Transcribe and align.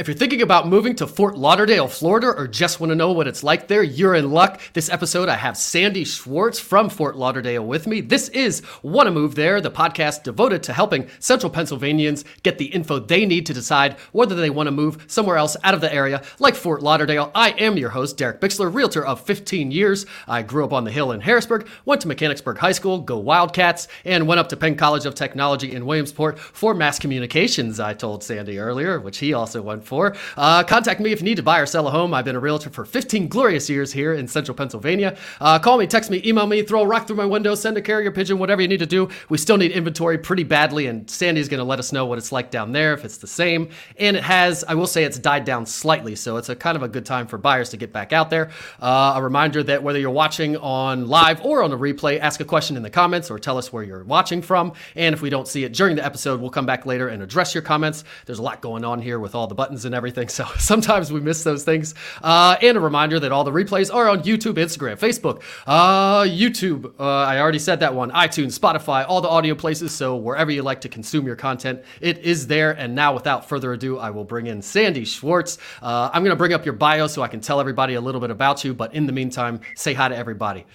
If 0.00 0.08
you're 0.08 0.16
thinking 0.16 0.40
about 0.40 0.66
moving 0.66 0.96
to 0.96 1.06
Fort 1.06 1.36
Lauderdale, 1.36 1.86
Florida, 1.86 2.28
or 2.28 2.48
just 2.48 2.80
want 2.80 2.90
to 2.90 2.96
know 2.96 3.12
what 3.12 3.28
it's 3.28 3.44
like 3.44 3.68
there, 3.68 3.82
you're 3.82 4.14
in 4.14 4.30
luck. 4.30 4.58
This 4.72 4.88
episode, 4.88 5.28
I 5.28 5.34
have 5.34 5.58
Sandy 5.58 6.04
Schwartz 6.04 6.58
from 6.58 6.88
Fort 6.88 7.16
Lauderdale 7.16 7.66
with 7.66 7.86
me. 7.86 8.00
This 8.00 8.30
is 8.30 8.62
Wanna 8.82 9.10
Move 9.10 9.34
There, 9.34 9.60
the 9.60 9.70
podcast 9.70 10.22
devoted 10.22 10.62
to 10.62 10.72
helping 10.72 11.06
central 11.18 11.52
Pennsylvanians 11.52 12.24
get 12.42 12.56
the 12.56 12.64
info 12.68 12.98
they 12.98 13.26
need 13.26 13.44
to 13.44 13.52
decide 13.52 13.98
whether 14.12 14.34
they 14.34 14.48
want 14.48 14.68
to 14.68 14.70
move 14.70 15.04
somewhere 15.06 15.36
else 15.36 15.54
out 15.64 15.74
of 15.74 15.82
the 15.82 15.92
area, 15.92 16.22
like 16.38 16.54
Fort 16.54 16.82
Lauderdale. 16.82 17.30
I 17.34 17.50
am 17.50 17.76
your 17.76 17.90
host, 17.90 18.16
Derek 18.16 18.40
Bixler, 18.40 18.74
realtor 18.74 19.04
of 19.04 19.20
15 19.20 19.70
years. 19.70 20.06
I 20.26 20.40
grew 20.40 20.64
up 20.64 20.72
on 20.72 20.84
the 20.84 20.90
Hill 20.90 21.12
in 21.12 21.20
Harrisburg, 21.20 21.68
went 21.84 22.00
to 22.00 22.08
Mechanicsburg 22.08 22.56
High 22.56 22.72
School, 22.72 23.02
go 23.02 23.18
Wildcats, 23.18 23.86
and 24.06 24.26
went 24.26 24.40
up 24.40 24.48
to 24.48 24.56
Penn 24.56 24.76
College 24.76 25.04
of 25.04 25.14
Technology 25.14 25.70
in 25.70 25.84
Williamsport 25.84 26.38
for 26.38 26.72
mass 26.72 26.98
communications, 26.98 27.78
I 27.78 27.92
told 27.92 28.24
Sandy 28.24 28.58
earlier, 28.58 28.98
which 28.98 29.18
he 29.18 29.34
also 29.34 29.60
went 29.60 29.89
for. 29.90 30.14
Uh, 30.36 30.62
contact 30.62 31.00
me 31.00 31.10
if 31.10 31.20
you 31.20 31.24
need 31.24 31.36
to 31.36 31.42
buy 31.42 31.58
or 31.58 31.66
sell 31.66 31.88
a 31.88 31.90
home. 31.90 32.14
I've 32.14 32.24
been 32.24 32.36
a 32.36 32.40
realtor 32.40 32.70
for 32.70 32.84
15 32.84 33.26
glorious 33.26 33.68
years 33.68 33.92
here 33.92 34.14
in 34.14 34.28
central 34.28 34.54
Pennsylvania. 34.54 35.16
Uh, 35.40 35.58
call 35.58 35.78
me, 35.78 35.86
text 35.88 36.10
me, 36.10 36.22
email 36.24 36.46
me, 36.46 36.62
throw 36.62 36.82
a 36.82 36.86
rock 36.86 37.08
through 37.08 37.16
my 37.16 37.26
window, 37.26 37.56
send 37.56 37.76
a 37.76 37.82
carrier 37.82 38.12
pigeon, 38.12 38.38
whatever 38.38 38.62
you 38.62 38.68
need 38.68 38.78
to 38.78 38.86
do. 38.86 39.08
We 39.28 39.36
still 39.36 39.56
need 39.56 39.72
inventory 39.72 40.16
pretty 40.16 40.44
badly, 40.44 40.86
and 40.86 41.10
Sandy's 41.10 41.48
going 41.48 41.58
to 41.58 41.64
let 41.64 41.80
us 41.80 41.90
know 41.92 42.06
what 42.06 42.18
it's 42.18 42.30
like 42.30 42.52
down 42.52 42.70
there, 42.70 42.94
if 42.94 43.04
it's 43.04 43.18
the 43.18 43.26
same. 43.26 43.68
And 43.98 44.16
it 44.16 44.22
has, 44.22 44.64
I 44.68 44.74
will 44.74 44.86
say, 44.86 45.02
it's 45.02 45.18
died 45.18 45.44
down 45.44 45.66
slightly, 45.66 46.14
so 46.14 46.36
it's 46.36 46.48
a 46.48 46.54
kind 46.54 46.76
of 46.76 46.84
a 46.84 46.88
good 46.88 47.04
time 47.04 47.26
for 47.26 47.36
buyers 47.36 47.70
to 47.70 47.76
get 47.76 47.92
back 47.92 48.12
out 48.12 48.30
there. 48.30 48.50
Uh, 48.80 49.14
a 49.16 49.22
reminder 49.22 49.64
that 49.64 49.82
whether 49.82 49.98
you're 49.98 50.10
watching 50.10 50.56
on 50.58 51.08
live 51.08 51.44
or 51.44 51.64
on 51.64 51.72
a 51.72 51.76
replay, 51.76 52.20
ask 52.20 52.40
a 52.40 52.44
question 52.44 52.76
in 52.76 52.84
the 52.84 52.90
comments 52.90 53.28
or 53.28 53.40
tell 53.40 53.58
us 53.58 53.72
where 53.72 53.82
you're 53.82 54.04
watching 54.04 54.40
from. 54.40 54.72
And 54.94 55.14
if 55.14 55.20
we 55.20 55.30
don't 55.30 55.48
see 55.48 55.64
it 55.64 55.72
during 55.72 55.96
the 55.96 56.04
episode, 56.04 56.40
we'll 56.40 56.50
come 56.50 56.66
back 56.66 56.86
later 56.86 57.08
and 57.08 57.22
address 57.22 57.54
your 57.54 57.62
comments. 57.62 58.04
There's 58.26 58.38
a 58.38 58.42
lot 58.42 58.60
going 58.60 58.84
on 58.84 59.02
here 59.02 59.18
with 59.18 59.34
all 59.34 59.48
the 59.48 59.54
buttons 59.54 59.69
and 59.84 59.94
everything, 59.94 60.28
so 60.40 60.44
sometimes 60.58 61.12
we 61.12 61.20
miss 61.20 61.44
those 61.44 61.64
things. 61.64 61.94
Uh, 62.22 62.56
and 62.60 62.76
a 62.76 62.80
reminder 62.80 63.20
that 63.20 63.32
all 63.32 63.44
the 63.44 63.50
replays 63.50 63.92
are 63.94 64.08
on 64.08 64.22
YouTube, 64.22 64.54
Instagram, 64.54 64.98
Facebook, 64.98 65.42
uh, 65.66 66.22
YouTube. 66.22 66.92
Uh, 66.98 67.04
I 67.04 67.40
already 67.40 67.58
said 67.58 67.80
that 67.80 67.94
one. 67.94 68.10
iTunes, 68.10 68.58
Spotify, 68.58 69.04
all 69.08 69.20
the 69.20 69.28
audio 69.28 69.54
places. 69.54 69.92
So 69.92 70.16
wherever 70.16 70.50
you 70.50 70.62
like 70.62 70.80
to 70.82 70.88
consume 70.88 71.26
your 71.26 71.36
content, 71.36 71.82
it 72.00 72.18
is 72.18 72.46
there. 72.46 72.72
And 72.72 72.94
now, 72.94 73.14
without 73.14 73.48
further 73.48 73.72
ado, 73.72 73.98
I 73.98 74.10
will 74.10 74.24
bring 74.24 74.46
in 74.46 74.62
Sandy 74.62 75.04
Schwartz. 75.04 75.58
Uh, 75.82 76.10
I'm 76.12 76.22
going 76.22 76.30
to 76.30 76.36
bring 76.36 76.52
up 76.52 76.64
your 76.64 76.74
bio 76.74 77.06
so 77.06 77.22
I 77.22 77.28
can 77.28 77.40
tell 77.40 77.60
everybody 77.60 77.94
a 77.94 78.00
little 78.00 78.20
bit 78.20 78.30
about 78.30 78.64
you. 78.64 78.74
But 78.74 78.94
in 78.94 79.06
the 79.06 79.12
meantime, 79.12 79.60
say 79.74 79.94
hi 79.94 80.08
to 80.08 80.16
everybody. 80.16 80.66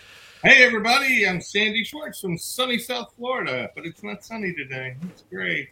Hey 0.45 0.63
everybody, 0.63 1.27
I'm 1.27 1.41
Sandy 1.41 1.83
Schwartz 1.83 2.21
from 2.21 2.37
sunny 2.37 2.77
South 2.77 3.11
Florida, 3.17 3.71
but 3.73 3.83
it's 3.83 4.03
not 4.03 4.23
sunny 4.23 4.53
today. 4.53 4.95
It's 5.09 5.23
great. 5.23 5.69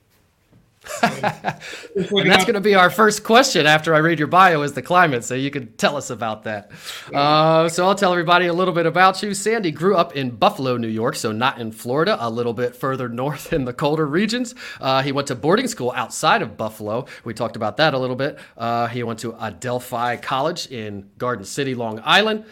and 1.01 2.29
that's 2.29 2.43
going 2.43 2.55
to 2.55 2.61
be 2.61 2.75
our 2.75 2.89
first 2.89 3.23
question 3.23 3.65
after 3.65 3.95
I 3.95 3.99
read 3.99 4.19
your 4.19 4.27
bio 4.27 4.61
is 4.63 4.73
the 4.73 4.81
climate, 4.81 5.23
so 5.23 5.33
you 5.33 5.49
can 5.49 5.71
tell 5.73 5.95
us 5.95 6.09
about 6.09 6.43
that. 6.43 6.71
Uh, 7.13 7.69
so 7.69 7.85
I'll 7.85 7.95
tell 7.95 8.11
everybody 8.11 8.47
a 8.47 8.53
little 8.53 8.73
bit 8.73 8.85
about 8.85 9.21
you. 9.23 9.33
Sandy 9.33 9.71
grew 9.71 9.95
up 9.95 10.15
in 10.15 10.31
Buffalo, 10.31 10.75
New 10.77 10.89
York, 10.89 11.15
so 11.15 11.31
not 11.31 11.59
in 11.59 11.71
Florida, 11.71 12.17
a 12.19 12.29
little 12.29 12.53
bit 12.53 12.75
further 12.75 13.07
north 13.07 13.53
in 13.53 13.65
the 13.65 13.73
colder 13.73 14.05
regions. 14.05 14.55
Uh, 14.81 15.01
he 15.01 15.11
went 15.11 15.27
to 15.29 15.35
boarding 15.35 15.67
school 15.67 15.93
outside 15.95 16.41
of 16.41 16.57
Buffalo. 16.57 17.05
We 17.23 17.33
talked 17.33 17.55
about 17.55 17.77
that 17.77 17.93
a 17.93 17.97
little 17.97 18.17
bit. 18.17 18.37
Uh, 18.57 18.87
he 18.87 19.03
went 19.03 19.19
to 19.19 19.33
Adelphi 19.35 20.17
College 20.17 20.67
in 20.67 21.09
Garden 21.17 21.45
City, 21.45 21.75
Long 21.75 22.01
Island 22.03 22.45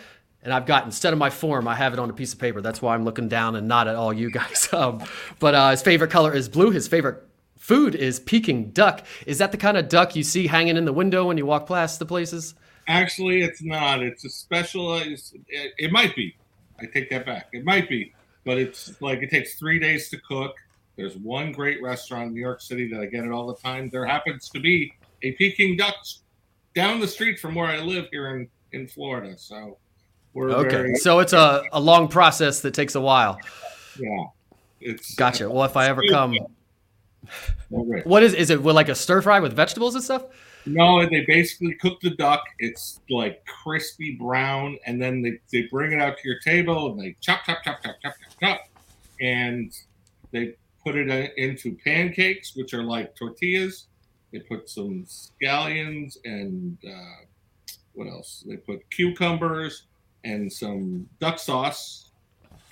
and 0.43 0.53
I've 0.53 0.65
got 0.65 0.85
instead 0.85 1.13
of 1.13 1.19
my 1.19 1.29
form, 1.29 1.67
I 1.67 1.75
have 1.75 1.93
it 1.93 1.99
on 1.99 2.09
a 2.09 2.13
piece 2.13 2.33
of 2.33 2.39
paper. 2.39 2.61
That's 2.61 2.81
why 2.81 2.95
I'm 2.95 3.05
looking 3.05 3.27
down 3.27 3.55
and 3.55 3.67
not 3.67 3.87
at 3.87 3.95
all 3.95 4.11
you 4.13 4.31
guys. 4.31 4.69
Um, 4.81 5.03
but 5.39 5.53
uh, 5.53 5.71
his 5.71 5.81
favorite 5.81 6.11
color 6.11 6.33
is 6.33 6.47
blue. 6.47 6.71
His 6.71 6.87
favorite 6.87 7.21
food 7.61 7.95
is 7.95 8.19
Peking 8.19 8.71
duck. 8.71 9.05
Is 9.25 9.37
that 9.37 9.51
the 9.51 9.57
kind 9.57 9.77
of 9.77 9.87
duck 9.87 10.15
you 10.15 10.23
see 10.23 10.47
hanging 10.47 10.75
in 10.75 10.83
the 10.83 10.91
window 10.91 11.27
when 11.27 11.37
you 11.37 11.45
walk 11.45 11.67
past 11.67 11.99
the 11.99 12.05
places? 12.05 12.55
Actually, 12.87 13.43
it's 13.43 13.61
not. 13.61 14.01
It's 14.01 14.25
a 14.25 14.29
specialized. 14.29 15.37
It, 15.47 15.73
it 15.77 15.91
might 15.91 16.15
be. 16.15 16.35
I 16.79 16.85
take 16.87 17.09
that 17.11 17.25
back. 17.25 17.49
It 17.53 17.63
might 17.63 17.87
be, 17.87 18.13
but 18.43 18.57
it's 18.57 18.99
like 19.01 19.21
it 19.21 19.29
takes 19.29 19.53
three 19.59 19.79
days 19.79 20.09
to 20.09 20.17
cook. 20.27 20.55
There's 20.95 21.15
one 21.15 21.51
great 21.51 21.81
restaurant 21.81 22.29
in 22.29 22.33
New 22.33 22.41
York 22.41 22.61
City 22.61 22.91
that 22.91 22.99
I 22.99 23.05
get 23.05 23.23
it 23.23 23.31
all 23.31 23.47
the 23.47 23.55
time. 23.55 23.89
There 23.89 24.05
happens 24.05 24.49
to 24.49 24.59
be 24.59 24.91
a 25.21 25.31
Peking 25.33 25.77
duck 25.77 25.95
down 26.73 26.99
the 26.99 27.07
street 27.07 27.39
from 27.39 27.53
where 27.53 27.67
I 27.67 27.77
live 27.77 28.07
here 28.11 28.35
in 28.35 28.49
in 28.71 28.87
Florida. 28.87 29.37
So 29.37 29.77
we're 30.33 30.49
okay. 30.49 30.69
Very, 30.69 30.95
so 30.95 31.19
it's 31.19 31.33
a, 31.33 31.63
a 31.71 31.79
long 31.79 32.07
process 32.07 32.61
that 32.61 32.73
takes 32.73 32.95
a 32.95 33.01
while. 33.01 33.37
Yeah. 33.99 34.25
It's 34.79 35.13
gotcha. 35.13 35.47
Well, 35.47 35.63
if 35.65 35.77
I 35.77 35.87
ever 35.87 36.01
come, 36.09 36.35
what 37.69 38.23
is 38.23 38.33
is 38.33 38.49
it? 38.49 38.61
With 38.61 38.75
Like 38.75 38.89
a 38.89 38.95
stir 38.95 39.21
fry 39.21 39.39
with 39.39 39.53
vegetables 39.53 39.95
and 39.95 40.03
stuff? 40.03 40.25
No, 40.65 41.07
they 41.07 41.25
basically 41.25 41.73
cook 41.75 41.99
the 42.01 42.11
duck. 42.11 42.43
It's 42.59 42.99
like 43.09 43.43
crispy 43.45 44.15
brown, 44.19 44.77
and 44.85 45.01
then 45.01 45.21
they, 45.21 45.39
they 45.51 45.67
bring 45.71 45.91
it 45.91 46.01
out 46.01 46.17
to 46.17 46.27
your 46.27 46.39
table 46.39 46.91
and 46.91 46.99
they 46.99 47.15
chop, 47.19 47.45
chop, 47.45 47.63
chop, 47.63 47.81
chop, 47.81 47.95
chop, 48.01 48.13
chop, 48.21 48.39
chop, 48.39 48.67
and 49.19 49.73
they 50.31 50.55
put 50.83 50.95
it 50.95 51.33
into 51.37 51.75
pancakes, 51.83 52.55
which 52.55 52.73
are 52.73 52.83
like 52.83 53.15
tortillas. 53.15 53.87
They 54.31 54.39
put 54.39 54.69
some 54.69 55.05
scallions 55.05 56.17
and 56.25 56.77
uh, 56.87 57.25
what 57.93 58.07
else? 58.07 58.43
They 58.47 58.57
put 58.57 58.89
cucumbers 58.89 59.87
and 60.23 60.51
some 60.51 61.07
duck 61.19 61.39
sauce 61.39 62.11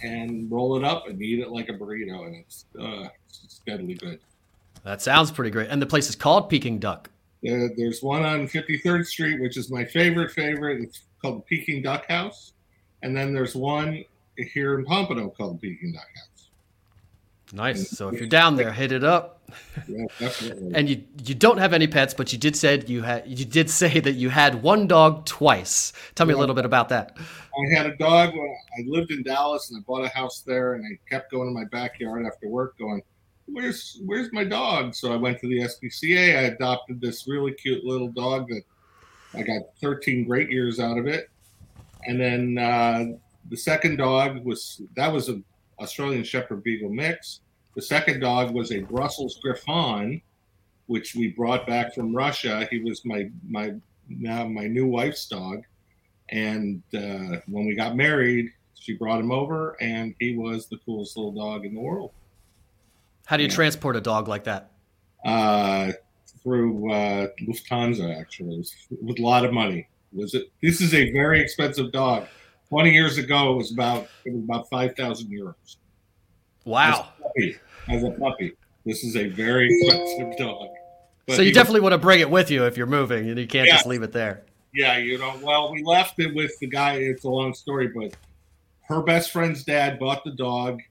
and 0.02 0.50
roll 0.50 0.78
it 0.78 0.84
up 0.84 1.08
and 1.08 1.22
eat 1.22 1.40
it 1.40 1.50
like 1.50 1.70
a 1.70 1.74
burrito, 1.74 2.26
and 2.28 2.36
it's 2.36 2.66
uh, 2.80 3.10
it's 3.28 3.62
deadly 3.66 3.96
good. 3.96 4.20
That 4.84 5.02
sounds 5.02 5.32
pretty 5.32 5.52
great. 5.52 5.70
And 5.70 5.82
the 5.82 5.86
place 5.86 6.10
is 6.10 6.16
called 6.16 6.50
Peking 6.50 6.80
Duck. 6.80 7.10
there's 7.42 8.02
one 8.02 8.24
on 8.24 8.48
53rd 8.48 9.06
Street, 9.06 9.42
which 9.42 9.58
is 9.58 9.72
my 9.72 9.86
favorite 9.86 10.32
favorite. 10.32 10.82
It's 10.82 11.02
called 11.22 11.40
the 11.40 11.58
Peking 11.58 11.82
Duck 11.82 12.08
House, 12.08 12.54
and 13.02 13.16
then 13.16 13.34
there's 13.34 13.56
one 13.56 14.04
here 14.54 14.80
in 14.80 14.86
Pompano 14.86 15.30
called 15.30 15.60
the 15.60 15.70
Peking 15.70 15.94
Duck 15.94 16.08
House. 16.16 16.30
Nice. 17.52 17.90
So 17.90 18.10
if 18.10 18.20
you're 18.20 18.30
down 18.30 18.56
there, 18.56 18.72
hit 18.72 18.92
it 18.92 19.04
up. 19.04 19.42
Yeah, 19.88 20.06
definitely. 20.20 20.72
and 20.76 20.88
you 20.88 21.04
you 21.26 21.34
don't 21.34 21.58
have 21.58 21.74
any 21.74 21.88
pets, 21.88 22.14
but 22.14 22.32
you 22.32 22.38
did 22.38 22.56
said 22.56 22.88
you 22.88 23.02
had 23.02 23.28
you 23.28 23.46
did 23.46 23.70
say 23.70 24.00
that 24.00 24.14
you 24.14 24.30
had 24.30 24.62
one 24.62 24.88
dog 24.88 25.26
twice. 25.26 25.92
Tell 26.14 26.28
me 26.28 26.34
yeah. 26.34 26.38
a 26.38 26.42
little 26.42 26.54
bit 26.54 26.66
about 26.66 26.90
that. 26.90 27.18
I 27.18 27.76
had 27.76 27.88
a 27.88 27.96
dog 27.98 28.34
when 28.34 28.56
I 28.78 28.84
lived 28.86 29.12
in 29.12 29.24
Dallas 29.24 29.72
and 29.72 29.80
I 29.80 29.82
bought 29.88 30.06
a 30.06 30.10
house 30.10 30.42
there 30.42 30.74
and 30.74 30.86
I 30.86 31.00
kept 31.10 31.32
going 31.32 31.48
to 31.48 31.54
my 31.54 31.66
backyard 31.66 32.26
after 32.26 32.48
work 32.48 32.78
going, 32.78 33.02
Where's 33.52 34.00
where's 34.06 34.32
my 34.32 34.44
dog? 34.44 34.94
So 34.96 35.12
I 35.12 35.16
went 35.16 35.40
to 35.42 35.48
the 35.48 35.62
SPCA. 35.62 36.38
I 36.38 36.42
adopted 36.44 37.02
this 37.02 37.28
really 37.28 37.54
cute 37.54 37.84
little 37.84 38.10
dog 38.10 38.48
that 38.50 38.64
I 39.34 39.44
got 39.44 39.62
13 39.82 40.26
great 40.26 40.50
years 40.50 40.80
out 40.80 40.98
of 40.98 41.08
it. 41.08 41.30
And 42.06 42.20
then 42.20 42.58
uh, 42.58 43.06
the 43.50 43.58
second 43.58 43.98
dog 43.98 44.44
was 44.46 44.82
that 44.96 45.12
was 45.12 45.30
a 45.30 45.42
Australian 45.80 46.24
Shepherd 46.24 46.64
Beagle 46.64 46.90
mix. 46.90 47.42
The 47.76 47.82
second 47.82 48.20
dog 48.20 48.54
was 48.54 48.72
a 48.72 48.82
Brussels 48.82 49.40
Griffon, 49.42 50.22
which 50.88 51.16
we 51.16 51.30
brought 51.30 51.68
back 51.68 51.94
from 51.94 52.16
Russia. 52.16 52.68
He 52.70 52.80
was 52.80 53.06
my 53.06 53.30
my 53.48 53.74
now 54.08 54.48
my 54.48 54.68
new 54.68 54.88
wife's 54.88 55.28
dog, 55.28 55.64
and 56.30 56.82
uh, 56.94 57.40
when 57.48 57.66
we 57.66 57.76
got 57.76 57.96
married, 57.96 58.50
she 58.76 58.94
brought 58.94 59.20
him 59.20 59.32
over, 59.32 59.78
and 59.82 60.16
he 60.20 60.36
was 60.36 60.68
the 60.68 60.78
coolest 60.86 61.16
little 61.16 61.32
dog 61.32 61.66
in 61.66 61.74
the 61.74 61.82
world. 61.82 62.12
How 63.30 63.38
do 63.38 63.44
you 63.44 63.50
yeah. 63.50 63.56
transport 63.56 63.96
a 63.96 64.02
dog 64.02 64.28
like 64.28 64.46
that? 64.46 64.72
Uh, 65.24 65.92
through 66.42 66.92
uh, 66.92 67.28
Lufthansa, 67.48 68.20
actually, 68.20 68.66
with 69.04 69.20
a 69.20 69.22
lot 69.22 69.46
of 69.46 69.54
money. 69.54 69.88
Was 70.12 70.34
it? 70.34 70.52
This 70.64 70.82
is 70.82 70.96
a 70.96 71.12
very 71.12 71.40
expensive 71.40 71.92
dog. 71.92 72.26
20 72.70 72.90
years 72.90 73.20
ago, 73.20 73.54
it 73.54 73.58
was 73.58 73.72
about 73.72 74.08
it 74.26 74.34
was 74.34 74.44
about 74.44 74.68
5,000 74.72 75.30
euros. 75.30 75.54
Wow. 76.66 76.90
As 76.90 76.98
a, 76.98 77.22
puppy, 77.22 77.58
as 77.90 78.04
a 78.04 78.12
puppy. 78.20 78.54
This 78.84 79.04
is 79.04 79.16
a 79.16 79.28
very 79.28 79.70
expensive 79.72 80.36
dog. 80.40 80.70
But 81.28 81.36
so 81.36 81.44
you 81.44 81.54
definitely 81.54 81.82
want 81.82 81.94
to 81.94 82.00
bring 82.00 82.22
it 82.22 82.32
with 82.32 82.50
you 82.50 82.66
if 82.66 82.78
you're 82.78 82.88
moving, 82.88 83.30
and 83.30 83.38
you 83.38 83.46
can't 83.46 83.68
yeah. 83.68 83.76
just 83.76 83.86
leave 83.86 84.02
it 84.02 84.12
there. 84.12 84.42
Yeah, 84.74 84.98
you 84.98 85.20
know. 85.20 85.40
Well, 85.44 85.72
we 85.72 85.84
left 85.84 86.20
it 86.20 86.34
with 86.34 86.58
the 86.58 86.66
guy. 86.66 86.94
It's 86.96 87.26
a 87.26 87.30
long 87.30 87.54
story, 87.54 87.90
but 87.90 88.16
her 88.88 89.04
best 89.04 89.30
friend's 89.30 89.64
dad 89.64 90.00
bought 90.00 90.24
the 90.24 90.32
dog. 90.32 90.82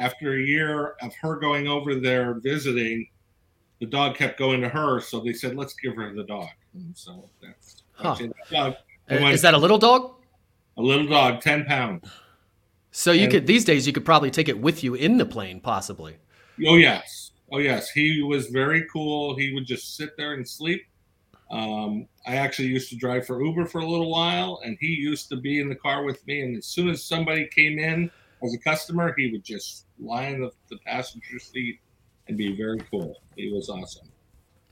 After 0.00 0.34
a 0.34 0.40
year 0.40 0.94
of 1.02 1.14
her 1.16 1.36
going 1.36 1.68
over 1.68 1.94
there 1.94 2.34
visiting, 2.34 3.06
the 3.80 3.86
dog 3.86 4.16
kept 4.16 4.38
going 4.38 4.60
to 4.62 4.68
her. 4.68 5.00
So 5.00 5.20
they 5.20 5.34
said, 5.34 5.56
"Let's 5.56 5.74
give 5.74 5.94
her 5.94 6.12
the 6.14 6.24
dog." 6.24 6.48
And 6.74 6.96
so 6.96 7.28
that's 7.42 7.82
huh. 7.92 8.16
dog. 8.50 8.74
Is 9.08 9.42
that 9.42 9.54
a 9.54 9.58
little 9.58 9.78
dog? 9.78 10.14
A 10.76 10.82
little 10.82 11.06
dog, 11.06 11.42
ten 11.42 11.64
pounds. 11.64 12.08
So 12.92 13.12
you 13.12 13.24
and, 13.24 13.32
could 13.32 13.46
these 13.46 13.64
days 13.64 13.86
you 13.86 13.92
could 13.92 14.04
probably 14.04 14.30
take 14.30 14.48
it 14.48 14.58
with 14.58 14.82
you 14.82 14.94
in 14.94 15.18
the 15.18 15.26
plane, 15.26 15.60
possibly. 15.60 16.16
Oh 16.66 16.76
yes, 16.76 17.32
oh 17.52 17.58
yes. 17.58 17.90
He 17.90 18.22
was 18.22 18.46
very 18.46 18.86
cool. 18.92 19.36
He 19.36 19.52
would 19.52 19.66
just 19.66 19.96
sit 19.96 20.16
there 20.16 20.32
and 20.34 20.48
sleep. 20.48 20.82
Um, 21.50 22.06
I 22.26 22.36
actually 22.36 22.68
used 22.68 22.90
to 22.90 22.96
drive 22.96 23.26
for 23.26 23.42
Uber 23.44 23.66
for 23.66 23.80
a 23.80 23.86
little 23.86 24.10
while, 24.10 24.60
and 24.64 24.78
he 24.80 24.88
used 24.88 25.28
to 25.30 25.36
be 25.36 25.60
in 25.60 25.68
the 25.68 25.74
car 25.74 26.04
with 26.04 26.24
me. 26.26 26.42
And 26.42 26.56
as 26.56 26.66
soon 26.66 26.88
as 26.88 27.04
somebody 27.04 27.48
came 27.48 27.78
in 27.78 28.10
as 28.42 28.54
a 28.54 28.58
customer, 28.58 29.14
he 29.16 29.30
would 29.30 29.44
just 29.44 29.86
lie 29.98 30.26
in 30.26 30.40
the, 30.40 30.50
the 30.70 30.78
passenger 30.86 31.38
seat 31.38 31.80
and 32.28 32.36
be 32.36 32.56
very 32.56 32.80
cool. 32.90 33.16
He 33.36 33.52
was 33.52 33.68
awesome. 33.68 34.08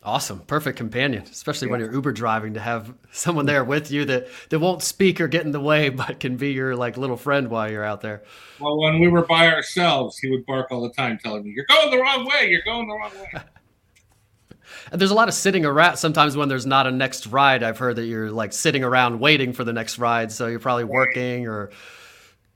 Awesome. 0.03 0.41
Perfect 0.41 0.79
companion, 0.79 1.25
especially 1.25 1.67
yeah. 1.67 1.73
when 1.73 1.81
you're 1.81 1.93
Uber 1.93 2.13
driving 2.13 2.55
to 2.55 2.61
have 2.61 2.95
someone 3.11 3.47
there 3.47 3.65
with 3.65 3.91
you 3.91 4.05
that, 4.05 4.29
that 4.49 4.61
won't 4.61 4.83
speak 4.83 5.21
or 5.21 5.27
get 5.27 5.45
in 5.45 5.51
the 5.51 5.61
way, 5.61 5.89
but 5.89 6.21
can 6.21 6.37
be 6.37 6.53
your 6.53 6.77
like 6.77 6.97
little 6.97 7.17
friend 7.17 7.49
while 7.49 7.71
you're 7.71 7.85
out 7.85 8.01
there. 8.01 8.23
Well, 8.61 8.79
when 8.79 9.01
we 9.01 9.09
were 9.09 9.27
by 9.27 9.49
ourselves, 9.49 10.19
he 10.19 10.31
would 10.31 10.47
bark 10.47 10.69
all 10.71 10.83
the 10.83 10.93
time, 10.93 11.19
telling 11.23 11.45
me, 11.45 11.53
You're 11.55 11.67
going 11.69 11.91
the 11.91 11.99
wrong 11.99 12.27
way. 12.27 12.49
You're 12.49 12.63
going 12.65 12.87
the 12.87 12.95
wrong 12.95 13.11
way. 13.11 13.43
and 14.93 15.01
there's 15.01 15.11
a 15.11 15.17
lot 15.17 15.29
of 15.29 15.35
sitting 15.35 15.67
around. 15.67 15.97
Sometimes 15.97 16.37
when 16.37 16.49
there's 16.49 16.67
not 16.67 16.87
a 16.87 16.93
next 16.93 17.27
ride, 17.27 17.65
I've 17.65 17.79
heard 17.79 17.97
that 17.97 18.07
you're 18.07 18.31
like 18.31 18.53
sitting 18.53 18.85
around 18.85 19.19
waiting 19.19 19.53
for 19.53 19.65
the 19.65 19.73
next 19.73 19.99
ride. 19.99 20.31
So 20.31 20.47
you're 20.47 20.61
probably 20.61 20.85
working 20.85 21.49
or. 21.49 21.71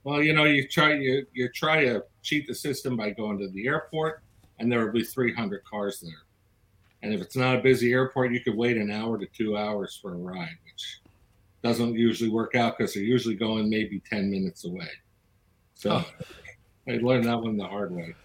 Well, 0.03 0.21
you 0.21 0.33
know, 0.33 0.43
you 0.43 0.67
try 0.67 0.93
you 0.93 1.25
you 1.33 1.49
try 1.49 1.85
to 1.85 2.03
cheat 2.21 2.47
the 2.47 2.55
system 2.55 2.97
by 2.97 3.11
going 3.11 3.37
to 3.39 3.49
the 3.49 3.67
airport, 3.67 4.21
and 4.59 4.71
there 4.71 4.85
will 4.85 4.91
be 4.91 5.03
300 5.03 5.63
cars 5.65 5.99
there 6.01 6.23
and 7.03 7.13
if 7.13 7.21
it's 7.21 7.35
not 7.35 7.57
a 7.57 7.59
busy 7.59 7.91
airport, 7.91 8.31
you 8.31 8.39
could 8.39 8.55
wait 8.55 8.77
an 8.77 8.89
hour 8.89 9.17
to 9.17 9.25
two 9.25 9.57
hours 9.57 9.99
for 10.01 10.13
a 10.13 10.17
ride, 10.17 10.55
which 10.63 11.01
doesn't 11.61 11.95
usually 11.95 12.29
work 12.29 12.55
out 12.55 12.77
because 12.77 12.93
they're 12.93 13.03
usually 13.03 13.35
going 13.35 13.69
maybe 13.69 14.01
10 14.09 14.31
minutes 14.31 14.63
away. 14.63 14.87
So 15.75 15.91
oh. 15.91 16.05
I 16.87 16.93
learned 16.93 17.25
that 17.25 17.41
one 17.41 17.57
the 17.57 17.67
hard 17.67 17.91
way. 17.91 18.15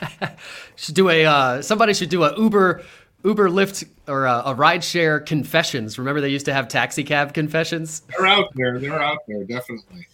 should 0.76 0.96
do 0.96 1.08
a 1.08 1.24
uh, 1.24 1.62
somebody 1.62 1.94
should 1.94 2.08
do 2.08 2.24
a 2.24 2.36
Uber 2.36 2.82
Uber 3.24 3.48
Lyft 3.48 3.86
or 4.08 4.24
a, 4.24 4.42
a 4.46 4.54
ride 4.54 4.82
share 4.82 5.20
confessions. 5.20 5.96
Remember 5.96 6.20
they 6.20 6.30
used 6.30 6.46
to 6.46 6.54
have 6.54 6.66
taxi 6.66 7.04
cab 7.04 7.32
confessions? 7.32 8.00
They're 8.08 8.26
out 8.26 8.48
there. 8.54 8.80
They're 8.80 9.00
out 9.00 9.18
there, 9.28 9.44
definitely. 9.44 10.06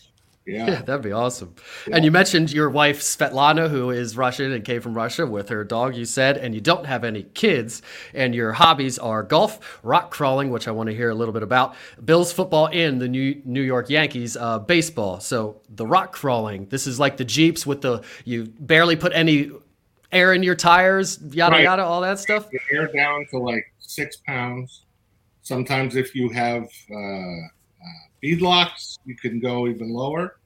Yeah. 0.46 0.66
yeah. 0.66 0.82
that'd 0.82 1.02
be 1.02 1.12
awesome. 1.12 1.54
Yeah. 1.86 1.96
And 1.96 2.04
you 2.04 2.10
mentioned 2.10 2.52
your 2.52 2.68
wife 2.68 3.00
Svetlana, 3.00 3.70
who 3.70 3.90
is 3.90 4.16
Russian 4.16 4.52
and 4.52 4.64
came 4.64 4.80
from 4.80 4.94
Russia 4.94 5.26
with 5.26 5.48
her 5.50 5.64
dog. 5.64 5.94
You 5.94 6.04
said, 6.04 6.36
and 6.36 6.54
you 6.54 6.60
don't 6.60 6.86
have 6.86 7.04
any 7.04 7.22
kids, 7.22 7.82
and 8.12 8.34
your 8.34 8.52
hobbies 8.52 8.98
are 8.98 9.22
golf, 9.22 9.80
rock 9.82 10.10
crawling, 10.10 10.50
which 10.50 10.66
I 10.66 10.72
want 10.72 10.88
to 10.88 10.96
hear 10.96 11.10
a 11.10 11.14
little 11.14 11.32
bit 11.32 11.42
about, 11.42 11.74
Bills 12.04 12.32
football, 12.32 12.68
and 12.72 13.00
the 13.00 13.08
New 13.08 13.40
New 13.44 13.62
York 13.62 13.88
Yankees 13.88 14.36
uh, 14.36 14.58
baseball. 14.58 15.20
So 15.20 15.60
the 15.68 15.86
rock 15.86 16.12
crawling, 16.12 16.66
this 16.66 16.86
is 16.86 16.98
like 16.98 17.16
the 17.16 17.24
jeeps 17.24 17.66
with 17.66 17.82
the 17.82 18.02
you 18.24 18.52
barely 18.58 18.96
put 18.96 19.12
any 19.12 19.50
air 20.10 20.32
in 20.34 20.42
your 20.42 20.56
tires, 20.56 21.20
yada 21.30 21.52
right. 21.52 21.64
yada, 21.64 21.84
all 21.84 22.00
that 22.00 22.18
stuff. 22.18 22.50
The 22.50 22.60
air 22.72 22.88
down 22.88 23.26
to 23.30 23.38
like 23.38 23.72
six 23.78 24.16
pounds. 24.26 24.84
Sometimes 25.42 25.96
if 25.96 26.14
you 26.14 26.30
have. 26.30 26.64
Uh, 26.94 27.48
Beadlocks, 28.22 28.98
you 29.04 29.16
can 29.16 29.40
go 29.40 29.66
even 29.66 29.92
lower, 29.92 30.36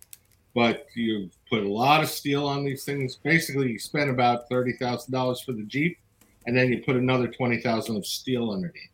but 0.55 0.87
you 0.95 1.31
put 1.51 1.63
a 1.63 1.69
lot 1.69 2.03
of 2.03 2.09
steel 2.09 2.47
on 2.47 2.65
these 2.65 2.85
things. 2.85 3.17
Basically, 3.17 3.73
you 3.73 3.79
spend 3.79 4.11
about 4.11 4.49
thirty 4.49 4.73
thousand 4.73 5.13
dollars 5.13 5.41
for 5.41 5.53
the 5.53 5.65
Jeep, 5.65 5.99
and 6.47 6.57
then 6.57 6.73
you 6.73 6.83
put 6.83 6.97
another 6.97 7.29
twenty 7.29 7.61
thousand 7.61 7.97
of 7.97 8.07
steel 8.07 8.51
underneath. 8.51 8.91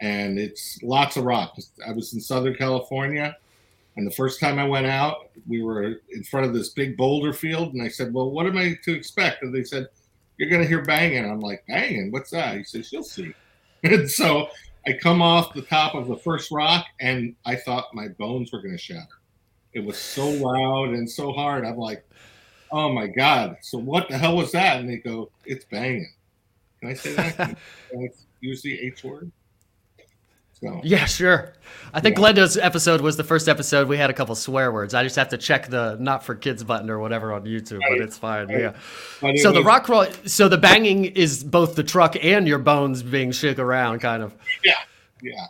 And 0.00 0.38
it's 0.38 0.82
lots 0.82 1.16
of 1.16 1.24
rock. 1.24 1.56
I 1.86 1.92
was 1.92 2.12
in 2.14 2.20
Southern 2.20 2.54
California, 2.54 3.36
and 3.96 4.06
the 4.06 4.10
first 4.10 4.40
time 4.40 4.58
I 4.58 4.64
went 4.64 4.86
out, 4.86 5.30
we 5.46 5.62
were 5.62 6.00
in 6.10 6.24
front 6.24 6.46
of 6.46 6.54
this 6.54 6.70
big 6.70 6.96
boulder 6.96 7.32
field, 7.32 7.74
and 7.74 7.82
I 7.82 7.88
said, 7.88 8.12
"Well, 8.12 8.30
what 8.30 8.46
am 8.46 8.56
I 8.56 8.76
to 8.84 8.92
expect?" 8.92 9.42
And 9.42 9.54
they 9.54 9.62
said, 9.62 9.88
"You're 10.36 10.50
going 10.50 10.62
to 10.62 10.68
hear 10.68 10.82
banging." 10.82 11.24
I'm 11.24 11.40
like, 11.40 11.64
"Banging? 11.68 12.10
What's 12.10 12.30
that?" 12.30 12.56
He 12.56 12.64
says, 12.64 12.92
"You'll 12.92 13.02
see." 13.02 13.32
and 13.84 14.10
so 14.10 14.48
I 14.86 14.94
come 14.94 15.20
off 15.20 15.54
the 15.54 15.62
top 15.62 15.94
of 15.94 16.08
the 16.08 16.16
first 16.16 16.50
rock 16.50 16.86
and 17.00 17.34
I 17.44 17.56
thought 17.56 17.94
my 17.94 18.08
bones 18.08 18.52
were 18.52 18.62
going 18.62 18.76
to 18.76 18.78
shatter. 18.78 19.06
It 19.72 19.84
was 19.84 19.98
so 19.98 20.28
loud 20.28 20.90
and 20.90 21.08
so 21.08 21.32
hard. 21.32 21.64
I'm 21.64 21.76
like, 21.76 22.04
oh 22.72 22.92
my 22.92 23.06
God. 23.06 23.56
So 23.62 23.78
what 23.78 24.08
the 24.08 24.18
hell 24.18 24.36
was 24.36 24.52
that? 24.52 24.80
And 24.80 24.88
they 24.88 24.96
go, 24.96 25.30
it's 25.44 25.64
banging. 25.66 26.10
Can 26.80 26.90
I 26.90 26.94
say 26.94 27.14
that? 27.14 27.36
Can 27.36 27.56
I 27.94 28.08
use 28.40 28.62
the 28.62 28.78
H 28.80 29.04
word? 29.04 29.30
So, 30.62 30.80
yeah, 30.84 31.06
sure. 31.06 31.54
I 31.94 32.00
think 32.00 32.16
yeah. 32.16 32.20
Glenda's 32.20 32.58
episode 32.58 33.00
was 33.00 33.16
the 33.16 33.24
first 33.24 33.48
episode 33.48 33.88
we 33.88 33.96
had 33.96 34.10
a 34.10 34.12
couple 34.12 34.34
swear 34.34 34.70
words. 34.70 34.92
I 34.92 35.02
just 35.02 35.16
have 35.16 35.30
to 35.30 35.38
check 35.38 35.68
the 35.68 35.96
not 35.98 36.22
for 36.22 36.34
kids 36.34 36.62
button 36.62 36.90
or 36.90 36.98
whatever 36.98 37.32
on 37.32 37.44
YouTube, 37.44 37.80
right. 37.80 37.98
but 37.98 38.00
it's 38.00 38.18
fine. 38.18 38.48
Right. 38.48 38.60
Yeah. 38.60 38.76
But 39.20 39.38
so 39.38 39.52
the 39.52 39.62
rock 39.62 39.84
crawl, 39.84 40.06
so 40.26 40.48
the 40.48 40.58
banging 40.58 41.06
is 41.06 41.42
both 41.42 41.76
the 41.76 41.82
truck 41.82 42.22
and 42.22 42.46
your 42.46 42.58
bones 42.58 43.02
being 43.02 43.32
shook 43.32 43.58
around, 43.58 44.00
kind 44.00 44.22
of. 44.22 44.34
Yeah, 44.64 44.74
yeah. 45.22 45.46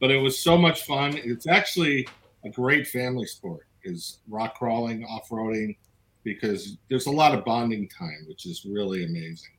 But 0.00 0.10
it 0.10 0.18
was 0.18 0.38
so 0.38 0.56
much 0.56 0.84
fun. 0.84 1.18
It's 1.22 1.46
actually 1.46 2.08
a 2.44 2.48
great 2.48 2.86
family 2.86 3.26
sport. 3.26 3.66
Is 3.84 4.18
rock 4.28 4.56
crawling, 4.56 5.04
off 5.04 5.28
roading, 5.28 5.76
because 6.24 6.76
there's 6.88 7.06
a 7.06 7.10
lot 7.10 7.34
of 7.34 7.44
bonding 7.44 7.88
time, 7.88 8.24
which 8.26 8.44
is 8.44 8.64
really 8.64 9.04
amazing 9.04 9.50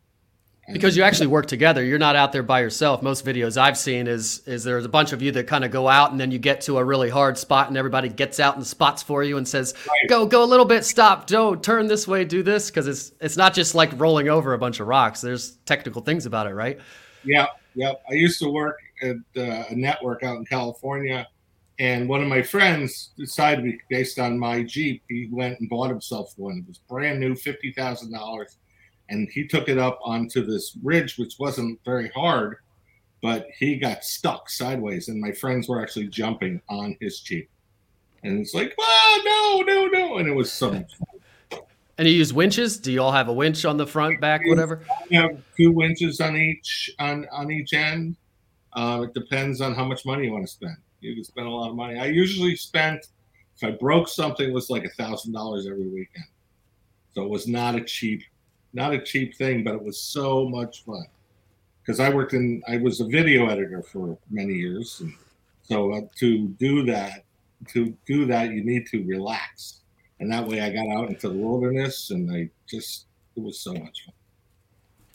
because 0.71 0.95
you 0.95 1.04
actually 1.04 1.27
work 1.27 1.45
together. 1.48 1.83
You're 1.83 2.00
not 2.00 2.16
out 2.16 2.31
there 2.31 2.44
by 2.44 2.62
yourself. 2.62 3.01
Most 3.01 3.25
videos 3.25 3.57
i've 3.57 3.77
seen 3.77 4.07
is 4.07 4.39
is 4.48 4.63
there's 4.63 4.86
a 4.86 4.89
bunch 4.89 5.13
of 5.13 5.21
you 5.21 5.31
that 5.31 5.48
kind 5.48 5.63
of 5.63 5.71
go 5.71 5.88
out 5.88 6.12
and 6.12 6.19
then 6.19 6.31
you 6.31 6.39
get 6.39 6.62
to 6.62 6.77
a 6.77 6.83
really 6.83 7.10
hard 7.10 7.38
spot 7.38 7.68
and 7.68 7.77
everybody 7.77 8.10
gets 8.10 8.39
out 8.39 8.56
and 8.56 8.66
spots 8.66 9.04
for 9.04 9.24
you 9.24 9.38
and 9.38 9.48
says 9.48 9.74
right. 9.88 10.10
go 10.10 10.25
go 10.25 10.44
a 10.44 10.45
little 10.45 10.66
bit 10.66 10.86
stop 10.86 11.27
don't 11.27 11.63
turn 11.63 11.88
this 11.88 12.07
way 12.07 12.25
do 12.25 12.44
this. 12.44 12.69
Because 12.69 12.88
it's 12.88 13.12
it's 13.19 13.38
not 13.38 13.54
just 13.54 13.75
like 13.75 13.92
rolling 14.00 14.30
over 14.30 14.54
a 14.54 14.57
bunch 14.57 14.80
of 14.80 14.88
rocks. 14.88 15.21
There's 15.21 15.57
technical 15.66 16.01
things 16.01 16.25
about 16.25 16.48
it 16.48 16.54
right? 16.54 16.80
Yeah 17.24 17.48
yeah. 17.75 17.94
I 18.10 18.13
used 18.13 18.39
to 18.39 18.50
work 18.50 18.80
at 19.01 19.16
uh, 19.38 19.63
a 19.69 19.75
network 19.75 20.24
out 20.24 20.38
in 20.38 20.45
california 20.45 21.27
and 21.80 22.10
one 22.10 22.21
of 22.21 22.27
my 22.27 22.42
friends 22.42 23.12
decided 23.18 23.57
to 23.57 23.71
be 23.71 23.80
based 23.89 24.19
on 24.19 24.38
my 24.38 24.63
jeep 24.63 25.01
he 25.07 25.30
went 25.31 25.60
and 25.60 25.69
bought 25.69 25.89
himself 25.89 26.33
one. 26.36 26.57
It 26.57 26.68
was 26.68 26.80
brand 26.89 27.19
new 27.19 27.33
$50000 27.33 28.45
and 29.10 29.30
he 29.30 29.48
took 29.48 29.70
it 29.70 29.78
up 29.78 30.00
onto 30.04 30.46
this 30.46 30.78
ridge, 30.84 31.18
which 31.18 31.36
wasn't 31.40 31.80
very 31.84 32.10
hard, 32.10 32.58
but 33.22 33.48
he 33.58 33.78
got 33.78 34.04
stuck 34.04 34.50
sideways, 34.50 35.10
and 35.10 35.20
my 35.20 35.32
friends 35.32 35.68
were 35.68 35.82
actually 35.82 36.08
jumping 36.08 36.62
on 36.70 36.96
his 37.00 37.20
Jeep. 37.20 37.50
And 38.24 38.40
it's 38.40 38.54
like, 38.54 38.74
oh, 38.80 39.64
no, 39.66 39.74
no, 39.74 39.88
no. 39.88 40.18
And 40.18 40.28
it 40.28 40.34
was 40.34 40.52
so 40.52 40.72
much 40.72 40.96
fun. 40.96 41.62
And 41.98 42.08
you 42.08 42.14
use 42.14 42.34
winches? 42.34 42.78
Do 42.78 42.94
you 42.94 43.02
all 43.02 43.12
have 43.12 43.28
a 43.28 43.34
winch 43.34 43.66
on 43.66 43.76
the 43.76 43.86
front, 43.86 44.22
back, 44.22 44.42
whatever? 44.46 44.86
We 45.10 45.18
have 45.18 45.42
two 45.58 45.72
winches 45.72 46.22
on 46.22 46.38
each 46.38 46.90
on 46.98 47.28
on 47.30 47.52
each 47.52 47.74
end. 47.74 48.16
Uh, 48.72 49.06
it 49.06 49.14
depends 49.14 49.60
on 49.60 49.76
how 49.76 49.84
much 49.84 50.06
money 50.06 50.26
you 50.26 50.32
want 50.32 50.46
to 50.46 50.52
spend. 50.52 50.78
You 51.02 51.14
can 51.16 51.26
spend 51.26 51.48
a 51.48 51.50
lot 51.50 51.70
of 51.70 51.76
money. 51.76 52.00
I 52.00 52.06
usually 52.06 52.56
spent 52.56 53.08
if 53.58 53.68
I 53.68 53.72
broke 53.72 54.08
something, 54.08 54.50
it 54.50 54.54
was 54.54 54.70
like 54.70 54.86
a 54.86 54.90
thousand 54.90 55.34
dollars 55.34 55.68
every 55.68 55.88
weekend. 55.88 56.26
So 57.14 57.24
it 57.24 57.30
was 57.30 57.48
not 57.48 57.76
a 57.76 57.82
cheap 57.82 58.24
not 58.74 58.94
a 58.94 59.01
cheap 59.01 59.36
thing, 59.36 59.63
but 59.63 59.74
it 59.74 59.83
was 59.83 60.00
so 60.00 60.48
much 60.48 60.83
fun 60.83 61.06
because 61.81 62.00
I 62.00 62.10
worked 62.10 62.33
in 62.33 62.62
I 62.68 62.77
was 62.77 63.01
a 63.01 63.06
video 63.06 63.48
editor 63.48 63.81
for 63.81 64.18
many 64.30 64.54
years, 64.54 65.00
and 65.01 65.13
so 65.63 65.92
uh, 65.94 66.02
to 66.18 66.47
do 66.59 66.85
that, 66.85 67.23
to 67.69 67.95
do 68.06 68.26
that, 68.28 68.52
you 68.52 68.64
need 68.64 68.85
to 68.88 69.04
relax, 69.06 69.81
and 70.19 70.31
that 70.31 70.47
way 70.47 70.61
I 70.61 70.69
got 70.69 70.88
out 70.88 71.09
into 71.09 71.30
the 71.30 71.35
wilderness, 71.35 72.11
and 72.11 72.31
I 72.31 72.49
just 72.69 73.06
it 73.35 73.42
was 73.42 73.59
so 73.59 73.73
much 73.73 74.06
fun. 74.06 74.14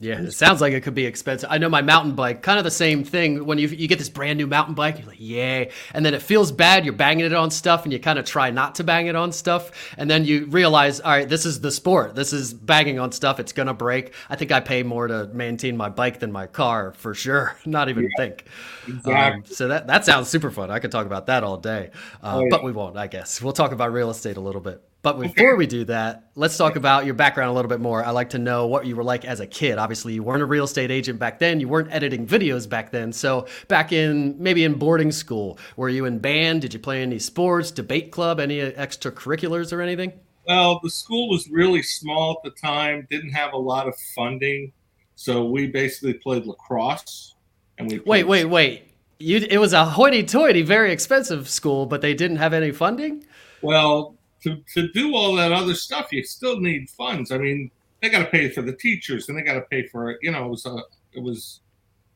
Yeah, 0.01 0.21
it 0.21 0.33
sounds 0.33 0.61
like 0.61 0.73
it 0.73 0.81
could 0.81 0.95
be 0.95 1.07
expensive. 1.07 1.49
I 1.53 1.59
know 1.59 1.69
my 1.69 1.81
mountain 1.81 2.17
bike, 2.17 2.43
kind 2.43 2.59
of 2.59 2.65
the 2.65 2.71
same 2.71 3.05
thing. 3.05 3.47
When 3.47 3.59
you 3.59 3.69
you 3.69 3.87
get 3.87 3.99
this 3.99 4.09
brand 4.09 4.39
new 4.39 4.47
mountain 4.47 4.75
bike, 4.75 4.99
you're 4.99 5.07
like, 5.07 5.21
yay. 5.21 5.71
And 5.93 6.05
then 6.05 6.15
it 6.15 6.23
feels 6.23 6.51
bad. 6.51 6.85
You're 6.85 6.95
banging 6.95 7.25
it 7.25 7.33
on 7.33 7.51
stuff 7.53 7.85
and 7.85 7.93
you 7.93 8.01
kind 8.01 8.19
of 8.19 8.25
try 8.25 8.51
not 8.51 8.75
to 8.77 8.85
bang 8.85 9.07
it 9.07 9.15
on 9.15 9.31
stuff. 9.31 9.95
And 9.97 10.11
then 10.11 10.25
you 10.25 10.47
realize, 10.47 11.01
all 11.01 11.13
right, 11.13 11.29
this 11.29 11.47
is 11.47 11.61
the 11.61 11.71
sport. 11.71 12.17
This 12.17 12.33
is 12.33 12.53
banging 12.53 12.99
on 12.99 13.13
stuff. 13.13 13.39
It's 13.39 13.53
going 13.53 13.69
to 13.69 13.75
break. 13.75 14.13
I 14.29 14.35
think 14.35 14.51
I 14.51 14.59
pay 14.59 14.83
more 14.83 15.07
to 15.07 15.29
maintain 15.29 15.77
my 15.77 15.89
bike 15.89 16.19
than 16.19 16.33
my 16.33 16.49
car 16.49 16.93
for 16.93 17.15
sure. 17.15 17.57
Not 17.65 17.89
even 17.89 18.05
yeah, 18.05 18.11
think. 18.17 18.47
Exactly. 18.89 19.15
Um, 19.15 19.45
so 19.47 19.69
that, 19.69 19.87
that 19.87 20.05
sounds 20.05 20.29
super 20.29 20.51
fun. 20.51 20.73
I 20.73 20.81
could 20.81 20.91
talk 20.91 21.07
about 21.07 21.27
that 21.27 21.45
all 21.45 21.57
day, 21.57 21.91
uh, 22.23 22.35
oh, 22.37 22.41
yeah. 22.41 22.49
but 22.51 22.65
we 22.65 22.73
won't, 22.73 22.97
I 22.97 23.07
guess. 23.07 23.41
We'll 23.41 23.53
talk 23.53 23.71
about 23.71 23.93
real 23.93 24.11
estate 24.11 24.37
a 24.37 24.41
little 24.41 24.61
bit. 24.61 24.83
But 25.05 25.21
before 25.21 25.55
we 25.57 25.67
do 25.67 25.85
that, 25.85 26.31
let's 26.35 26.57
talk 26.57 26.77
about 26.77 27.05
your 27.05 27.13
background 27.13 27.51
a 27.51 27.53
little 27.53 27.69
bit 27.69 27.79
more. 27.79 28.03
I 28.03 28.09
like 28.09 28.31
to 28.31 28.39
know 28.39 28.67
what 28.67 28.87
you 28.87 28.97
were 28.97 29.05
like 29.05 29.27
as 29.27 29.39
a 29.39 29.47
kid. 29.47 29.77
Obviously, 29.77 30.15
you 30.15 30.23
weren't 30.23 30.41
a 30.41 30.47
real 30.47 30.65
estate 30.65 30.91
agent 30.91 31.19
back 31.19 31.39
then. 31.39 31.61
You 31.61 31.69
weren't 31.69 31.93
editing 31.93 32.27
videos 32.27 32.67
back 32.67 32.91
then. 32.91 33.13
So, 33.13 33.47
back 33.69 33.93
in 33.93 34.35
maybe 34.43 34.65
in 34.65 34.79
boarding 34.79 35.13
school, 35.13 35.59
were 35.77 35.91
you 35.91 36.07
in 36.07 36.21
band? 36.21 36.63
Did 36.63 36.73
you 36.73 36.81
play 36.81 37.03
any 37.03 37.19
sports, 37.19 37.71
debate 37.71 38.13
club, 38.13 38.41
any 38.41 38.61
extracurriculars 38.61 39.75
or 39.75 39.83
anything? 39.83 40.15
Well, 40.49 40.81
the 40.83 40.89
school 40.89 41.29
was 41.29 41.51
really 41.51 41.83
small 41.83 42.41
at 42.43 42.51
the 42.51 42.59
time, 42.59 43.07
didn't 43.11 43.33
have 43.33 43.53
a 43.53 43.59
lot 43.59 43.87
of 43.87 43.95
funding. 44.17 44.73
So, 45.17 45.45
we 45.45 45.67
basically 45.67 46.15
played 46.15 46.47
lacrosse. 46.47 47.35
And 47.77 47.91
we 47.91 47.99
Wait, 48.07 48.25
wait, 48.25 48.47
wait. 48.47 48.91
You, 49.19 49.47
it 49.51 49.59
was 49.59 49.75
a 49.75 49.85
hoity-toity, 49.85 50.63
very 50.63 50.93
expensive 50.93 51.47
school, 51.51 51.85
but 51.85 52.01
they 52.01 52.15
didn't 52.15 52.39
have 52.39 52.55
any 52.55 52.73
funding. 52.73 53.23
Well, 53.61 54.14
to, 54.45 54.63
to 54.75 54.89
do 54.93 55.15
all 55.15 55.35
that 55.35 55.53
other 55.53 55.75
stuff, 55.75 56.13
you 56.13 56.23
still 56.23 56.61
need 56.61 56.89
funds. 56.91 57.33
I 57.33 57.39
mean, 57.39 57.71
they 58.05 58.11
got 58.11 58.19
to 58.19 58.27
pay 58.27 58.51
for 58.51 58.61
the 58.61 58.75
teachers 58.75 59.29
and 59.29 59.39
they 59.39 59.43
got 59.43 59.55
to 59.55 59.63
pay 59.63 59.87
for 59.89 60.11
it. 60.11 60.19
you 60.21 60.31
know 60.31 60.45
it 60.45 60.51
was 60.51 60.67
a, 60.67 60.77
it 61.15 61.23
was 61.23 61.61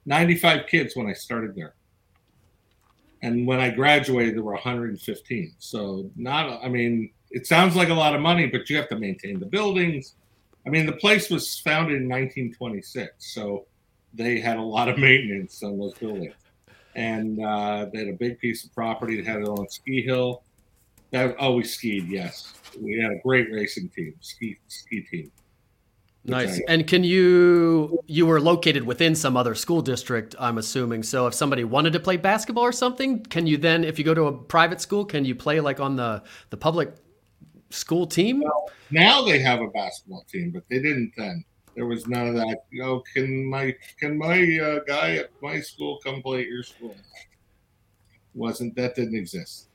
95 0.04 0.66
kids 0.66 0.94
when 0.94 1.06
I 1.06 1.14
started 1.14 1.54
there, 1.54 1.74
and 3.22 3.46
when 3.46 3.58
I 3.58 3.70
graduated 3.70 4.36
there 4.36 4.42
were 4.42 4.52
115. 4.52 5.54
So 5.58 6.10
not 6.14 6.62
I 6.62 6.68
mean 6.68 7.10
it 7.30 7.46
sounds 7.46 7.74
like 7.74 7.88
a 7.88 7.94
lot 7.94 8.14
of 8.14 8.20
money, 8.20 8.46
but 8.46 8.68
you 8.68 8.76
have 8.76 8.88
to 8.90 8.98
maintain 8.98 9.40
the 9.40 9.46
buildings. 9.46 10.14
I 10.66 10.70
mean 10.70 10.84
the 10.84 10.92
place 10.92 11.30
was 11.30 11.58
founded 11.58 12.02
in 12.02 12.08
1926, 12.08 13.32
so 13.32 13.64
they 14.12 14.40
had 14.40 14.58
a 14.58 14.62
lot 14.62 14.88
of 14.88 14.98
maintenance 14.98 15.62
on 15.62 15.78
those 15.78 15.94
buildings, 15.94 16.34
and 16.96 17.42
uh, 17.42 17.86
they 17.90 18.00
had 18.00 18.08
a 18.08 18.18
big 18.18 18.38
piece 18.40 18.62
of 18.64 18.74
property 18.74 19.16
that 19.16 19.26
had 19.26 19.40
it 19.40 19.48
on 19.48 19.68
ski 19.70 20.02
hill. 20.02 20.42
Oh, 21.12 21.52
we 21.52 21.64
skied. 21.64 22.08
Yes, 22.08 22.54
we 22.80 23.00
had 23.00 23.12
a 23.12 23.18
great 23.24 23.50
racing 23.50 23.88
team, 23.90 24.14
ski 24.20 24.58
ski 24.68 25.02
team. 25.02 25.30
Nice. 26.24 26.60
And 26.68 26.86
can 26.86 27.04
you 27.04 28.02
you 28.06 28.26
were 28.26 28.40
located 28.40 28.84
within 28.84 29.14
some 29.14 29.36
other 29.36 29.54
school 29.54 29.80
district, 29.80 30.34
I'm 30.38 30.58
assuming. 30.58 31.02
So 31.02 31.26
if 31.26 31.34
somebody 31.34 31.64
wanted 31.64 31.92
to 31.94 32.00
play 32.00 32.16
basketball 32.16 32.64
or 32.64 32.72
something, 32.72 33.24
can 33.24 33.46
you 33.46 33.56
then 33.56 33.84
if 33.84 33.98
you 33.98 34.04
go 34.04 34.14
to 34.14 34.24
a 34.24 34.32
private 34.32 34.80
school, 34.80 35.04
can 35.04 35.24
you 35.24 35.34
play 35.34 35.60
like 35.60 35.80
on 35.80 35.96
the 35.96 36.22
the 36.50 36.56
public 36.56 36.92
school 37.70 38.06
team? 38.06 38.42
Well, 38.42 38.70
now 38.90 39.24
they 39.24 39.38
have 39.38 39.60
a 39.60 39.68
basketball 39.68 40.24
team, 40.30 40.50
but 40.50 40.64
they 40.68 40.80
didn't 40.80 41.12
then. 41.16 41.44
There 41.74 41.86
was 41.86 42.06
none 42.06 42.26
of 42.26 42.34
that. 42.34 42.64
You 42.70 42.82
know, 42.82 43.02
can 43.14 43.48
my 43.48 43.74
can 43.98 44.18
my 44.18 44.58
uh, 44.62 44.80
guy 44.86 45.16
at 45.16 45.30
my 45.40 45.60
school 45.60 45.98
come 46.04 46.22
play 46.22 46.40
at 46.40 46.48
your 46.48 46.62
school? 46.62 46.96
Wasn't 48.34 48.74
that 48.76 48.96
didn't 48.96 49.16
exist? 49.16 49.67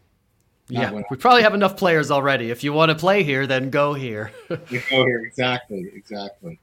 Yeah, 0.74 1.02
we 1.10 1.18
probably 1.18 1.44
have 1.44 1.54
enough 1.54 1.78
players 1.78 2.12
already. 2.12 2.50
If 2.50 2.64
you 2.64 2.74
want 2.74 2.90
to 2.90 2.96
play 2.96 3.24
here, 3.24 3.46
then 3.46 3.70
go 3.70 3.94
here. 3.94 4.32
go 4.50 4.58
here, 4.80 5.24
exactly, 5.26 5.92
exactly. 5.94 6.60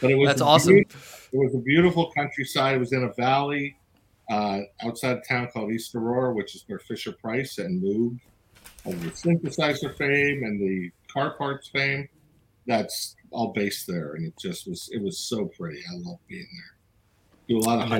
But 0.00 0.10
it 0.10 0.14
was 0.16 0.28
that's 0.28 0.40
awesome. 0.40 0.76
It 0.76 0.88
was 1.32 1.54
a 1.54 1.58
beautiful 1.58 2.10
countryside. 2.16 2.76
It 2.76 2.78
was 2.78 2.92
in 2.92 3.04
a 3.04 3.12
valley 3.14 3.76
uh, 4.30 4.60
outside 4.82 5.18
a 5.18 5.20
town 5.20 5.48
called 5.52 5.70
East 5.70 5.94
Aurora, 5.94 6.34
which 6.34 6.54
is 6.54 6.64
where 6.66 6.78
Fisher 6.78 7.12
Price 7.12 7.58
and 7.58 7.82
Moog, 7.82 8.18
and 8.84 9.00
the 9.00 9.10
synthesizer 9.10 9.96
fame 9.96 10.44
and 10.44 10.60
the 10.60 10.90
car 11.12 11.32
parts 11.36 11.68
fame. 11.68 12.08
That's 12.66 13.16
all 13.30 13.52
based 13.52 13.86
there, 13.86 14.14
and 14.14 14.26
it 14.26 14.34
just 14.38 14.68
was. 14.68 14.90
It 14.92 15.02
was 15.02 15.18
so 15.18 15.46
pretty. 15.46 15.80
I 15.90 15.96
love 15.96 16.18
being 16.28 16.46
there. 16.52 16.76
Do 17.48 17.58
a 17.58 17.64
lot 17.66 17.80
of 17.80 17.90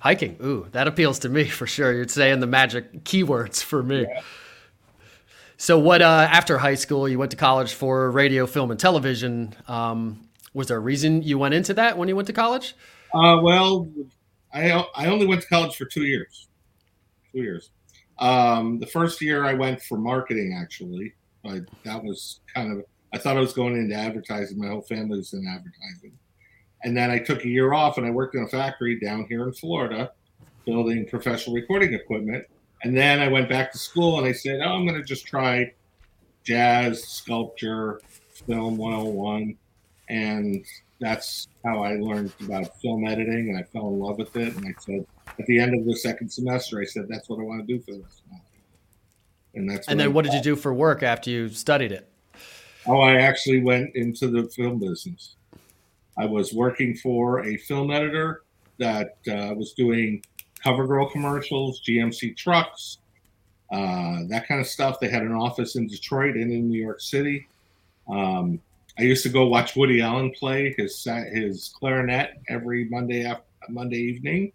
hiking. 0.00 0.36
Ooh, 0.42 0.66
that 0.72 0.88
appeals 0.88 1.20
to 1.20 1.28
me 1.28 1.44
for 1.44 1.66
sure. 1.66 1.92
You're 1.92 2.08
saying 2.08 2.40
the 2.40 2.46
magic 2.46 3.04
keywords 3.04 3.62
for 3.62 3.82
me. 3.82 4.02
Yeah. 4.02 4.22
So, 5.56 5.78
what 5.78 6.02
uh, 6.02 6.26
after 6.30 6.58
high 6.58 6.74
school, 6.74 7.08
you 7.08 7.18
went 7.18 7.30
to 7.30 7.36
college 7.36 7.74
for 7.74 8.10
radio, 8.10 8.46
film, 8.46 8.70
and 8.70 8.80
television. 8.80 9.54
Um, 9.68 10.26
was 10.54 10.68
there 10.68 10.78
a 10.78 10.80
reason 10.80 11.22
you 11.22 11.38
went 11.38 11.54
into 11.54 11.74
that 11.74 11.96
when 11.96 12.08
you 12.08 12.16
went 12.16 12.26
to 12.26 12.32
college? 12.32 12.74
Uh, 13.14 13.38
well, 13.42 13.88
I 14.52 14.70
I 14.96 15.06
only 15.06 15.26
went 15.26 15.42
to 15.42 15.48
college 15.48 15.76
for 15.76 15.84
two 15.84 16.04
years. 16.04 16.48
Two 17.32 17.42
years. 17.42 17.70
Um, 18.18 18.78
the 18.78 18.86
first 18.86 19.20
year 19.22 19.44
I 19.44 19.54
went 19.54 19.82
for 19.82 19.98
marketing, 19.98 20.58
actually, 20.60 21.14
but 21.42 21.62
that 21.84 22.02
was 22.02 22.40
kind 22.54 22.72
of 22.72 22.84
I 23.12 23.18
thought 23.18 23.36
I 23.36 23.40
was 23.40 23.52
going 23.52 23.76
into 23.76 23.94
advertising. 23.94 24.58
My 24.58 24.68
whole 24.68 24.82
family 24.82 25.18
was 25.18 25.32
in 25.32 25.46
advertising. 25.46 26.18
And 26.82 26.96
then 26.96 27.10
I 27.10 27.18
took 27.18 27.44
a 27.44 27.48
year 27.48 27.72
off 27.72 27.98
and 27.98 28.06
I 28.06 28.10
worked 28.10 28.34
in 28.34 28.42
a 28.42 28.48
factory 28.48 28.98
down 28.98 29.26
here 29.28 29.46
in 29.46 29.52
Florida 29.52 30.12
building 30.64 31.06
professional 31.06 31.56
recording 31.56 31.94
equipment. 31.94 32.44
And 32.82 32.96
then 32.96 33.20
I 33.20 33.28
went 33.28 33.48
back 33.48 33.72
to 33.72 33.78
school 33.78 34.18
and 34.18 34.26
I 34.26 34.32
said, 34.32 34.60
oh, 34.64 34.70
I'm 34.70 34.86
going 34.86 34.98
to 34.98 35.04
just 35.04 35.26
try 35.26 35.72
jazz, 36.44 37.04
sculpture, 37.04 38.00
film 38.46 38.78
101. 38.78 39.56
And 40.08 40.64
that's 40.98 41.48
how 41.64 41.82
I 41.82 41.96
learned 41.96 42.32
about 42.40 42.80
film 42.80 43.06
editing 43.06 43.50
and 43.50 43.58
I 43.58 43.62
fell 43.62 43.88
in 43.88 43.98
love 43.98 44.18
with 44.18 44.34
it. 44.36 44.56
And 44.56 44.66
I 44.66 44.74
said, 44.80 45.06
at 45.38 45.46
the 45.46 45.58
end 45.58 45.78
of 45.78 45.84
the 45.84 45.96
second 45.96 46.30
semester, 46.30 46.80
I 46.80 46.84
said, 46.84 47.06
that's 47.08 47.28
what 47.28 47.38
I 47.38 47.42
want 47.42 47.66
to 47.66 47.74
do 47.74 47.82
for 47.82 47.92
the 47.92 48.02
rest 48.02 48.20
of 48.24 48.30
my 48.30 48.36
life. 48.36 48.44
And 49.54 49.70
that's 49.70 49.88
and 49.88 49.98
then 49.98 50.06
I 50.06 50.10
what 50.10 50.24
did 50.24 50.34
you 50.34 50.42
do 50.42 50.56
for 50.56 50.72
work 50.72 51.02
after 51.02 51.30
you 51.30 51.48
studied 51.48 51.92
it? 51.92 52.10
Oh, 52.86 53.00
I 53.00 53.16
actually 53.16 53.60
went 53.60 53.94
into 53.94 54.28
the 54.28 54.48
film 54.48 54.78
business. 54.78 55.36
I 56.20 56.26
was 56.26 56.52
working 56.52 56.94
for 56.94 57.46
a 57.46 57.56
film 57.56 57.90
editor 57.90 58.42
that 58.78 59.16
uh, 59.26 59.54
was 59.54 59.72
doing 59.72 60.22
CoverGirl 60.62 61.12
commercials, 61.12 61.80
GMC 61.82 62.36
trucks, 62.36 62.98
uh, 63.72 64.18
that 64.28 64.46
kind 64.46 64.60
of 64.60 64.66
stuff. 64.66 65.00
They 65.00 65.08
had 65.08 65.22
an 65.22 65.32
office 65.32 65.76
in 65.76 65.86
Detroit 65.86 66.34
and 66.34 66.52
in 66.52 66.68
New 66.68 66.78
York 66.78 67.00
City. 67.00 67.48
Um, 68.06 68.60
I 68.98 69.04
used 69.04 69.22
to 69.22 69.30
go 69.30 69.46
watch 69.46 69.76
Woody 69.76 70.02
Allen 70.02 70.30
play 70.32 70.74
his 70.76 71.08
his 71.32 71.72
clarinet 71.78 72.32
every 72.50 72.84
Monday 72.90 73.24
after 73.24 73.44
Monday 73.70 74.00
evening. 74.00 74.52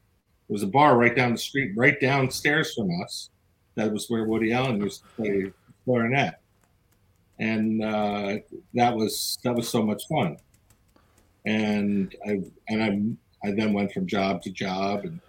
There 0.47 0.53
was 0.53 0.61
a 0.61 0.67
bar 0.67 0.95
right 0.99 1.15
down 1.15 1.31
the 1.31 1.37
street, 1.39 1.71
right 1.75 1.99
downstairs 1.99 2.75
from 2.75 2.91
us. 3.01 3.31
That 3.73 3.91
was 3.91 4.07
where 4.07 4.25
Woody 4.25 4.53
Allen 4.53 4.83
used 4.83 5.01
to 5.01 5.07
play 5.15 5.51
clarinet, 5.83 6.35
and 7.39 7.83
uh, 7.83 8.37
that 8.75 8.95
was 8.95 9.39
that 9.43 9.55
was 9.55 9.67
so 9.67 9.81
much 9.81 10.07
fun 10.07 10.37
and 11.45 12.15
I 12.25 12.41
and 12.69 12.83
I 12.83 13.47
I 13.47 13.51
then 13.51 13.73
went 13.73 13.91
from 13.91 14.07
job 14.07 14.41
to 14.43 14.51
job 14.51 15.05
and 15.05 15.19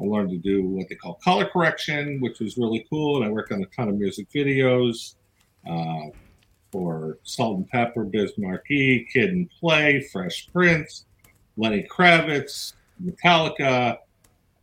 I 0.00 0.04
learned 0.04 0.30
to 0.30 0.38
do 0.38 0.66
what 0.66 0.88
they 0.88 0.94
call 0.94 1.14
color 1.24 1.46
correction, 1.46 2.20
which 2.20 2.40
was 2.40 2.58
really 2.58 2.86
cool. 2.90 3.16
And 3.16 3.24
I 3.24 3.28
worked 3.28 3.52
on 3.52 3.62
a 3.62 3.66
ton 3.66 3.88
of 3.88 3.96
music 3.96 4.28
videos 4.34 5.14
uh, 5.68 6.10
for 6.70 7.18
Salt-N-Pepa, 7.22 8.10
Biz 8.10 8.32
Markie, 8.36 9.06
Kid 9.12 9.30
and 9.30 9.48
Play, 9.60 10.00
Fresh 10.12 10.48
Prince, 10.52 11.04
Lenny 11.56 11.86
Kravitz, 11.88 12.72
Metallica. 13.02 13.98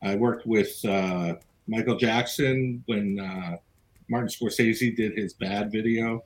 I 0.04 0.16
worked 0.16 0.46
with 0.46 0.84
uh, 0.84 1.36
Michael 1.68 1.96
Jackson 1.96 2.84
when 2.88 3.20
uh, 3.20 3.58
Martin 4.10 4.30
Scorsese 4.30 4.96
did 4.96 5.18
his 5.18 5.34
Bad 5.34 5.72
video. 5.72 6.24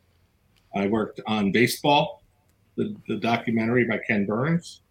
I 0.75 0.87
worked 0.87 1.21
on 1.27 1.51
baseball 1.51 2.22
the, 2.75 2.95
the 3.07 3.17
documentary 3.17 3.85
by 3.85 3.99
Ken 3.99 4.25
Burns. 4.25 4.81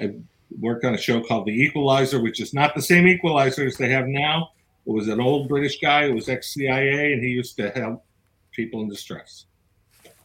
I 0.00 0.14
worked 0.60 0.84
on 0.84 0.94
a 0.94 0.98
show 0.98 1.20
called 1.20 1.46
The 1.46 1.52
Equalizer, 1.52 2.20
which 2.20 2.40
is 2.40 2.54
not 2.54 2.74
the 2.74 2.82
same 2.82 3.06
Equalizer 3.06 3.66
as 3.66 3.76
they 3.76 3.88
have 3.90 4.06
now. 4.06 4.52
It 4.86 4.92
was 4.92 5.08
an 5.08 5.20
old 5.20 5.48
British 5.48 5.80
guy 5.80 6.08
who 6.08 6.14
was 6.14 6.28
ex 6.28 6.54
CIA, 6.54 7.12
and 7.12 7.22
he 7.22 7.30
used 7.30 7.56
to 7.56 7.70
help 7.70 8.04
people 8.52 8.82
in 8.82 8.88
distress. 8.88 9.46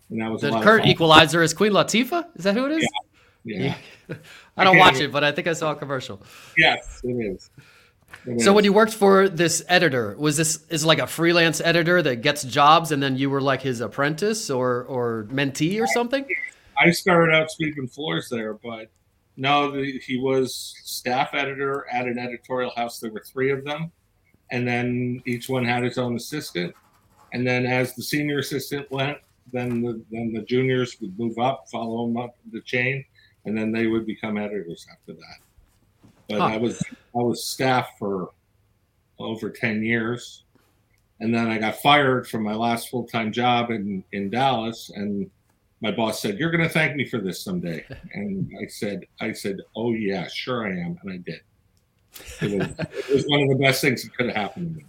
And 0.10 0.22
that 0.22 0.30
was 0.30 0.42
the 0.42 0.52
current 0.62 0.88
Equalizer 0.88 1.42
is 1.42 1.54
Queen 1.54 1.72
Latifah. 1.72 2.28
Is 2.36 2.44
that 2.44 2.56
who 2.56 2.66
it 2.66 2.74
is? 2.74 2.88
Yeah. 3.44 3.76
yeah. 4.08 4.16
I 4.58 4.64
don't 4.64 4.78
watch 4.78 5.00
it, 5.00 5.12
but 5.12 5.24
I 5.24 5.32
think 5.32 5.48
I 5.48 5.54
saw 5.54 5.72
a 5.72 5.76
commercial. 5.76 6.22
Yes, 6.58 7.02
it 7.04 7.14
is. 7.14 7.50
It 8.28 8.42
so 8.42 8.52
is. 8.52 8.56
when 8.56 8.66
you 8.66 8.74
worked 8.74 8.94
for 8.94 9.30
this 9.30 9.64
editor, 9.68 10.16
was 10.20 10.38
this 10.38 10.66
is 10.70 10.86
like 10.86 11.00
a 11.00 11.08
freelance 11.08 11.62
editor 11.62 12.02
that 12.02 12.18
gets 12.18 12.44
jobs, 12.44 12.92
and 12.92 13.02
then 13.02 13.16
you 13.18 13.30
were 13.30 13.42
like 13.42 13.62
his 13.62 13.82
apprentice 13.82 14.50
or 14.50 14.84
or 14.84 15.28
mentee 15.32 15.82
or 15.82 15.88
something? 15.88 16.26
I 16.82 16.92
started 16.92 17.34
out 17.36 17.52
sweeping 17.52 17.88
floors 17.88 18.28
there, 18.30 18.56
but 18.56 18.90
no, 19.38 19.72
the, 19.72 20.00
he 20.00 20.18
was 20.18 20.74
staff 20.84 21.34
editor 21.34 21.86
at 21.92 22.08
an 22.08 22.18
editorial 22.18 22.72
house. 22.76 23.00
There 23.00 23.12
were 23.12 23.24
three 23.26 23.52
of 23.52 23.64
them, 23.64 23.92
and 24.50 24.68
then 24.68 25.22
each 25.26 25.48
one 25.48 25.64
had 25.64 25.84
its 25.84 25.98
own 25.98 26.16
assistant. 26.16 26.74
And 27.34 27.46
then 27.46 27.66
as 27.66 27.96
the 27.96 28.04
senior 28.04 28.40
assistant 28.40 28.90
went, 28.92 29.20
then 29.54 29.82
the, 29.82 30.02
then 30.12 30.34
the 30.34 30.42
juniors 30.42 30.98
would 31.02 31.18
move 31.20 31.38
up, 31.38 31.66
follow 31.72 32.08
them 32.08 32.18
up 32.18 32.36
the 32.52 32.62
chain, 32.62 33.06
and 33.46 33.58
then 33.58 33.72
they 33.72 33.88
would 33.88 34.06
become 34.06 34.38
editors 34.38 34.88
after 34.92 35.14
that. 35.14 36.10
But 36.28 36.40
huh. 36.40 36.46
I 36.46 36.58
was 36.58 36.82
I 37.16 37.20
was 37.20 37.46
staff 37.46 37.90
for 38.00 38.32
over 39.20 39.50
ten 39.50 39.84
years, 39.84 40.44
and 41.20 41.34
then 41.34 41.50
I 41.50 41.58
got 41.58 41.82
fired 41.82 42.28
from 42.28 42.44
my 42.44 42.56
last 42.56 42.90
full 42.90 43.06
time 43.06 43.32
job 43.32 43.70
in 43.70 44.04
in 44.14 44.30
Dallas, 44.30 44.92
and 44.96 45.30
my 45.82 45.92
boss 45.92 46.22
said, 46.22 46.38
"You're 46.38 46.52
going 46.52 46.64
to 46.64 46.70
thank 46.70 46.96
me 46.96 47.06
for 47.06 47.20
this 47.20 47.44
someday," 47.44 47.86
and 48.14 48.50
I 48.62 48.68
said, 48.68 49.06
"I 49.20 49.34
said, 49.34 49.58
oh 49.76 49.94
yeah, 49.94 50.28
sure 50.28 50.68
I 50.68 50.72
am," 50.80 50.98
and 51.04 51.12
I 51.12 51.18
did. 51.18 51.42
It 52.42 52.60
was, 52.60 52.88
it 53.10 53.14
was 53.14 53.26
one 53.28 53.42
of 53.42 53.50
the 53.50 53.56
best 53.56 53.82
things 53.82 54.04
that 54.04 54.16
could 54.16 54.28
have 54.28 54.36
happened 54.36 54.76
to 54.76 54.82
me. 54.82 54.86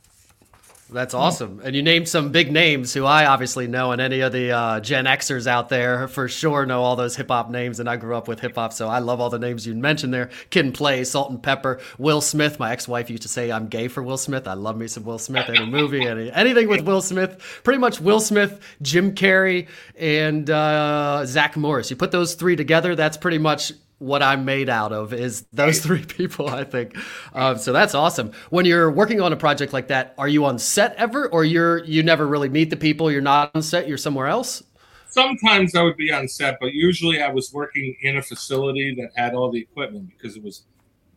That's 0.93 1.15
awesome. 1.15 1.61
And 1.65 1.75
you 1.75 1.83
named 1.83 2.09
some 2.09 2.31
big 2.31 2.53
names 2.53 2.93
who 2.93 3.05
I 3.05 3.27
obviously 3.27 3.67
know, 3.67 3.93
and 3.93 4.01
any 4.01 4.21
of 4.21 4.33
the 4.33 4.53
uh, 4.53 4.81
Gen 4.81 5.07
Xers 5.07 5.47
out 5.47 5.69
there 5.69 6.09
for 6.09 6.29
sure 6.29 6.67
know 6.67 6.83
all 6.83 6.97
those 6.97 7.17
hip 7.17 7.29
hop 7.29 7.51
names. 7.51 7.81
And 7.81 7.89
I 7.89 7.97
grew 7.97 8.15
up 8.15 8.29
with 8.29 8.41
hip 8.41 8.55
hop, 8.55 8.73
so 8.73 8.89
I 8.89 8.99
love 8.99 9.21
all 9.21 9.31
the 9.31 9.39
names 9.39 9.67
you 9.67 9.75
mentioned 9.75 10.13
there. 10.13 10.31
Kid 10.51 10.67
and 10.67 10.75
Play, 10.75 11.05
Salt-N-Pepa, 11.05 11.81
Will 11.99 12.21
Smith. 12.21 12.59
My 12.59 12.73
ex 12.73 12.87
wife 12.87 13.11
used 13.11 13.23
to 13.23 13.29
say 13.29 13.51
I'm 13.51 13.69
gay 13.69 13.89
for 13.89 14.03
Will 14.03 14.19
Smith. 14.19 14.47
I 14.47 14.55
love 14.55 14.77
me 14.77 14.87
some 14.87 15.05
Will 15.05 15.19
Smith. 15.19 15.49
Any 15.49 15.67
movie, 15.67 16.07
any, 16.07 16.31
anything 16.33 16.69
with 16.69 16.83
Will 16.83 17.03
Smith. 17.03 17.61
Pretty 17.65 17.79
much 17.79 18.01
Will 18.01 18.21
Smith, 18.21 18.61
Jim 18.83 19.15
Carrey, 19.15 19.69
and 19.97 20.49
uh, 20.51 21.25
Zach 21.27 21.57
Morris. 21.57 21.91
You 21.91 21.97
put 21.97 22.11
those 22.11 22.35
three 22.35 22.57
together, 22.57 22.95
that's 22.95 23.17
pretty 23.17 23.39
much 23.39 23.73
what 24.03 24.23
I'm 24.23 24.45
made 24.45 24.69
out 24.69 24.93
of 24.93 25.13
is 25.13 25.47
those 25.53 25.81
three 25.81 26.05
people, 26.05 26.49
I 26.49 26.65
think. 26.65 26.97
Um, 27.33 27.57
so 27.59 27.73
that's 27.73 27.95
awesome. 27.95 28.33
When 28.51 28.65
you're 28.65 28.91
working 28.91 29.21
on 29.21 29.33
a 29.33 29.37
project 29.37 29.73
like 29.73 29.89
that, 29.89 30.15
are 30.19 30.29
you 30.29 30.45
on 30.45 30.59
set 30.59 30.95
ever, 30.97 31.29
or 31.29 31.45
you're 31.45 31.85
you 31.85 32.03
never 32.03 32.27
really 32.27 32.49
meet 32.49 32.71
the 32.71 32.77
people? 32.77 33.11
You're 33.11 33.21
not 33.21 33.53
on 33.55 33.63
set. 33.63 33.89
You're 33.89 33.99
somewhere 33.99 34.27
else. 34.27 34.63
Sometimes 35.09 35.75
I 35.75 35.83
would 35.83 35.97
be 35.97 36.11
on 36.13 36.27
set, 36.27 36.59
but 36.61 36.73
usually 36.73 37.23
I 37.23 37.31
was 37.31 37.53
working 37.53 37.95
in 38.03 38.17
a 38.17 38.23
facility 38.23 38.95
that 38.97 39.11
had 39.15 39.35
all 39.35 39.51
the 39.53 39.61
equipment 39.61 40.09
because 40.09 40.37
it 40.37 40.43
was 40.43 40.65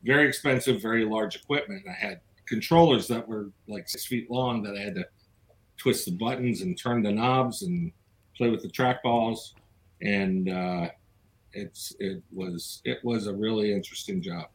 very 0.03 0.27
expensive, 0.27 0.81
very 0.81 1.05
large 1.05 1.35
equipment. 1.37 1.83
I 1.89 1.93
had 1.93 2.19
controllers 2.47 3.07
that 3.07 3.27
were 3.27 3.51
like 3.67 3.87
six 3.87 4.05
feet 4.05 4.29
long 4.29 4.61
that 4.63 4.75
I 4.75 4.81
had 4.81 4.95
to 4.95 5.05
twist 5.77 6.05
the 6.05 6.11
buttons 6.11 6.61
and 6.61 6.77
turn 6.77 7.03
the 7.03 7.11
knobs 7.11 7.63
and 7.63 7.91
play 8.37 8.49
with 8.49 8.61
the 8.61 8.69
trackballs 8.69 9.53
and. 10.01 10.49
Uh, 10.49 10.89
it's 11.55 11.95
it 11.99 12.21
was 12.31 12.81
it 12.85 12.99
was 13.03 13.27
a 13.27 13.33
really 13.33 13.73
interesting 13.73 14.21
job. 14.21 14.49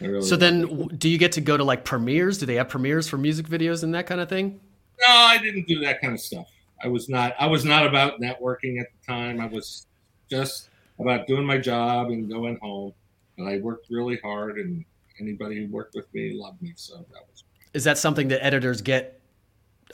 Really 0.00 0.22
so 0.22 0.36
then, 0.36 0.88
do 0.98 1.08
you 1.08 1.18
get 1.18 1.32
to 1.32 1.40
go 1.40 1.56
to 1.56 1.64
like 1.64 1.84
premieres? 1.84 2.38
Do 2.38 2.46
they 2.46 2.54
have 2.54 2.68
premieres 2.68 3.08
for 3.08 3.18
music 3.18 3.46
videos 3.46 3.82
and 3.82 3.94
that 3.94 4.06
kind 4.06 4.20
of 4.20 4.28
thing? 4.28 4.58
No, 5.00 5.08
I 5.08 5.38
didn't 5.38 5.68
do 5.68 5.80
that 5.80 6.00
kind 6.00 6.14
of 6.14 6.20
stuff. 6.20 6.46
I 6.82 6.88
was 6.88 7.08
not. 7.08 7.34
I 7.38 7.46
was 7.46 7.64
not 7.64 7.86
about 7.86 8.20
networking 8.20 8.80
at 8.80 8.86
the 8.90 9.06
time. 9.06 9.40
I 9.40 9.46
was 9.46 9.86
just 10.30 10.70
about 10.98 11.26
doing 11.26 11.44
my 11.44 11.58
job 11.58 12.08
and 12.08 12.28
going 12.28 12.58
home. 12.60 12.94
And 13.38 13.48
I 13.48 13.58
worked 13.58 13.88
really 13.90 14.18
hard, 14.22 14.58
and 14.58 14.84
anybody 15.20 15.64
who 15.64 15.72
worked 15.72 15.94
with 15.94 16.12
me 16.14 16.32
loved 16.34 16.60
me. 16.62 16.72
So 16.74 16.96
that 16.96 17.22
was. 17.30 17.44
Is 17.74 17.84
that 17.84 17.98
something 17.98 18.28
that 18.28 18.44
editors 18.44 18.82
get 18.82 19.21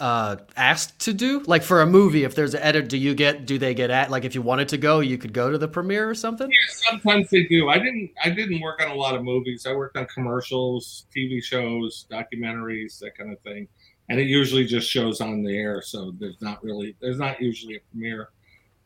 uh, 0.01 0.37
asked 0.57 0.99
to 1.01 1.13
do? 1.13 1.41
Like 1.47 1.63
for 1.63 1.81
a 1.83 1.87
movie, 1.87 2.25
if 2.25 2.35
there's 2.35 2.55
an 2.55 2.63
edit, 2.63 2.89
do 2.89 2.97
you 2.97 3.15
get? 3.15 3.47
Do 3.47 3.59
they 3.59 3.75
get 3.75 3.91
at? 3.91 4.11
Like 4.11 4.25
if 4.25 4.35
you 4.35 4.43
wanted 4.43 4.69
to 4.69 4.79
go, 4.79 5.01
you 5.01 5.19
could 5.19 5.33
go 5.33 5.51
to 5.51 5.59
the 5.59 5.69
premiere 5.69 6.09
or 6.09 6.15
something. 6.15 6.49
Yeah, 6.51 6.91
sometimes 6.91 7.31
they 7.31 7.45
do. 7.45 7.69
I 7.69 7.79
didn't. 7.79 8.11
I 8.23 8.31
didn't 8.31 8.61
work 8.61 8.83
on 8.83 8.91
a 8.91 8.95
lot 8.95 9.15
of 9.15 9.25
movies. 9.25 9.67
I 9.67 9.75
worked 9.75 9.97
on 9.97 10.07
commercials, 10.07 11.07
TV 11.15 11.43
shows, 11.43 12.07
documentaries, 12.11 12.99
that 13.01 13.17
kind 13.17 13.33
of 13.33 13.41
thing. 13.41 13.69
And 14.09 14.19
it 14.19 14.27
usually 14.27 14.65
just 14.65 14.89
shows 14.89 15.21
on 15.21 15.43
the 15.43 15.57
air, 15.57 15.83
so 15.83 16.13
there's 16.19 16.41
not 16.41 16.63
really 16.63 16.97
there's 17.01 17.19
not 17.19 17.41
usually 17.41 17.77
a 17.77 17.81
premiere. 17.91 18.31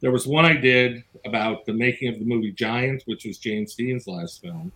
There 0.01 0.11
was 0.11 0.27
one 0.27 0.45
I 0.45 0.57
did 0.57 1.05
about 1.25 1.65
the 1.65 1.73
making 1.73 2.09
of 2.09 2.19
the 2.19 2.25
movie 2.25 2.53
Giant, 2.53 3.03
which 3.07 3.25
was 3.25 3.39
James 3.39 3.75
Dean's 3.75 4.09
last 4.09 4.41
film. 4.41 4.73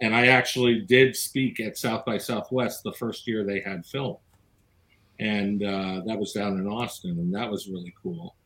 And 0.00 0.14
I 0.14 0.28
actually 0.28 0.80
did 0.80 1.16
speak 1.16 1.58
at 1.60 1.76
South 1.76 2.04
by 2.04 2.18
Southwest 2.18 2.82
the 2.82 2.92
first 2.92 3.26
year 3.26 3.44
they 3.44 3.60
had 3.60 3.84
film 3.86 4.16
and 5.18 5.62
uh, 5.62 6.02
that 6.06 6.18
was 6.18 6.32
down 6.32 6.58
in 6.58 6.66
Austin, 6.66 7.12
and 7.12 7.34
that 7.34 7.50
was 7.50 7.68
really 7.68 7.94
cool. 8.02 8.36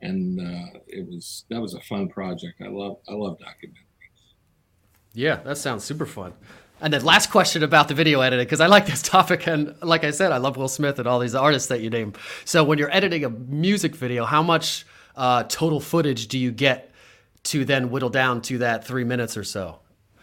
And 0.00 0.38
uh, 0.38 0.78
it 0.86 1.06
was 1.06 1.44
that 1.50 1.60
was 1.60 1.74
a 1.74 1.80
fun 1.80 2.08
project. 2.08 2.60
I 2.60 2.68
love 2.68 2.98
I 3.08 3.14
love 3.14 3.38
documentaries. 3.38 3.78
Yeah, 5.14 5.36
that 5.36 5.56
sounds 5.56 5.84
super 5.84 6.06
fun. 6.06 6.34
And 6.80 6.92
then 6.92 7.04
last 7.04 7.30
question 7.30 7.62
about 7.62 7.88
the 7.88 7.94
video 7.94 8.20
editing 8.20 8.44
because 8.44 8.60
I 8.60 8.66
like 8.66 8.86
this 8.86 9.02
topic, 9.02 9.46
and 9.46 9.74
like 9.82 10.04
I 10.04 10.10
said, 10.10 10.32
I 10.32 10.38
love 10.38 10.56
Will 10.56 10.68
Smith 10.68 10.98
and 10.98 11.08
all 11.08 11.18
these 11.18 11.34
artists 11.34 11.68
that 11.68 11.80
you 11.80 11.90
name. 11.90 12.12
So 12.44 12.64
when 12.64 12.78
you're 12.78 12.94
editing 12.94 13.24
a 13.24 13.30
music 13.30 13.94
video, 13.94 14.24
how 14.24 14.42
much 14.42 14.84
uh, 15.16 15.44
total 15.44 15.80
footage 15.80 16.28
do 16.28 16.38
you 16.38 16.50
get 16.50 16.90
to 17.44 17.64
then 17.64 17.90
whittle 17.90 18.10
down 18.10 18.42
to 18.42 18.58
that 18.58 18.84
three 18.84 19.04
minutes 19.04 19.36
or 19.36 19.44
so? 19.44 19.78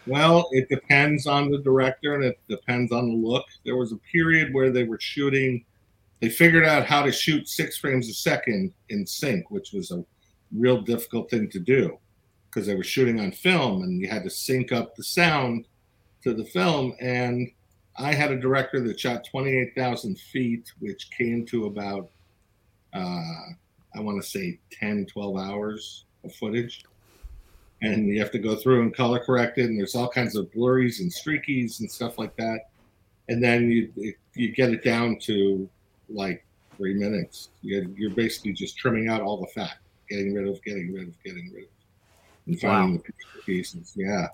Well, 0.06 0.48
it 0.50 0.68
depends 0.68 1.26
on 1.26 1.50
the 1.50 1.58
director 1.58 2.14
and 2.14 2.24
it 2.24 2.38
depends 2.48 2.90
on 2.90 3.08
the 3.08 3.14
look. 3.14 3.46
There 3.64 3.76
was 3.76 3.92
a 3.92 3.98
period 4.12 4.52
where 4.52 4.70
they 4.70 4.84
were 4.84 4.98
shooting 5.00 5.64
they 6.22 6.28
figured 6.28 6.64
out 6.64 6.86
how 6.86 7.02
to 7.02 7.10
shoot 7.10 7.48
six 7.48 7.76
frames 7.76 8.08
a 8.08 8.14
second 8.14 8.72
in 8.90 9.04
sync, 9.04 9.50
which 9.50 9.72
was 9.72 9.90
a 9.90 10.04
real 10.56 10.80
difficult 10.80 11.28
thing 11.28 11.50
to 11.50 11.58
do 11.58 11.98
because 12.46 12.64
they 12.64 12.76
were 12.76 12.84
shooting 12.84 13.18
on 13.18 13.32
film 13.32 13.82
and 13.82 14.00
you 14.00 14.08
had 14.08 14.22
to 14.22 14.30
sync 14.30 14.70
up 14.70 14.94
the 14.94 15.02
sound 15.02 15.66
to 16.22 16.32
the 16.32 16.44
film. 16.44 16.94
And 17.00 17.50
I 17.98 18.14
had 18.14 18.30
a 18.30 18.38
director 18.38 18.80
that 18.82 19.00
shot 19.00 19.26
28,000 19.28 20.16
feet, 20.16 20.72
which 20.78 21.10
came 21.10 21.44
to 21.46 21.66
about, 21.66 22.08
uh, 22.94 23.50
I 23.92 23.98
want 23.98 24.22
to 24.22 24.28
say 24.28 24.60
10, 24.78 25.06
12 25.06 25.36
hours 25.36 26.04
of 26.22 26.32
footage. 26.36 26.84
And 27.82 28.06
you 28.06 28.20
have 28.20 28.30
to 28.30 28.38
go 28.38 28.54
through 28.54 28.82
and 28.82 28.94
color 28.94 29.18
correct 29.18 29.58
it. 29.58 29.64
And 29.64 29.76
there's 29.76 29.96
all 29.96 30.08
kinds 30.08 30.36
of 30.36 30.52
blurries 30.52 31.00
and 31.00 31.12
streakies 31.12 31.80
and 31.80 31.90
stuff 31.90 32.16
like 32.16 32.36
that. 32.36 32.68
And 33.28 33.42
then 33.42 33.68
you, 33.72 34.14
you 34.36 34.52
get 34.52 34.70
it 34.70 34.84
down 34.84 35.18
to 35.22 35.68
like 36.14 36.44
three 36.76 36.94
minutes. 36.94 37.50
You're, 37.62 38.10
basically 38.10 38.52
just 38.52 38.76
trimming 38.76 39.08
out 39.08 39.20
all 39.20 39.40
the 39.40 39.46
fat, 39.48 39.76
getting 40.08 40.34
rid 40.34 40.48
of, 40.48 40.62
getting 40.64 40.92
rid 40.92 41.08
of, 41.08 41.22
getting 41.22 41.50
rid 41.54 41.64
of, 41.64 41.70
and 42.46 42.60
finding 42.60 42.96
wow. 42.96 43.02
the 43.36 43.42
pieces. 43.42 43.92
Yeah. 43.96 44.28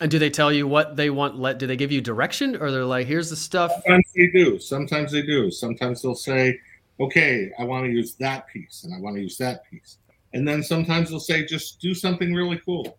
And 0.00 0.10
do 0.10 0.18
they 0.18 0.30
tell 0.30 0.52
you 0.52 0.66
what 0.66 0.96
they 0.96 1.10
want? 1.10 1.38
Let 1.38 1.58
do 1.58 1.66
they 1.66 1.76
give 1.76 1.92
you 1.92 2.00
direction, 2.00 2.56
or 2.56 2.70
they're 2.70 2.84
like, 2.84 3.06
"Here's 3.06 3.30
the 3.30 3.36
stuff." 3.36 3.70
Sometimes 3.70 4.04
they 4.16 4.26
do. 4.28 4.58
Sometimes 4.58 5.12
they 5.12 5.22
do. 5.22 5.50
Sometimes 5.50 6.02
they'll 6.02 6.14
say, 6.14 6.58
"Okay, 6.98 7.52
I 7.58 7.64
want 7.64 7.84
to 7.84 7.90
use 7.90 8.14
that 8.14 8.48
piece, 8.48 8.84
and 8.84 8.94
I 8.94 8.98
want 8.98 9.16
to 9.16 9.22
use 9.22 9.36
that 9.38 9.68
piece," 9.70 9.98
and 10.32 10.48
then 10.48 10.62
sometimes 10.62 11.10
they'll 11.10 11.20
say, 11.20 11.44
"Just 11.44 11.80
do 11.80 11.94
something 11.94 12.32
really 12.34 12.60
cool," 12.64 12.98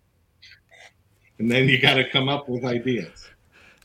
and 1.40 1.52
then 1.52 1.68
you 1.68 1.82
got 1.82 1.96
to 1.96 2.10
come 2.10 2.30
up 2.30 2.48
with 2.48 2.64
ideas. 2.64 3.28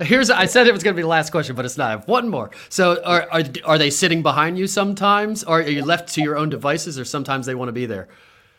Here's 0.00 0.30
I 0.30 0.46
said 0.46 0.68
it 0.68 0.72
was 0.72 0.84
going 0.84 0.94
to 0.94 0.96
be 0.96 1.02
the 1.02 1.08
last 1.08 1.30
question, 1.30 1.56
but 1.56 1.64
it's 1.64 1.76
not. 1.76 1.88
I 1.88 1.90
have 1.90 2.06
one 2.06 2.28
more. 2.28 2.50
So, 2.68 3.02
are, 3.02 3.26
are 3.32 3.42
are 3.64 3.78
they 3.78 3.90
sitting 3.90 4.22
behind 4.22 4.56
you 4.56 4.68
sometimes, 4.68 5.42
or 5.42 5.58
are 5.60 5.68
you 5.68 5.84
left 5.84 6.14
to 6.14 6.22
your 6.22 6.36
own 6.36 6.50
devices, 6.50 6.98
or 6.98 7.04
sometimes 7.04 7.46
they 7.46 7.56
want 7.56 7.68
to 7.68 7.72
be 7.72 7.86
there? 7.86 8.08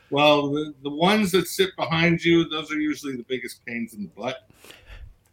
Well, 0.09 0.51
the, 0.51 0.73
the 0.83 0.89
ones 0.89 1.31
that 1.31 1.47
sit 1.47 1.69
behind 1.77 2.23
you, 2.23 2.49
those 2.49 2.71
are 2.71 2.79
usually 2.79 3.15
the 3.15 3.23
biggest 3.23 3.65
pains 3.65 3.93
in 3.93 4.03
the 4.03 4.09
butt. 4.09 4.49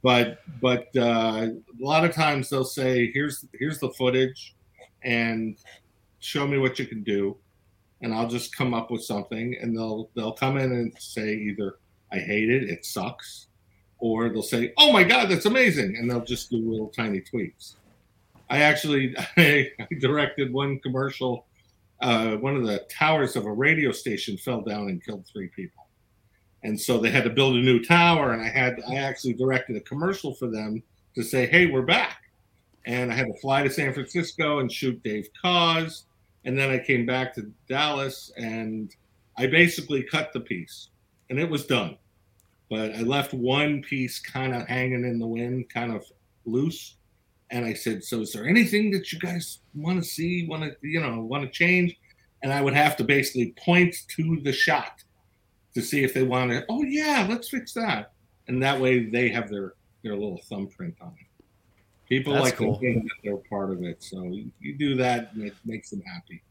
But 0.03 0.39
but 0.61 0.89
uh, 0.97 1.49
a 1.49 1.85
lot 1.85 2.05
of 2.05 2.15
times 2.15 2.51
they'll 2.51 2.65
say, 2.65 3.11
"Here's 3.13 3.45
here's 3.55 3.81
the 3.81 3.91
footage, 3.91 4.55
and 5.03 5.59
show 6.21 6.47
me 6.47 6.59
what 6.59 6.79
you 6.79 6.87
can 6.87 7.03
do," 7.03 7.37
and 8.03 8.15
I'll 8.15 8.29
just 8.29 8.55
come 8.55 8.75
up 8.75 8.93
with 8.93 9.03
something, 9.03 9.57
and 9.61 9.77
they'll 9.77 10.09
they'll 10.15 10.35
come 10.35 10.57
in 10.57 10.71
and 10.71 10.95
say 11.01 11.35
either, 11.35 11.79
"I 12.13 12.19
hate 12.19 12.49
it, 12.49 12.71
it 12.71 12.85
sucks," 12.85 13.46
or 13.99 14.29
they'll 14.29 14.43
say, 14.43 14.73
"Oh 14.77 14.93
my 14.93 15.05
God, 15.05 15.31
that's 15.31 15.47
amazing," 15.47 15.97
and 15.97 16.11
they'll 16.11 16.25
just 16.25 16.51
do 16.51 16.59
little 16.59 16.89
tiny 16.89 17.21
tweaks. 17.21 17.77
I 18.51 18.59
actually 18.63 19.15
I 19.37 19.71
directed 20.01 20.53
one 20.53 20.79
commercial. 20.81 21.47
Uh, 22.03 22.37
one 22.37 22.57
of 22.57 22.67
the 22.67 22.87
towers 22.91 23.37
of 23.37 23.47
a 23.47 23.53
radio 23.53 23.91
station 23.91 24.37
fell 24.37 24.61
down 24.61 24.89
and 24.89 25.05
killed 25.05 25.27
three 25.33 25.49
people, 25.49 25.87
and 26.63 26.79
so 26.79 26.99
they 26.99 27.11
had 27.11 27.25
to 27.25 27.31
build 27.31 27.57
a 27.57 27.61
new 27.61 27.83
tower. 27.83 28.33
And 28.33 28.43
I 28.43 28.49
had 28.49 28.81
I 28.89 28.97
actually 28.97 29.35
directed 29.35 29.77
a 29.77 29.81
commercial 29.81 30.35
for 30.35 30.49
them 30.49 30.83
to 31.15 31.23
say, 31.23 31.47
"Hey, 31.47 31.67
we're 31.67 31.83
back," 31.83 32.23
and 32.85 33.11
I 33.11 33.17
had 33.17 33.27
to 33.27 33.41
fly 33.41 33.63
to 33.63 33.71
San 33.71 33.95
Francisco 33.95 34.59
and 34.59 34.71
shoot 34.71 35.03
Dave 35.03 35.29
Koz, 35.43 36.05
and 36.45 36.59
then 36.59 36.71
I 36.71 36.79
came 36.79 37.07
back 37.07 37.35
to 37.35 37.51
Dallas 37.69 38.31
and 38.37 38.95
I 39.39 39.47
basically 39.47 40.03
cut 40.03 40.33
the 40.33 40.41
piece, 40.41 40.89
and 41.31 41.39
it 41.39 41.49
was 41.49 41.67
done 41.67 41.97
but 42.69 42.95
I 42.95 43.03
left 43.03 43.33
one 43.33 43.83
piece 43.83 44.19
kind 44.19 44.55
of 44.55 44.67
hanging 44.67 45.05
in 45.05 45.19
the 45.19 45.27
wind, 45.27 45.69
kind 45.69 45.93
of 45.93 46.05
loose. 46.45 46.97
And 47.51 47.65
I 47.65 47.75
said, 47.75 48.03
"So, 48.03 48.21
is 48.21 48.33
there 48.33 48.47
anything 48.47 48.91
that 48.91 49.13
you 49.13 49.19
guys 49.21 49.61
want 49.75 50.03
to 50.03 50.09
see? 50.09 50.47
Want 50.47 50.65
to, 50.65 50.77
you 50.83 51.01
know, 51.01 51.21
want 51.21 51.45
to 51.45 51.51
change?" 51.51 51.97
And 52.43 52.53
I 52.53 52.61
would 52.61 52.75
have 52.75 52.97
to 52.97 53.05
basically 53.05 53.55
point 53.57 53.95
to 54.17 54.41
the 54.43 54.53
shot 54.53 55.03
to 55.75 55.83
see 55.83 56.03
if 56.03 56.13
they 56.13 56.23
want 56.23 56.51
to. 56.51 56.65
Oh 56.69 56.83
yeah, 56.83 57.27
let's 57.29 57.49
fix 57.49 57.73
that. 57.75 58.13
And 58.49 58.63
that 58.63 58.81
way, 58.81 59.05
they 59.05 59.29
have 59.29 59.49
their 59.49 59.75
their 60.03 60.15
little 60.15 60.41
thumbprint 60.49 60.97
on 61.01 61.15
it. 61.21 61.45
People 62.09 62.35
That's 62.35 62.45
like 62.45 62.57
cool. 62.57 62.75
to 62.75 62.81
think 62.81 63.03
that 63.03 63.15
they're 63.25 63.37
part 63.37 63.73
of 63.73 63.83
it, 63.83 64.03
so 64.03 64.23
you, 64.25 64.51
you 64.61 64.77
do 64.77 64.95
that, 64.97 65.33
and 65.35 65.45
it 65.45 65.55
makes 65.65 65.91
them 65.91 66.03
happy. 66.03 66.43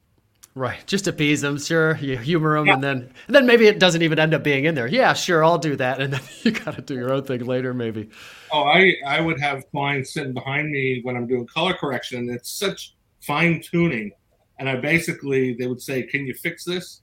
Right, 0.58 0.88
just 0.88 1.06
appease 1.06 1.42
them, 1.42 1.60
sure. 1.60 1.98
You 1.98 2.18
humor 2.18 2.58
them, 2.58 2.68
yeah. 2.68 2.74
and 2.76 2.84
then 2.84 3.12
and 3.28 3.36
then 3.36 3.46
maybe 3.46 3.68
it 3.68 3.78
doesn't 3.78 4.02
even 4.02 4.18
end 4.18 4.34
up 4.34 4.42
being 4.42 4.64
in 4.64 4.74
there. 4.74 4.88
Yeah, 4.88 5.12
sure, 5.12 5.44
I'll 5.44 5.58
do 5.58 5.76
that, 5.76 6.00
and 6.00 6.14
then 6.14 6.22
you 6.44 6.52
got 6.52 6.76
to 6.78 6.82
do 6.82 6.96
your 6.96 7.12
own 7.12 7.24
thing 7.24 7.46
later, 7.46 7.74
maybe. 7.74 8.10
Oh, 8.54 8.64
I 8.64 8.96
I 9.06 9.20
would 9.20 9.38
have 9.42 9.70
clients 9.72 10.14
sitting 10.14 10.34
behind 10.34 10.72
me 10.72 11.02
when 11.04 11.18
I'm 11.18 11.28
doing 11.28 11.46
color 11.46 11.74
correction. 11.74 12.30
It's 12.30 12.50
such 12.50 12.96
fine 13.20 13.62
tuning, 13.62 14.14
and 14.58 14.70
I 14.70 14.78
basically 14.78 15.56
they 15.56 15.68
would 15.68 15.82
say, 15.82 16.04
"Can 16.04 16.26
you 16.26 16.34
fix 16.34 16.64
this?" 16.64 17.02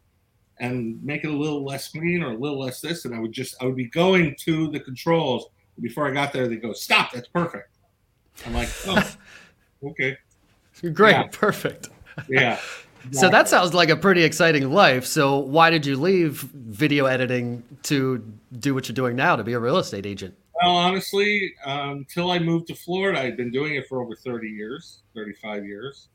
and 0.59 1.03
make 1.03 1.25
it 1.25 1.29
a 1.29 1.37
little 1.37 1.65
less 1.65 1.89
green 1.89 2.23
or 2.23 2.31
a 2.31 2.37
little 2.37 2.59
less 2.59 2.81
this, 2.81 3.05
and 3.05 3.15
I 3.15 3.19
would 3.19 3.33
just 3.33 3.55
I 3.61 3.67
would 3.67 3.77
be 3.77 3.89
going 3.89 4.35
to 4.45 4.71
the 4.71 4.81
controls 4.81 5.47
before 5.79 6.09
I 6.09 6.13
got 6.13 6.33
there. 6.33 6.49
They 6.49 6.57
go, 6.57 6.73
"Stop, 6.73 7.13
that's 7.13 7.29
perfect." 7.29 7.69
I'm 8.47 8.55
like, 8.55 8.71
"Oh, 8.87 9.15
okay, 9.89 10.17
great, 10.95 11.13
yeah. 11.13 11.29
perfect." 11.31 11.91
Yeah. 12.31 12.59
So 13.11 13.29
that 13.29 13.49
sounds 13.49 13.75
like 13.75 13.89
a 13.89 13.97
pretty 13.97 14.23
exciting 14.23 14.71
life. 14.71 15.05
So 15.05 15.39
why 15.39 15.71
did 15.71 15.85
you 15.85 15.97
leave 15.97 16.41
video 16.41 17.07
editing 17.07 17.63
to 17.85 18.25
do 18.59 18.75
what 18.75 18.89
you're 18.89 18.95
doing 18.95 19.17
now 19.17 19.37
to 19.37 19.45
be 19.45 19.53
a 19.55 19.59
real 19.59 19.79
estate 19.79 20.07
agent? 20.07 20.35
Well, 20.63 20.77
honestly, 20.77 21.55
um, 21.65 21.91
until 21.91 22.31
I 22.31 22.39
moved 22.39 22.69
to 22.69 22.75
Florida, 22.75 23.21
I'd 23.21 23.37
been 23.37 23.51
doing 23.51 23.75
it 23.75 23.89
for 23.89 24.01
over 24.01 24.15
30 24.15 24.49
years, 24.49 25.03
35 25.15 25.67
years. 25.67 26.09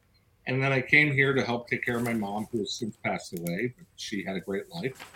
And 0.45 0.63
then 0.63 0.71
I 0.71 0.79
came 0.79 1.11
here 1.11 1.33
to 1.33 1.43
help 1.43 1.67
take 1.67 1.83
care 1.83 1.97
of 1.97 2.03
my 2.03 2.13
mom, 2.13 2.47
who 2.51 2.59
has 2.59 2.73
since 2.73 2.95
passed 3.03 3.37
away, 3.37 3.73
but 3.77 3.85
she 3.97 4.23
had 4.23 4.37
a 4.37 4.39
great 4.39 4.69
life. 4.69 5.11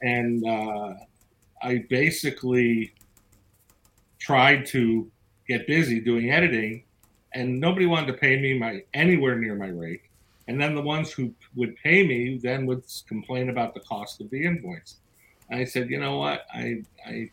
And 0.00 0.42
uh, 0.48 0.94
I 1.62 1.84
basically 1.90 2.94
tried 4.18 4.64
to 4.66 5.10
get 5.46 5.66
busy 5.66 6.00
doing 6.00 6.30
editing, 6.30 6.84
and 7.34 7.60
nobody 7.60 7.84
wanted 7.84 8.06
to 8.06 8.14
pay 8.14 8.40
me 8.40 8.58
my 8.58 8.82
anywhere 8.94 9.36
near 9.36 9.54
my 9.54 9.68
rate. 9.68 10.00
And 10.48 10.60
then 10.60 10.74
the 10.74 10.82
ones 10.82 11.10
who 11.12 11.32
would 11.54 11.76
pay 11.76 12.06
me 12.06 12.38
then 12.42 12.66
would 12.66 12.84
complain 13.08 13.48
about 13.48 13.74
the 13.74 13.80
cost 13.80 14.20
of 14.20 14.30
the 14.30 14.44
invoice. 14.44 14.96
And 15.50 15.60
I 15.60 15.64
said, 15.64 15.90
you 15.90 15.98
know 15.98 16.18
what? 16.18 16.46
I 16.52 16.82
I 17.06 17.30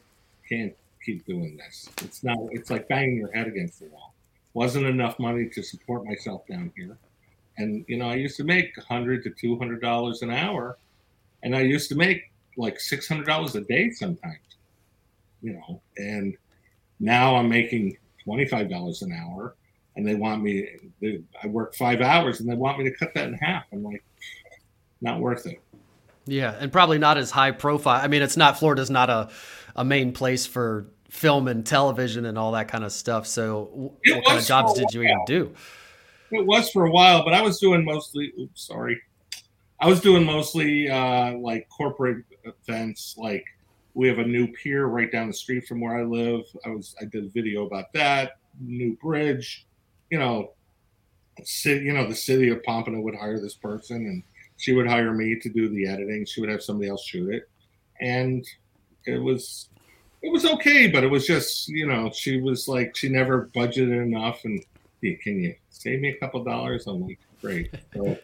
can't 0.47 0.73
keep 1.05 1.25
doing 1.25 1.57
this. 1.57 1.89
It's 2.03 2.23
not. 2.23 2.37
It's 2.51 2.69
like 2.69 2.87
banging 2.87 3.17
your 3.17 3.31
head 3.31 3.47
against 3.47 3.79
the 3.79 3.87
wall. 3.87 4.13
Wasn't 4.53 4.85
enough 4.85 5.19
money 5.19 5.49
to 5.49 5.63
support 5.63 6.05
myself 6.05 6.45
down 6.47 6.71
here. 6.75 6.97
And 7.57 7.85
you 7.87 7.97
know, 7.97 8.09
I 8.09 8.15
used 8.15 8.37
to 8.37 8.43
make 8.43 8.77
hundred 8.79 9.23
to 9.23 9.31
two 9.31 9.57
hundred 9.57 9.81
dollars 9.81 10.21
an 10.21 10.31
hour, 10.31 10.77
and 11.43 11.55
I 11.55 11.61
used 11.61 11.89
to 11.89 11.95
make 11.95 12.31
like 12.57 12.79
six 12.79 13.07
hundred 13.07 13.27
dollars 13.27 13.55
a 13.55 13.61
day 13.61 13.91
sometimes. 13.91 14.39
You 15.41 15.53
know, 15.53 15.81
and 15.97 16.37
Now 17.01 17.35
I'm 17.35 17.49
making 17.49 17.97
$25 18.27 19.01
an 19.01 19.11
hour 19.11 19.55
and 19.95 20.07
they 20.07 20.15
want 20.15 20.41
me, 20.41 20.67
they, 21.01 21.21
I 21.43 21.47
work 21.47 21.75
five 21.75 22.01
hours 22.01 22.39
and 22.39 22.49
they 22.49 22.55
want 22.55 22.79
me 22.79 22.85
to 22.85 22.91
cut 22.91 23.13
that 23.13 23.27
in 23.27 23.33
half. 23.35 23.65
I'm 23.71 23.83
like, 23.83 24.03
not 25.01 25.19
worth 25.19 25.45
it. 25.45 25.61
Yeah. 26.25 26.55
And 26.59 26.71
probably 26.71 26.97
not 26.97 27.17
as 27.17 27.31
high 27.31 27.51
profile. 27.51 27.99
I 28.01 28.07
mean, 28.07 28.21
it's 28.21 28.37
not, 28.37 28.59
Florida's 28.59 28.89
not 28.89 29.09
a, 29.09 29.29
a 29.75 29.83
main 29.83 30.13
place 30.13 30.45
for 30.45 30.87
film 31.09 31.47
and 31.47 31.65
television 31.65 32.25
and 32.25 32.37
all 32.37 32.53
that 32.53 32.67
kind 32.67 32.83
of 32.83 32.91
stuff. 32.91 33.27
So 33.27 33.93
It 34.03 34.15
what 34.15 34.25
kind 34.25 34.39
of 34.39 34.45
jobs 34.45 34.73
did 34.73 34.93
you 34.93 35.01
even 35.01 35.25
do? 35.25 35.53
It 36.31 36.45
was 36.45 36.69
for 36.69 36.85
a 36.85 36.91
while, 36.91 37.25
but 37.25 37.33
I 37.33 37.41
was 37.41 37.59
doing 37.59 37.83
mostly. 37.83 38.31
Oops, 38.39 38.65
sorry. 38.65 39.01
I 39.81 39.87
was 39.87 39.99
doing 39.99 40.23
mostly 40.23 40.89
uh, 40.89 41.33
like 41.33 41.67
corporate 41.67 42.23
events. 42.45 43.15
Like 43.17 43.43
we 43.93 44.07
have 44.07 44.19
a 44.19 44.23
new 44.23 44.47
pier 44.47 44.85
right 44.85 45.11
down 45.11 45.27
the 45.27 45.33
street 45.33 45.67
from 45.67 45.81
where 45.81 45.97
I 45.97 46.03
live. 46.03 46.43
I 46.65 46.69
was 46.69 46.95
I 47.01 47.05
did 47.05 47.25
a 47.25 47.29
video 47.29 47.65
about 47.65 47.91
that 47.93 48.37
new 48.59 48.95
bridge. 48.97 49.65
You 50.11 50.19
know, 50.19 50.51
city. 51.43 51.85
You 51.85 51.93
know, 51.93 52.07
the 52.07 52.15
city 52.15 52.49
of 52.49 52.63
Pompano 52.63 53.01
would 53.01 53.15
hire 53.15 53.39
this 53.39 53.55
person, 53.55 53.97
and 53.97 54.23
she 54.57 54.73
would 54.73 54.87
hire 54.87 55.13
me 55.13 55.35
to 55.39 55.49
do 55.49 55.69
the 55.69 55.87
editing. 55.87 56.25
She 56.25 56.41
would 56.41 56.49
have 56.51 56.61
somebody 56.61 56.89
else 56.89 57.03
shoot 57.03 57.33
it, 57.33 57.49
and 57.99 58.45
it 59.05 59.17
was 59.17 59.69
it 60.21 60.31
was 60.31 60.45
okay, 60.45 60.87
but 60.87 61.03
it 61.03 61.09
was 61.09 61.25
just 61.25 61.67
you 61.67 61.87
know 61.87 62.11
she 62.13 62.39
was 62.39 62.67
like 62.67 62.95
she 62.95 63.09
never 63.09 63.49
budgeted 63.55 64.03
enough 64.03 64.45
and 64.45 64.63
"Hey, 65.01 65.15
can 65.15 65.41
you 65.41 65.55
save 65.69 66.01
me 66.01 66.09
a 66.09 66.17
couple 66.17 66.43
dollars? 66.43 66.85
I'm 66.85 67.01
like, 67.01 67.19
great. 67.41 67.73
So 67.93 68.17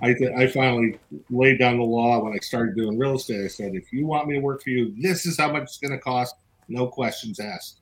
I, 0.00 0.14
th- 0.14 0.32
I 0.36 0.46
finally 0.48 0.98
laid 1.30 1.58
down 1.58 1.78
the 1.78 1.84
law 1.84 2.24
when 2.24 2.32
I 2.32 2.38
started 2.38 2.74
doing 2.74 2.98
real 2.98 3.16
estate. 3.16 3.44
I 3.44 3.48
said, 3.48 3.74
if 3.74 3.92
you 3.92 4.06
want 4.06 4.28
me 4.28 4.34
to 4.34 4.40
work 4.40 4.62
for 4.62 4.70
you, 4.70 4.94
this 4.98 5.26
is 5.26 5.38
how 5.38 5.52
much 5.52 5.64
it's 5.64 5.78
going 5.78 5.92
to 5.92 5.98
cost. 5.98 6.34
No 6.68 6.86
questions 6.86 7.38
asked. 7.38 7.80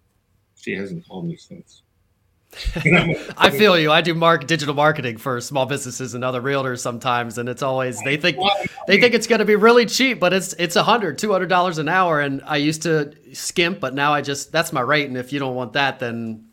She 0.57 0.73
hasn't 0.75 1.09
called 1.09 1.27
me 1.27 1.37
since. 1.37 1.83
I 3.37 3.51
feel 3.51 3.79
you. 3.79 3.93
I 3.93 4.01
do 4.01 4.13
mark 4.15 4.47
digital 4.47 4.75
marketing 4.75 5.19
for 5.19 5.41
small 5.41 5.67
businesses 5.67 6.15
and 6.15 6.25
other 6.25 6.41
realtors 6.41 6.81
sometimes, 6.81 7.39
and 7.39 7.49
it's 7.49 7.63
always 7.63 8.03
they 8.03 8.17
think 8.17 8.39
they 8.89 8.99
think 9.01 9.15
it's 9.15 9.27
going 9.27 9.39
to 9.39 9.45
be 9.45 9.55
really 9.57 9.87
cheap, 9.87 10.19
but 10.19 10.33
it's 10.33 10.53
it's 10.55 10.77
a 10.77 10.83
hundred, 10.83 11.19
two 11.19 11.31
hundred 11.33 11.49
dollars 11.49 11.79
an 11.79 11.89
hour. 11.89 12.21
And 12.21 12.43
I 12.45 12.57
used 12.57 12.83
to 12.83 13.13
skimp, 13.33 13.79
but 13.81 13.95
now 13.95 14.13
I 14.13 14.21
just 14.21 14.51
that's 14.51 14.73
my 14.73 14.81
rate. 14.81 15.07
And 15.07 15.17
if 15.17 15.33
you 15.33 15.39
don't 15.39 15.55
want 15.55 15.75
that, 15.75 16.01
then 16.01 16.47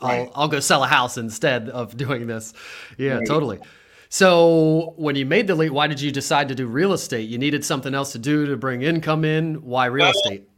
I'll 0.00 0.08
Right. 0.08 0.30
I'll 0.34 0.48
go 0.48 0.60
sell 0.60 0.82
a 0.84 0.88
house 0.88 1.18
instead 1.18 1.68
of 1.68 1.96
doing 2.04 2.26
this. 2.26 2.54
Yeah, 2.96 3.16
Right. 3.18 3.26
totally. 3.26 3.60
So 4.08 4.94
when 4.96 5.16
you 5.16 5.24
made 5.24 5.46
the 5.46 5.54
leap, 5.54 5.72
why 5.72 5.86
did 5.86 6.00
you 6.00 6.10
decide 6.12 6.48
to 6.48 6.54
do 6.54 6.66
real 6.66 6.92
estate? 6.92 7.28
You 7.28 7.38
needed 7.38 7.64
something 7.64 7.94
else 7.94 8.12
to 8.12 8.18
do 8.18 8.46
to 8.46 8.56
bring 8.56 8.82
income 8.82 9.24
in. 9.24 9.56
Why 9.62 9.86
real 9.86 10.04
Well, 10.04 10.12
estate? 10.12 10.48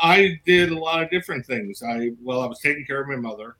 I 0.00 0.38
did 0.44 0.70
a 0.70 0.78
lot 0.78 1.02
of 1.02 1.10
different 1.10 1.44
things. 1.46 1.82
I 1.82 2.10
well, 2.22 2.40
I 2.42 2.46
was 2.46 2.60
taking 2.60 2.84
care 2.86 3.00
of 3.00 3.08
my 3.08 3.16
mother, 3.16 3.56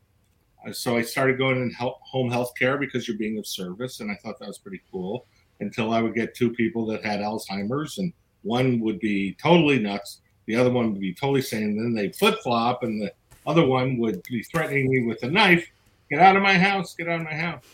Uh, 0.67 0.73
so 0.73 0.97
I 0.97 1.03
started 1.03 1.39
going 1.39 1.57
in 1.57 1.71
help, 1.71 2.01
home 2.03 2.31
health 2.31 2.53
care 2.59 2.79
because 2.79 3.07
you're 3.07 3.17
being 3.17 3.39
of 3.39 3.47
service, 3.47 4.01
and 4.01 4.11
I 4.11 4.15
thought 4.17 4.39
that 4.39 4.49
was 4.49 4.59
pretty 4.59 4.81
cool. 4.91 5.27
Until 5.61 5.93
I 5.93 6.01
would 6.01 6.15
get 6.15 6.35
two 6.35 6.51
people 6.51 6.87
that 6.87 7.05
had 7.05 7.21
Alzheimer's, 7.21 7.99
and 7.99 8.13
one 8.43 8.81
would 8.81 9.01
be 9.01 9.37
totally 9.43 9.79
nuts, 9.79 10.21
the 10.47 10.55
other 10.55 10.71
one 10.71 10.93
would 10.93 11.01
be 11.01 11.13
totally 11.13 11.43
sane. 11.43 11.77
Then 11.77 11.95
they 11.95 12.11
flip 12.13 12.39
flop, 12.43 12.83
and 12.83 13.03
the 13.03 13.13
other 13.47 13.67
one 13.67 13.99
would 13.99 14.23
be 14.25 14.43
threatening 14.43 14.89
me 14.89 15.05
with 15.05 15.23
a 15.23 15.31
knife. 15.31 15.69
Get 16.11 16.21
out 16.21 16.37
of 16.37 16.43
my 16.43 16.55
house! 16.55 16.95
Get 16.95 17.09
out 17.09 17.21
of 17.21 17.27
my 17.27 17.35
house! 17.35 17.65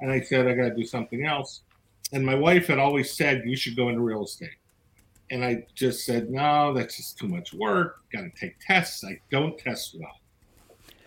And 0.00 0.10
I 0.10 0.20
said 0.20 0.46
I 0.46 0.54
got 0.54 0.68
to 0.68 0.74
do 0.74 0.84
something 0.84 1.24
else. 1.24 1.62
And 2.12 2.24
my 2.24 2.34
wife 2.34 2.66
had 2.66 2.78
always 2.78 3.16
said 3.16 3.42
you 3.44 3.56
should 3.56 3.76
go 3.76 3.88
into 3.88 4.00
real 4.00 4.24
estate. 4.24 4.50
And 5.30 5.44
I 5.44 5.64
just 5.74 6.04
said, 6.04 6.30
no, 6.30 6.74
that's 6.74 6.96
just 6.96 7.18
too 7.18 7.28
much 7.28 7.52
work. 7.52 8.00
Got 8.12 8.22
to 8.22 8.30
take 8.30 8.56
tests. 8.60 9.04
I 9.04 9.20
don't 9.30 9.56
test 9.56 9.96
well. 9.98 10.20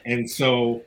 And 0.05 0.29
so 0.29 0.83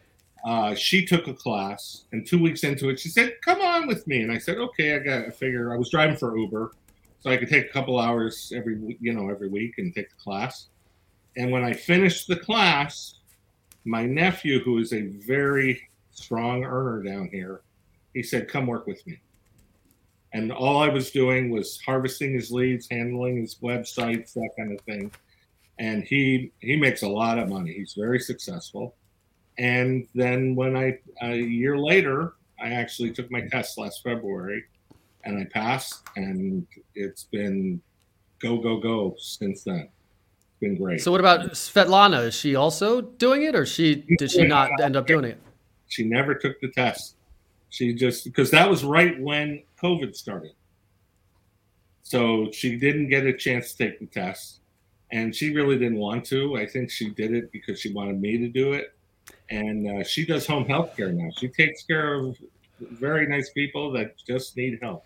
uh, 0.46 0.74
she 0.74 1.04
took 1.04 1.26
a 1.28 1.34
class, 1.34 2.04
and 2.12 2.26
two 2.26 2.40
weeks 2.40 2.64
into 2.64 2.88
it, 2.88 2.98
she 2.98 3.10
said, 3.10 3.34
come 3.44 3.60
on 3.60 3.86
with 3.86 4.06
me. 4.06 4.22
And 4.22 4.32
I 4.32 4.38
said, 4.38 4.56
okay, 4.56 4.94
I 4.94 4.98
got 5.00 5.24
to 5.24 5.30
figure. 5.30 5.74
I 5.74 5.76
was 5.76 5.90
driving 5.90 6.16
for 6.16 6.38
Uber, 6.38 6.72
so 7.20 7.30
I 7.30 7.36
could 7.36 7.48
take 7.48 7.66
a 7.66 7.72
couple 7.72 7.98
hours 7.98 8.52
every, 8.54 8.96
you 9.00 9.12
know, 9.12 9.28
every 9.28 9.48
week 9.48 9.74
and 9.76 9.94
take 9.94 10.08
the 10.08 10.16
class. 10.16 10.68
And 11.36 11.50
when 11.50 11.64
I 11.64 11.74
finished 11.74 12.28
the 12.28 12.36
class, 12.36 13.14
my 13.84 14.06
nephew, 14.06 14.62
who 14.62 14.78
is 14.78 14.94
a 14.94 15.02
very 15.02 15.80
strong 16.12 16.64
earner 16.64 17.02
down 17.02 17.28
here, 17.30 17.60
he 18.14 18.22
said, 18.22 18.48
come 18.48 18.66
work 18.66 18.86
with 18.86 19.06
me 19.06 19.20
and 20.36 20.52
all 20.52 20.82
I 20.82 20.88
was 20.88 21.10
doing 21.10 21.50
was 21.50 21.80
harvesting 21.80 22.34
his 22.34 22.50
leads, 22.50 22.86
handling 22.90 23.40
his 23.40 23.56
websites, 23.56 24.34
that 24.34 24.50
kind 24.56 24.70
of 24.70 24.80
thing. 24.82 25.10
And 25.78 26.04
he 26.04 26.52
he 26.60 26.76
makes 26.76 27.02
a 27.02 27.08
lot 27.08 27.38
of 27.38 27.48
money. 27.48 27.72
He's 27.72 27.94
very 27.96 28.20
successful. 28.20 28.94
And 29.58 30.06
then 30.14 30.54
when 30.54 30.76
I 30.76 30.98
a 31.22 31.36
year 31.36 31.78
later, 31.78 32.34
I 32.60 32.70
actually 32.70 33.12
took 33.12 33.30
my 33.30 33.42
test 33.48 33.78
last 33.78 34.02
February, 34.02 34.64
and 35.24 35.38
I 35.38 35.44
passed, 35.44 36.02
and 36.16 36.66
it's 36.94 37.24
been 37.24 37.80
go 38.38 38.58
go 38.58 38.78
go 38.78 39.14
since 39.18 39.64
then. 39.64 39.88
It's 40.48 40.60
been 40.60 40.76
great. 40.76 41.00
So 41.00 41.10
what 41.10 41.20
about 41.20 41.52
Svetlana? 41.52 42.26
Is 42.26 42.34
she 42.34 42.54
also 42.54 43.00
doing 43.00 43.42
it, 43.42 43.54
or 43.54 43.64
she 43.64 44.04
did 44.18 44.30
she 44.30 44.46
not 44.46 44.70
end 44.80 44.96
up 44.96 45.06
doing 45.06 45.24
it? 45.24 45.40
She 45.88 46.04
never 46.04 46.34
took 46.34 46.60
the 46.60 46.68
test. 46.68 47.16
She 47.70 47.94
just 47.94 48.24
because 48.24 48.50
that 48.50 48.68
was 48.68 48.84
right 48.84 49.18
when 49.20 49.62
COVID 49.82 50.14
started. 50.14 50.52
So 52.02 52.50
she 52.52 52.76
didn't 52.76 53.08
get 53.08 53.26
a 53.26 53.32
chance 53.32 53.72
to 53.72 53.78
take 53.78 53.98
the 53.98 54.06
test. 54.06 54.60
And 55.12 55.34
she 55.34 55.54
really 55.54 55.78
didn't 55.78 55.98
want 55.98 56.24
to. 56.26 56.56
I 56.56 56.66
think 56.66 56.90
she 56.90 57.10
did 57.10 57.32
it 57.32 57.50
because 57.52 57.80
she 57.80 57.92
wanted 57.92 58.20
me 58.20 58.38
to 58.38 58.48
do 58.48 58.74
it. 58.74 58.95
And 59.50 60.00
uh, 60.00 60.04
she 60.04 60.26
does 60.26 60.46
home 60.46 60.64
health 60.66 60.96
care 60.96 61.12
now. 61.12 61.28
She 61.38 61.48
takes 61.48 61.82
care 61.84 62.14
of 62.14 62.36
very 62.80 63.26
nice 63.28 63.50
people 63.50 63.92
that 63.92 64.14
just 64.26 64.56
need 64.56 64.78
help. 64.82 65.04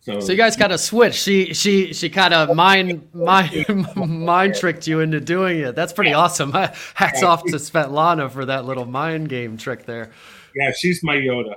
So, 0.00 0.20
So 0.20 0.32
you 0.32 0.38
guys 0.38 0.56
kind 0.56 0.72
of 0.72 0.80
switched. 0.80 1.18
She 1.22 1.52
she 1.52 1.92
she 1.92 2.08
kind 2.08 2.32
of 2.32 2.54
mind 2.56 3.12
mind 3.12 3.86
mind 3.96 4.54
tricked 4.54 4.86
you 4.86 5.00
into 5.00 5.20
doing 5.20 5.58
it. 5.60 5.74
That's 5.74 5.92
pretty 5.92 6.12
awesome. 6.12 6.52
Hats 6.94 7.22
off 7.22 7.42
to 7.44 7.56
Svetlana 7.56 8.30
for 8.30 8.44
that 8.46 8.64
little 8.64 8.84
mind 8.86 9.28
game 9.28 9.56
trick 9.56 9.84
there. 9.84 10.12
yeah, 10.54 10.72
she's 10.72 11.02
my 11.02 11.16
Yoda. 11.16 11.54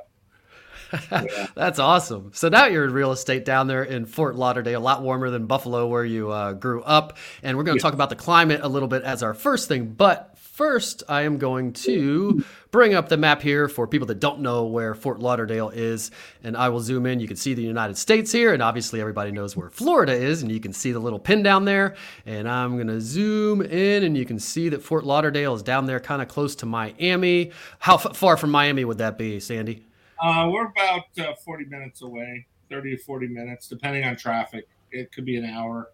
That's 1.55 1.77
awesome. 1.77 2.31
So 2.33 2.49
now 2.49 2.65
you're 2.65 2.83
in 2.85 2.93
real 2.93 3.11
estate 3.11 3.45
down 3.45 3.67
there 3.67 3.83
in 3.83 4.05
Fort 4.07 4.35
Lauderdale, 4.35 4.79
a 4.79 4.81
lot 4.81 5.03
warmer 5.03 5.29
than 5.29 5.45
Buffalo, 5.45 5.87
where 5.87 6.03
you 6.05 6.31
uh, 6.31 6.53
grew 6.53 6.81
up. 6.81 7.17
And 7.43 7.55
we're 7.57 7.63
going 7.63 7.77
to 7.77 7.79
Yeah. 7.79 7.83
talk 7.83 7.93
about 7.93 8.09
the 8.09 8.15
climate 8.15 8.61
a 8.63 8.67
little 8.67 8.87
bit 8.87 9.03
as 9.03 9.21
our 9.21 9.35
first 9.35 9.67
thing. 9.67 9.85
But 9.93 10.35
first, 10.63 11.03
I 11.07 11.21
am 11.21 11.37
going 11.37 11.71
to 11.87 12.43
bring 12.69 12.93
up 12.93 13.07
the 13.07 13.15
map 13.15 13.41
here 13.41 13.69
for 13.69 13.87
people 13.87 14.05
that 14.07 14.19
don't 14.19 14.41
know 14.41 14.65
where 14.65 14.93
Fort 14.93 15.19
Lauderdale 15.21 15.69
is. 15.69 16.11
And 16.43 16.57
I 16.57 16.67
will 16.67 16.81
zoom 16.81 17.05
in. 17.05 17.21
You 17.21 17.29
can 17.29 17.37
see 17.37 17.53
the 17.53 17.61
United 17.61 17.97
States 17.97 18.29
here. 18.29 18.53
And 18.53 18.61
obviously, 18.61 18.99
everybody 18.99 19.31
knows 19.31 19.55
where 19.55 19.69
Florida 19.69 20.11
is. 20.11 20.41
And 20.41 20.51
you 20.51 20.59
can 20.59 20.73
see 20.73 20.91
the 20.91 20.99
little 20.99 21.17
pin 21.17 21.43
down 21.43 21.63
there. 21.63 21.95
And 22.25 22.45
I'm 22.49 22.75
going 22.75 22.87
to 22.87 22.99
zoom 22.99 23.61
in, 23.61 24.03
and 24.03 24.17
you 24.17 24.25
can 24.25 24.37
see 24.37 24.67
that 24.67 24.83
Fort 24.83 25.05
Lauderdale 25.05 25.55
is 25.55 25.63
down 25.63 25.85
there, 25.85 26.01
kind 26.01 26.21
of 26.21 26.27
close 26.27 26.55
to 26.57 26.65
Miami. 26.65 27.51
How 27.79 27.95
f- 27.95 28.17
far 28.17 28.35
from 28.35 28.49
Miami 28.51 28.83
would 28.83 28.97
that 28.97 29.17
be, 29.17 29.39
Sandy? 29.39 29.85
Uh, 30.21 30.49
we're 30.51 30.65
about 30.67 31.03
uh, 31.19 31.35
40 31.45 31.65
minutes 31.67 32.01
away, 32.01 32.45
30 32.69 32.97
to 32.97 33.03
40 33.03 33.27
minutes, 33.29 33.69
depending 33.69 34.03
on 34.03 34.17
traffic. 34.17 34.67
It 34.91 35.13
could 35.13 35.23
be 35.23 35.37
an 35.37 35.45
hour. 35.45 35.91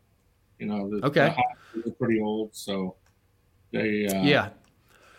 You 0.58 0.66
know, 0.66 0.90
the, 0.90 1.06
Okay. 1.06 1.36
the 1.86 1.92
pretty 1.92 2.20
old, 2.20 2.56
so 2.56 2.96
they. 3.72 4.08
Uh, 4.08 4.24
Yeah. 4.24 4.50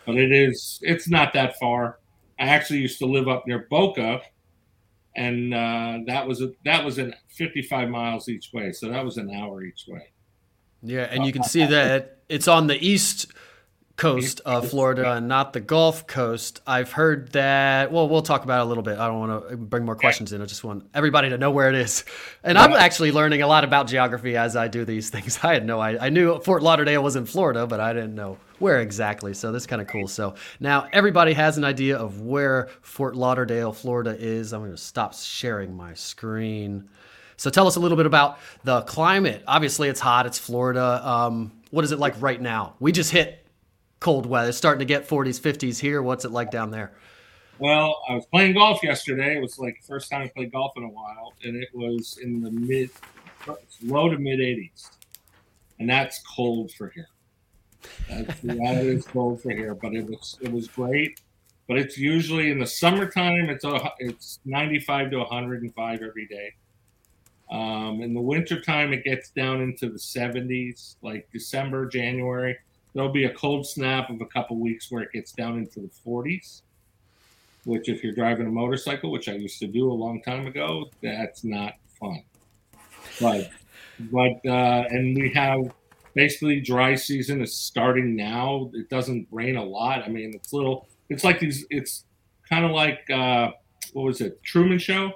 But 0.05 0.15
it 0.15 0.31
is. 0.31 0.79
It's 0.81 1.09
not 1.09 1.33
that 1.33 1.59
far. 1.59 1.99
I 2.39 2.45
actually 2.45 2.79
used 2.79 2.99
to 2.99 3.05
live 3.05 3.27
up 3.27 3.45
near 3.47 3.67
Boca, 3.69 4.21
and 5.15 5.53
uh, 5.53 5.99
that 6.05 6.25
was 6.27 6.41
a, 6.41 6.51
that 6.65 6.85
was 6.85 6.97
in 6.97 7.13
55 7.29 7.89
miles 7.89 8.29
each 8.29 8.51
way, 8.53 8.71
so 8.71 8.89
that 8.89 9.03
was 9.03 9.17
an 9.17 9.33
hour 9.33 9.63
each 9.63 9.85
way. 9.87 10.11
Yeah, 10.83 11.07
and 11.09 11.25
you 11.25 11.33
can 11.33 11.43
see 11.43 11.65
that 11.65 12.19
it's 12.29 12.47
on 12.47 12.67
the 12.67 12.77
east 12.77 13.33
coast 13.97 14.41
of 14.45 14.69
Florida 14.69 15.13
and 15.13 15.27
not 15.27 15.53
the 15.53 15.59
Gulf 15.59 16.05
Coast. 16.05 16.61
I've 16.67 16.91
heard 16.91 17.31
that. 17.31 17.91
Well, 17.91 18.07
we'll 18.07 18.21
talk 18.21 18.43
about 18.43 18.61
it 18.61 18.63
a 18.63 18.65
little 18.65 18.83
bit. 18.83 18.99
I 18.99 19.07
don't 19.07 19.19
want 19.19 19.49
to 19.49 19.57
bring 19.57 19.85
more 19.85 19.95
questions 19.95 20.31
in. 20.31 20.41
I 20.41 20.45
just 20.45 20.63
want 20.63 20.87
everybody 20.93 21.29
to 21.29 21.37
know 21.37 21.49
where 21.49 21.67
it 21.67 21.75
is. 21.75 22.05
And 22.43 22.57
I'm 22.57 22.73
actually 22.73 23.11
learning 23.11 23.41
a 23.41 23.47
lot 23.47 23.63
about 23.63 23.87
geography 23.87 24.37
as 24.37 24.55
I 24.55 24.67
do 24.67 24.85
these 24.85 25.09
things. 25.11 25.39
I 25.43 25.53
had 25.53 25.65
no 25.65 25.81
idea. 25.81 25.99
I 26.01 26.09
knew 26.09 26.39
Fort 26.39 26.61
Lauderdale 26.61 27.01
was 27.01 27.15
in 27.15 27.25
Florida, 27.25 27.65
but 27.65 27.79
I 27.79 27.91
didn't 27.91 28.13
know 28.13 28.37
where 28.59 28.81
exactly. 28.81 29.33
So 29.33 29.51
this 29.51 29.63
is 29.63 29.67
kind 29.67 29.81
of 29.81 29.87
cool. 29.87 30.07
So 30.07 30.35
now 30.59 30.87
everybody 30.93 31.33
has 31.33 31.57
an 31.57 31.63
idea 31.63 31.97
of 31.97 32.21
where 32.21 32.69
Fort 32.81 33.15
Lauderdale, 33.15 33.73
Florida 33.73 34.15
is. 34.17 34.53
I'm 34.53 34.61
going 34.61 34.71
to 34.71 34.77
stop 34.77 35.15
sharing 35.15 35.75
my 35.75 35.95
screen. 35.95 36.87
So 37.35 37.49
tell 37.49 37.67
us 37.67 37.75
a 37.75 37.79
little 37.79 37.97
bit 37.97 38.05
about 38.05 38.37
the 38.63 38.81
climate. 38.81 39.43
Obviously, 39.47 39.89
it's 39.89 39.99
hot. 39.99 40.27
It's 40.27 40.39
Florida. 40.39 41.01
Um, 41.03 41.51
what 41.71 41.83
is 41.83 41.91
it 41.91 41.99
like 41.99 42.19
right 42.21 42.41
now? 42.41 42.75
We 42.79 42.91
just 42.91 43.11
hit 43.11 43.46
cold 43.99 44.25
weather. 44.25 44.49
It's 44.49 44.57
starting 44.57 44.79
to 44.79 44.85
get 44.85 45.07
40s, 45.07 45.39
50s 45.39 45.79
here. 45.79 46.01
What's 46.01 46.25
it 46.25 46.31
like 46.31 46.51
down 46.51 46.71
there? 46.71 46.93
Well, 47.59 48.03
I 48.07 48.13
was 48.13 48.25
playing 48.27 48.53
golf 48.53 48.83
yesterday. 48.83 49.35
It 49.35 49.41
was 49.41 49.57
like 49.57 49.79
the 49.81 49.87
first 49.87 50.11
time 50.11 50.21
I 50.21 50.27
played 50.27 50.51
golf 50.51 50.73
in 50.77 50.83
a 50.83 50.89
while, 50.89 51.33
and 51.43 51.55
it 51.55 51.69
was 51.73 52.19
in 52.21 52.41
the 52.41 52.51
mid, 52.51 52.89
low 53.83 54.09
to 54.09 54.17
mid 54.17 54.39
80s, 54.39 54.91
and 55.79 55.89
that's 55.89 56.21
cold 56.35 56.71
for 56.73 56.89
here. 56.89 57.07
That's, 58.09 58.39
that 58.43 58.85
is 58.85 59.05
cold 59.05 59.41
for 59.41 59.49
here, 59.51 59.73
but 59.73 59.95
it 59.95 60.05
was 60.05 60.37
it 60.41 60.51
was 60.51 60.67
great. 60.67 61.21
But 61.67 61.77
it's 61.77 61.97
usually 61.97 62.51
in 62.51 62.59
the 62.59 62.67
summertime. 62.67 63.49
It's 63.49 63.65
a, 63.65 63.91
it's 63.99 64.39
95 64.45 65.11
to 65.11 65.17
105 65.17 66.01
every 66.01 66.27
day. 66.27 66.53
Um, 67.51 68.01
in 68.01 68.13
the 68.13 68.21
wintertime, 68.21 68.93
it 68.93 69.03
gets 69.03 69.31
down 69.31 69.61
into 69.61 69.89
the 69.89 69.97
70s, 69.97 70.95
like 71.01 71.27
December, 71.31 71.85
January. 71.85 72.57
There'll 72.93 73.11
be 73.11 73.25
a 73.25 73.33
cold 73.33 73.67
snap 73.67 74.09
of 74.09 74.21
a 74.21 74.25
couple 74.25 74.57
weeks 74.57 74.91
where 74.91 75.03
it 75.03 75.11
gets 75.11 75.31
down 75.31 75.57
into 75.57 75.81
the 75.81 75.89
40s. 76.05 76.61
Which, 77.65 77.89
if 77.89 78.01
you're 78.01 78.13
driving 78.13 78.47
a 78.47 78.51
motorcycle, 78.51 79.11
which 79.11 79.27
I 79.27 79.33
used 79.33 79.59
to 79.59 79.67
do 79.67 79.91
a 79.91 79.93
long 79.93 80.21
time 80.21 80.47
ago, 80.47 80.89
that's 81.01 81.43
not 81.43 81.73
fun. 81.99 82.23
But 83.19 83.49
but 83.99 84.45
uh, 84.45 84.85
and 84.89 85.15
we 85.15 85.29
have 85.33 85.71
basically 86.13 86.59
dry 86.59 86.95
season 86.95 87.41
is 87.41 87.55
starting 87.55 88.15
now. 88.15 88.71
It 88.73 88.89
doesn't 88.89 89.27
rain 89.31 89.55
a 89.55 89.63
lot. 89.63 90.03
I 90.03 90.07
mean, 90.07 90.33
it's 90.33 90.53
little. 90.53 90.87
It's 91.09 91.23
like 91.23 91.39
these. 91.39 91.65
It's 91.69 92.05
kind 92.49 92.65
of 92.65 92.71
like 92.71 93.09
uh, 93.09 93.51
what 93.93 94.03
was 94.03 94.21
it? 94.21 94.41
Truman 94.43 94.79
Show 94.79 95.13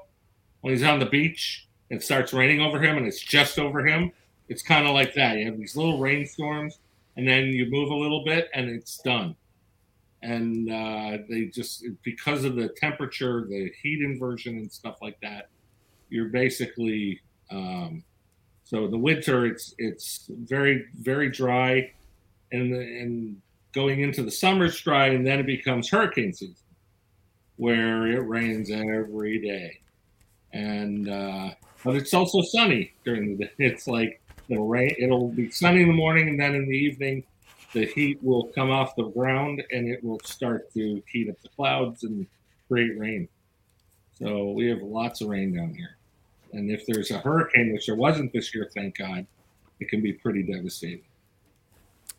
when 0.61 0.73
he's 0.73 0.83
on 0.83 0.99
the 0.99 1.05
beach. 1.05 1.67
It 1.89 2.03
starts 2.03 2.33
raining 2.33 2.61
over 2.61 2.81
him, 2.81 2.97
and 2.97 3.05
it's 3.05 3.19
just 3.19 3.59
over 3.59 3.85
him. 3.85 4.11
It's 4.47 4.61
kind 4.61 4.87
of 4.87 4.93
like 4.93 5.13
that. 5.15 5.37
You 5.37 5.45
have 5.45 5.57
these 5.57 5.75
little 5.75 5.99
rainstorms, 5.99 6.79
and 7.21 7.27
then 7.27 7.49
you 7.49 7.67
move 7.69 7.91
a 7.91 7.95
little 7.95 8.23
bit, 8.23 8.49
and 8.55 8.67
it's 8.67 8.97
done. 8.97 9.35
And 10.23 10.71
uh, 10.71 11.19
they 11.29 11.45
just 11.45 11.85
because 12.01 12.45
of 12.45 12.55
the 12.55 12.69
temperature, 12.69 13.45
the 13.47 13.71
heat 13.83 14.01
inversion, 14.01 14.57
and 14.57 14.71
stuff 14.71 14.97
like 15.03 15.21
that, 15.21 15.49
you're 16.09 16.29
basically 16.29 17.21
um, 17.51 18.03
so 18.63 18.87
the 18.87 18.97
winter, 18.97 19.45
it's 19.45 19.75
it's 19.77 20.31
very 20.31 20.85
very 20.99 21.29
dry, 21.29 21.91
and 22.51 22.73
and 22.73 23.39
going 23.71 24.01
into 24.01 24.23
the 24.23 24.31
summer, 24.31 24.65
it's 24.65 24.79
dry, 24.79 25.09
and 25.09 25.25
then 25.25 25.39
it 25.39 25.45
becomes 25.45 25.91
hurricane 25.91 26.33
season, 26.33 26.55
where 27.57 28.07
it 28.07 28.27
rains 28.27 28.71
every 28.71 29.39
day, 29.39 29.79
and 30.53 31.07
uh, 31.07 31.51
but 31.83 31.95
it's 31.95 32.15
also 32.15 32.41
sunny 32.41 32.93
during 33.05 33.37
the 33.37 33.45
day. 33.45 33.51
It's 33.59 33.85
like 33.85 34.19
it'll 34.51 34.67
rain. 34.67 34.95
It'll 34.99 35.29
be 35.29 35.49
sunny 35.49 35.81
in 35.81 35.87
the 35.87 35.93
morning, 35.93 36.29
and 36.29 36.39
then 36.39 36.55
in 36.55 36.67
the 36.67 36.77
evening, 36.77 37.23
the 37.73 37.85
heat 37.85 38.19
will 38.21 38.47
come 38.55 38.69
off 38.69 38.95
the 38.95 39.07
ground, 39.09 39.63
and 39.71 39.87
it 39.87 40.03
will 40.03 40.19
start 40.23 40.71
to 40.73 41.01
heat 41.07 41.29
up 41.29 41.41
the 41.41 41.49
clouds 41.49 42.03
and 42.03 42.27
create 42.67 42.97
rain. 42.97 43.27
So 44.19 44.51
we 44.51 44.67
have 44.67 44.81
lots 44.81 45.21
of 45.21 45.29
rain 45.29 45.55
down 45.55 45.73
here. 45.73 45.97
And 46.53 46.69
if 46.69 46.85
there's 46.85 47.11
a 47.11 47.19
hurricane, 47.19 47.71
which 47.73 47.85
there 47.85 47.95
wasn't 47.95 48.33
this 48.33 48.53
year, 48.53 48.69
thank 48.75 48.97
God, 48.97 49.25
it 49.79 49.89
can 49.89 50.01
be 50.01 50.13
pretty 50.13 50.43
devastating. 50.43 51.05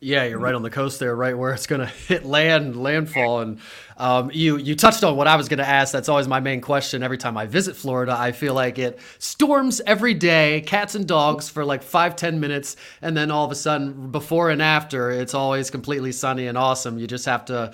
Yeah, 0.05 0.25
you're 0.25 0.41
right 0.41 0.55
on 0.55 0.63
the 0.63 0.71
coast 0.71 0.99
there, 0.99 1.15
right 1.15 1.39
where 1.39 1.53
it's 1.53 1.69
going 1.69 1.81
to 1.87 1.87
hit 1.87 2.25
land, 2.25 2.75
landfall, 2.75 3.39
and 3.39 3.61
um, 3.97 4.33
you 4.35 4.57
you 4.57 4.75
touched 4.75 5.05
on 5.05 5.17
what 5.17 5.29
I 5.29 5.37
was 5.37 5.49
going 5.49 5.59
to 5.59 5.69
ask. 5.69 5.93
That's 5.93 6.09
always 6.09 6.27
my 6.27 6.41
main 6.41 6.61
question 6.61 7.05
every 7.05 7.19
time 7.19 7.37
I 7.37 7.47
visit 7.47 7.77
Florida. 7.77 8.17
I 8.19 8.33
feel 8.33 8.53
like 8.53 8.81
it 8.81 8.99
storms 9.19 9.81
every 9.87 10.15
day, 10.15 10.63
cats 10.67 10.97
and 10.97 11.07
dogs 11.07 11.49
for 11.49 11.65
like 11.65 11.85
five 11.85 12.17
ten 12.17 12.41
minutes, 12.41 12.75
and 13.01 13.17
then 13.17 13.31
all 13.31 13.45
of 13.45 13.53
a 13.53 13.55
sudden, 13.55 14.11
before 14.11 14.51
and 14.51 14.61
after, 14.61 15.13
it's 15.13 15.35
always 15.35 15.71
completely 15.71 16.11
sunny 16.11 16.49
and 16.49 16.59
awesome. 16.59 16.99
You 16.99 17.07
just 17.07 17.27
have 17.27 17.45
to 17.45 17.73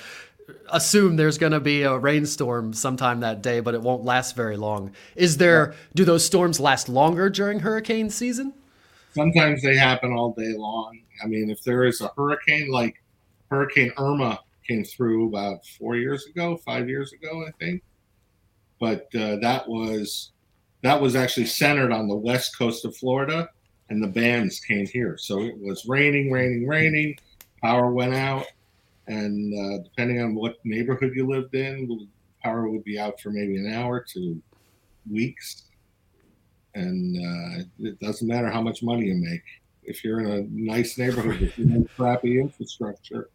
assume 0.71 1.17
there's 1.17 1.39
going 1.39 1.53
to 1.53 1.61
be 1.61 1.83
a 1.83 1.97
rainstorm 1.97 2.75
sometime 2.75 3.21
that 3.21 3.41
day, 3.41 3.61
but 3.61 3.73
it 3.73 3.81
won't 3.81 4.05
last 4.05 4.37
very 4.37 4.59
long. 4.59 4.93
Is 5.17 5.39
there? 5.39 5.75
Do 5.95 6.05
those 6.05 6.27
storms 6.27 6.61
last 6.61 6.91
longer 6.91 7.31
during 7.31 7.61
hurricane 7.61 8.11
season? 8.11 8.53
Sometimes 9.15 9.63
they 9.63 9.77
happen 9.77 10.13
all 10.13 10.35
day 10.35 10.53
long. 10.55 10.99
I 11.23 11.27
mean, 11.27 11.51
if 11.51 11.63
there 11.63 11.85
is 11.85 12.01
a 12.01 12.11
hurricane 12.17 12.71
like 12.71 13.03
Hurricane 13.51 13.93
Irma 13.99 14.41
came 14.67 14.85
through 14.85 15.29
about 15.29 15.65
four 15.79 15.97
years 15.97 16.27
ago, 16.27 16.57
five 16.59 16.89
years 16.89 17.13
ago, 17.13 17.45
I 17.47 17.51
think, 17.53 17.83
but 18.79 19.09
uh, 19.15 19.37
that 19.37 19.69
was 19.69 20.33
that 20.83 21.01
was 21.01 21.17
actually 21.17 21.47
centered 21.47 21.93
on 21.93 22.09
the 22.09 22.17
west 22.17 22.57
coast 22.57 22.85
of 22.85 22.97
Florida, 22.97 23.49
and 23.91 24.03
the 24.03 24.09
bands 24.09 24.61
came 24.61 24.87
here. 24.87 25.17
So 25.19 25.41
it 25.43 25.59
was 25.59 25.87
raining, 25.87 26.31
raining, 26.31 26.67
raining. 26.69 27.19
Power 27.61 27.91
went 27.91 28.15
out 28.15 28.47
and 29.09 29.55
uh, 29.55 29.83
depending 29.83 30.21
on 30.21 30.35
what 30.35 30.57
neighborhood 30.65 31.13
you 31.15 31.27
lived 31.27 31.55
in, 31.55 32.09
power 32.43 32.69
would 32.69 32.85
be 32.85 32.99
out 32.99 33.19
for 33.21 33.31
maybe 33.31 33.57
an 33.57 33.73
hour 33.73 34.05
to 34.13 34.41
weeks. 35.11 35.65
And 36.75 37.17
uh, 37.17 37.65
it 37.81 37.99
doesn't 38.01 38.29
matter 38.29 38.51
how 38.51 38.61
much 38.61 38.83
money 38.83 39.07
you 39.07 39.15
make. 39.15 39.43
If 39.89 40.05
you're 40.05 40.21
in 40.21 40.27
a 40.27 40.47
nice 40.51 40.99
neighborhood 40.99 41.41
with 41.41 41.59
no 41.59 41.87
crappy 41.97 42.39
infrastructure, 42.39 43.31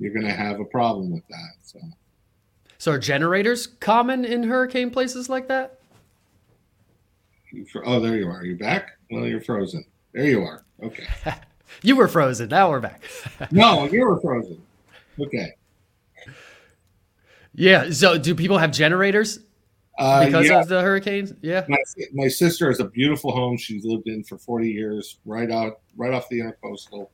you're 0.00 0.12
going 0.12 0.26
to 0.26 0.32
have 0.32 0.58
a 0.58 0.64
problem 0.64 1.12
with 1.12 1.26
that. 1.28 1.52
So. 1.62 1.78
so, 2.76 2.92
are 2.92 2.98
generators 2.98 3.68
common 3.68 4.24
in 4.24 4.42
hurricane 4.42 4.90
places 4.90 5.28
like 5.28 5.46
that? 5.46 5.78
Oh, 7.84 8.00
there 8.00 8.16
you 8.16 8.26
are. 8.26 8.40
Are 8.40 8.44
you 8.44 8.56
back? 8.56 8.98
Well, 9.12 9.26
you're 9.26 9.40
frozen. 9.40 9.84
There 10.12 10.24
you 10.24 10.42
are. 10.42 10.64
Okay. 10.82 11.06
you 11.82 11.94
were 11.94 12.08
frozen. 12.08 12.48
Now 12.48 12.70
we're 12.70 12.80
back. 12.80 13.04
no, 13.52 13.84
you 13.84 14.04
were 14.04 14.20
frozen. 14.20 14.60
Okay. 15.20 15.52
Yeah. 17.54 17.90
So, 17.90 18.18
do 18.18 18.34
people 18.34 18.58
have 18.58 18.72
generators 18.72 19.38
uh, 19.98 20.26
because 20.26 20.48
yeah. 20.48 20.60
of 20.60 20.68
the 20.68 20.80
hurricanes? 20.80 21.34
Yeah. 21.42 21.64
My, 21.68 21.78
my 22.12 22.28
sister 22.28 22.68
has 22.68 22.80
a 22.80 22.86
beautiful 22.86 23.32
home 23.32 23.56
she's 23.56 23.84
lived 23.84 24.08
in 24.08 24.24
for 24.24 24.38
40 24.38 24.70
years, 24.70 25.18
right 25.24 25.50
out, 25.50 25.80
right 25.96 26.12
off 26.12 26.28
the 26.28 26.40
intercoastal, 26.40 27.08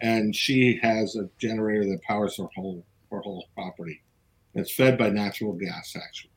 and 0.00 0.34
she 0.34 0.78
has 0.82 1.16
a 1.16 1.28
generator 1.38 1.84
that 1.90 2.02
powers 2.02 2.36
her 2.38 2.46
whole 2.54 2.84
her 3.10 3.20
whole 3.20 3.46
property. 3.54 4.02
It's 4.54 4.72
fed 4.72 4.98
by 4.98 5.10
natural 5.10 5.52
gas, 5.52 5.96
actually. 5.96 6.32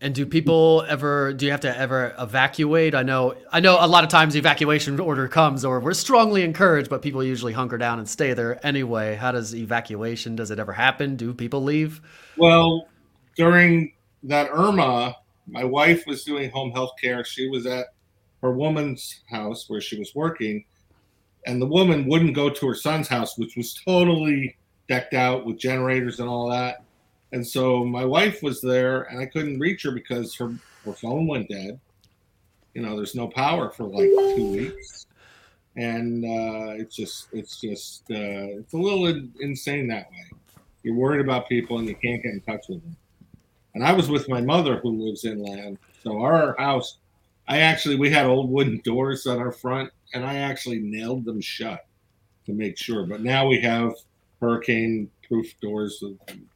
And 0.00 0.14
do 0.14 0.26
people 0.26 0.84
ever? 0.88 1.32
Do 1.32 1.46
you 1.46 1.52
have 1.52 1.60
to 1.60 1.78
ever 1.78 2.14
evacuate? 2.18 2.94
I 2.94 3.02
know. 3.02 3.34
I 3.50 3.60
know. 3.60 3.78
A 3.80 3.86
lot 3.88 4.04
of 4.04 4.10
times, 4.10 4.36
evacuation 4.36 5.00
order 5.00 5.26
comes, 5.26 5.64
or 5.64 5.80
we're 5.80 5.94
strongly 5.94 6.42
encouraged, 6.42 6.90
but 6.90 7.00
people 7.00 7.24
usually 7.24 7.54
hunker 7.54 7.78
down 7.78 7.98
and 7.98 8.06
stay 8.06 8.34
there 8.34 8.64
anyway. 8.64 9.14
How 9.14 9.32
does 9.32 9.54
evacuation? 9.54 10.36
Does 10.36 10.50
it 10.50 10.58
ever 10.58 10.72
happen? 10.72 11.16
Do 11.16 11.32
people 11.32 11.62
leave? 11.62 12.02
Well, 12.36 12.88
during 13.36 13.92
that 14.22 14.50
Irma, 14.52 15.16
my 15.46 15.64
wife 15.64 16.04
was 16.06 16.24
doing 16.24 16.50
home 16.50 16.72
health 16.72 16.92
care. 17.00 17.24
She 17.24 17.48
was 17.48 17.66
at 17.66 17.86
her 18.42 18.52
woman's 18.52 19.20
house 19.28 19.68
where 19.68 19.80
she 19.80 19.98
was 19.98 20.14
working, 20.14 20.64
and 21.46 21.60
the 21.60 21.66
woman 21.66 22.08
wouldn't 22.08 22.34
go 22.34 22.50
to 22.50 22.68
her 22.68 22.74
son's 22.74 23.08
house, 23.08 23.38
which 23.38 23.56
was 23.56 23.74
totally 23.84 24.56
decked 24.88 25.14
out 25.14 25.44
with 25.44 25.58
generators 25.58 26.20
and 26.20 26.28
all 26.28 26.48
that. 26.50 26.82
And 27.32 27.46
so 27.46 27.84
my 27.84 28.04
wife 28.04 28.42
was 28.42 28.60
there, 28.60 29.02
and 29.02 29.18
I 29.18 29.26
couldn't 29.26 29.58
reach 29.58 29.82
her 29.82 29.90
because 29.90 30.34
her 30.36 30.54
her 30.84 30.92
phone 30.92 31.26
went 31.26 31.48
dead. 31.48 31.78
You 32.74 32.82
know, 32.82 32.96
there's 32.96 33.14
no 33.14 33.28
power 33.28 33.70
for 33.70 33.84
like 33.84 34.08
two 34.36 34.52
weeks, 34.52 35.06
and 35.76 36.24
uh, 36.24 36.74
it's 36.80 36.94
just 36.94 37.28
it's 37.32 37.60
just 37.60 38.02
uh, 38.10 38.60
it's 38.60 38.72
a 38.74 38.78
little 38.78 39.06
in, 39.06 39.32
insane 39.40 39.88
that 39.88 40.10
way. 40.10 40.38
You're 40.82 40.94
worried 40.94 41.20
about 41.20 41.48
people, 41.48 41.78
and 41.78 41.88
you 41.88 41.96
can't 41.96 42.22
get 42.22 42.32
in 42.32 42.40
touch 42.40 42.66
with 42.68 42.82
them. 42.82 42.96
And 43.76 43.84
I 43.84 43.92
was 43.92 44.08
with 44.08 44.26
my 44.26 44.40
mother, 44.40 44.78
who 44.78 45.04
lives 45.04 45.26
inland, 45.26 45.76
so 46.02 46.22
our 46.22 46.56
house. 46.58 46.96
I 47.46 47.58
actually 47.58 47.96
we 47.96 48.08
had 48.08 48.24
old 48.24 48.50
wooden 48.50 48.80
doors 48.82 49.26
on 49.26 49.38
our 49.38 49.52
front, 49.52 49.90
and 50.14 50.24
I 50.24 50.36
actually 50.36 50.78
nailed 50.78 51.26
them 51.26 51.42
shut 51.42 51.84
to 52.46 52.54
make 52.54 52.78
sure. 52.78 53.04
But 53.04 53.20
now 53.20 53.46
we 53.46 53.60
have 53.60 53.92
hurricane 54.40 55.10
proof 55.28 55.60
doors. 55.60 56.02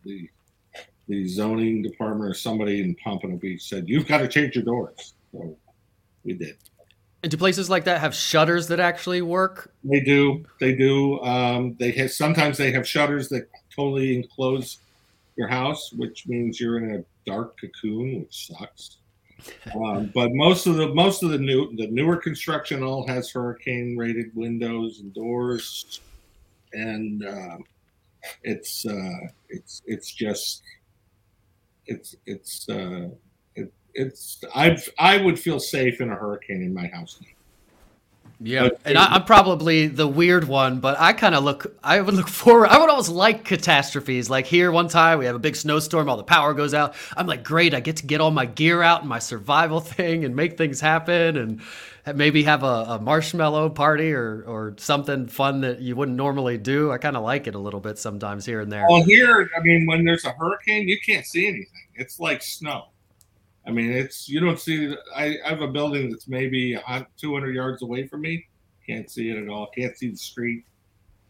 The 0.03 0.31
the 1.09 1.29
zoning 1.29 1.83
department 1.83 2.31
or 2.31 2.33
somebody 2.33 2.81
in 2.81 2.95
Pompano 2.95 3.37
Beach 3.37 3.69
said, 3.69 3.87
"You've 3.87 4.09
got 4.09 4.19
to 4.19 4.29
change 4.29 4.55
your 4.55 4.65
doors." 4.65 5.13
So 5.31 5.55
we 6.25 6.33
did. 6.33 6.57
And 7.23 7.31
do 7.31 7.37
places 7.37 7.69
like 7.69 7.85
that 7.85 8.01
have 8.01 8.15
shutters 8.15 8.69
that 8.69 8.81
actually 8.81 9.21
work? 9.21 9.75
They 9.85 10.01
do. 10.01 10.47
They 10.59 10.75
do. 10.75 11.21
Um, 11.21 11.77
they 11.79 11.91
have 11.91 12.13
sometimes 12.13 12.57
they 12.57 12.73
have 12.73 12.89
shutters 12.89 13.29
that 13.29 13.51
totally 13.77 14.17
enclose 14.17 14.79
your 15.37 15.49
house, 15.49 15.93
which 15.93 16.27
means 16.27 16.61
you're 16.61 16.79
in 16.79 16.97
a 16.97 17.31
dark 17.31 17.59
cocoon, 17.61 18.21
which 18.21 18.47
sucks. 18.49 18.97
Um, 19.75 20.13
but 20.15 20.35
most 20.35 20.67
of 20.67 20.77
the 20.77 20.89
most 20.95 21.23
of 21.23 21.31
the 21.31 21.39
new 21.39 21.75
the 21.77 21.87
newer 21.87 22.19
construction 22.19 22.83
all 22.83 23.07
has 23.07 23.31
hurricane 23.31 23.97
rated 23.97 24.37
windows 24.37 25.01
and 25.01 25.15
doors, 25.15 26.03
and 26.75 27.25
uh, 27.25 27.57
it's 28.43 28.85
uh, 28.85 29.29
it's 29.49 29.81
it's 29.87 30.13
just 30.13 30.63
it's 31.87 32.17
it's 32.27 32.69
uh, 32.69 33.09
it, 33.55 33.73
it's 33.95 34.45
I've 34.55 34.87
I 34.99 35.17
would 35.19 35.39
feel 35.39 35.59
safe 35.59 36.03
in 36.03 36.11
a 36.11 36.17
hurricane 36.17 36.63
in 36.63 36.75
my 36.75 36.89
house. 36.89 37.19
Yeah, 38.43 38.71
and 38.87 38.97
I, 38.97 39.17
am 39.17 39.25
probably 39.25 39.87
the 39.87 40.09
weird 40.09 40.45
one, 40.45 40.81
but 40.81 40.99
I 40.99 41.13
kind 41.13 41.35
of 41.35 41.45
look. 41.45 41.77
I 41.85 42.01
would 42.01 42.15
look 42.15 42.29
forward. 42.43 42.69
I 42.69 42.79
would 42.79 42.89
always 42.89 43.11
like 43.11 43.45
catastrophes. 43.45 44.31
Like 44.31 44.47
here, 44.47 44.73
one 44.73 44.89
time 44.89 45.19
we 45.19 45.27
have 45.27 45.37
a 45.37 45.41
big 45.41 45.57
snowstorm, 45.57 46.09
all 46.09 46.17
the 46.17 46.25
power 46.25 46.55
goes 46.55 46.73
out. 46.73 46.95
I'm 47.15 47.27
like, 47.27 47.45
great! 47.45 47.75
I 47.75 47.81
get 47.81 47.97
to 47.97 48.07
get 48.07 48.23
all 48.23 48.31
my 48.31 48.47
gear 48.47 48.83
out 48.83 49.01
and 49.01 49.09
my 49.11 49.19
survival 49.19 49.81
thing 49.81 50.25
and 50.25 50.35
make 50.35 50.57
things 50.57 50.81
happen, 50.81 51.37
and 51.37 51.61
maybe 52.15 52.43
have 52.45 52.63
a, 52.63 52.87
a 52.89 52.99
marshmallow 52.99 53.69
party 53.71 54.13
or 54.13 54.43
or 54.47 54.75
something 54.79 55.27
fun 55.27 55.61
that 55.61 55.81
you 55.81 55.95
wouldn't 55.95 56.17
normally 56.17 56.57
do. 56.57 56.91
I 56.91 56.97
kind 56.97 57.19
of 57.19 57.23
like 57.23 57.47
it 57.47 57.55
a 57.55 57.59
little 57.59 57.81
bit 57.81 57.99
sometimes 57.99 58.47
here 58.47 58.63
and 58.63 58.73
there. 58.73 58.87
Well, 58.89 59.03
here, 59.03 59.51
I 59.55 59.61
mean, 59.61 59.85
when 59.87 60.07
there's 60.07 60.25
a 60.25 60.33
hurricane, 60.33 60.89
you 60.89 60.99
can't 61.05 61.27
see 61.27 61.47
anything. 61.47 61.89
It's 61.95 62.19
like 62.19 62.43
snow. 62.43 62.87
I 63.67 63.71
mean, 63.71 63.93
it's 63.93 64.29
you 64.29 64.41
don't 64.41 64.59
see. 64.59 64.95
I, 65.15 65.37
I 65.45 65.49
have 65.49 65.61
a 65.61 65.69
building 65.69 66.11
that's 66.11 66.29
maybe 66.29 66.79
200 67.19 67.55
yards 67.55 67.83
away 67.83 68.07
from 68.07 68.23
me. 68.23 68.47
Can't 68.87 69.11
see 69.11 69.31
it 69.31 69.37
at 69.37 69.49
all. 69.49 69.69
Can't 69.77 69.97
see 69.97 70.11
the 70.11 70.17
street. 70.17 70.65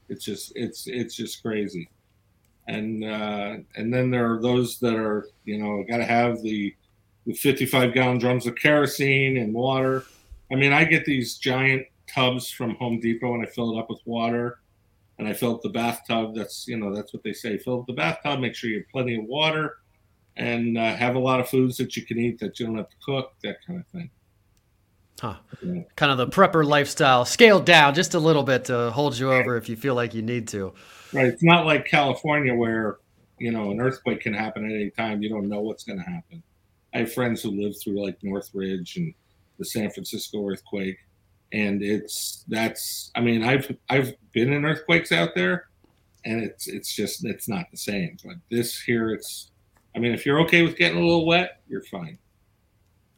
It's 0.09 0.25
just 0.25 0.53
it's 0.55 0.87
it's 0.87 1.15
just 1.15 1.43
crazy. 1.43 1.89
And 2.69 3.05
uh, 3.05 3.57
and 3.77 3.93
then 3.93 4.11
there 4.11 4.33
are 4.33 4.41
those 4.41 4.79
that 4.79 4.95
are 4.95 5.29
you 5.45 5.59
know 5.59 5.85
got 5.89 5.99
to 5.99 6.05
have 6.05 6.41
the 6.43 6.75
the 7.27 7.35
55 7.35 7.93
gallon 7.93 8.19
drums 8.19 8.47
of 8.47 8.55
kerosene 8.57 9.37
and 9.37 9.53
water. 9.53 10.05
I 10.51 10.55
mean, 10.55 10.73
I 10.73 10.85
get 10.85 11.05
these 11.05 11.37
giant 11.37 11.87
tubs 12.07 12.51
from 12.51 12.75
Home 12.77 12.99
Depot 12.99 13.35
and 13.35 13.43
I 13.43 13.47
fill 13.47 13.77
it 13.77 13.79
up 13.79 13.91
with 13.91 14.01
water 14.05 14.61
and 15.19 15.29
I 15.29 15.33
fill 15.33 15.55
up 15.55 15.63
the 15.63 15.69
bathtub. 15.69 16.35
That's 16.35 16.67
you 16.67 16.77
know 16.77 16.95
that's 16.95 17.13
what 17.13 17.23
they 17.25 17.33
say. 17.33 17.59
Fill 17.59 17.81
up 17.81 17.87
the 17.87 17.93
bathtub. 17.93 18.41
Make 18.41 18.55
sure 18.55 18.71
you 18.71 18.79
have 18.79 18.89
plenty 18.89 19.17
of 19.17 19.25
water 19.25 19.80
and 20.41 20.79
uh, 20.79 20.97
have 20.97 21.17
a 21.17 21.19
lot 21.19 21.39
of 21.39 21.49
foods 21.49 21.77
that 21.77 21.97
you 21.97 22.05
can 22.05 22.19
eat 22.19 22.39
that 22.41 22.59
you 22.59 22.67
don't 22.67 22.77
have 22.77 22.89
to 22.89 22.97
cook, 23.05 23.35
that 23.45 23.59
kind 23.67 23.79
of 23.79 23.87
thing. 23.89 24.11
Huh. 25.21 25.37
Yeah. 25.63 25.83
Kind 25.97 26.11
of 26.11 26.17
the 26.17 26.29
prepper 26.29 26.65
lifestyle, 26.65 27.27
scaled 27.27 27.67
down 27.67 27.95
just 27.95 28.15
a 28.15 28.19
little 28.19 28.43
bit 28.43 28.65
to 28.65 28.91
hold 28.91 29.19
you 29.19 29.31
over 29.31 29.59
if 29.59 29.69
you 29.69 29.77
feel 29.77 29.95
like 29.95 30.15
you 30.15 30.23
need 30.23 30.49
to. 30.49 30.73
Right. 31.13 31.27
It's 31.27 31.43
not 31.43 31.67
like 31.67 31.85
California 31.85 32.55
where, 32.55 32.97
you 33.39 33.53
know, 33.53 33.71
an 33.71 33.81
earthquake 33.81 34.21
can 34.21 34.33
happen 34.33 34.65
at 34.65 34.73
any 34.73 34.89
time. 34.89 35.23
You 35.23 35.29
don't 35.29 35.47
know 35.47 35.61
what's 35.61 35.85
going 35.85 35.99
to 35.99 36.11
happen. 36.11 36.43
I 36.95 37.01
have 37.01 37.13
friends 37.13 37.43
who 37.43 37.51
live 37.51 37.75
through 37.79 38.03
like 38.03 38.17
Northridge 38.23 38.97
and 38.97 39.13
the 39.59 39.67
San 39.67 39.91
Francisco 39.91 40.49
earthquake. 40.49 40.97
And 41.53 41.83
it's 41.83 42.47
that's 42.49 43.11
I 43.15 43.21
mean, 43.21 43.45
I've 43.45 43.77
I've 43.91 44.15
been 44.33 44.55
in 44.55 44.65
earthquakes 44.65 45.13
out 45.13 45.35
there 45.35 45.67
and 46.25 46.43
it's 46.43 46.67
it's 46.67 46.95
just 46.95 47.27
it's 47.27 47.47
not 47.47 47.67
the 47.71 47.77
same. 47.77 48.17
But 48.25 48.37
this 48.51 48.81
here 48.81 49.11
it's 49.11 49.50
I 49.95 49.99
mean, 49.99 50.13
if 50.13 50.25
you're 50.25 50.41
okay 50.43 50.63
with 50.63 50.77
getting 50.77 50.99
a 50.99 51.01
little 51.01 51.27
wet, 51.27 51.61
you're 51.69 51.83
fine. 51.83 52.19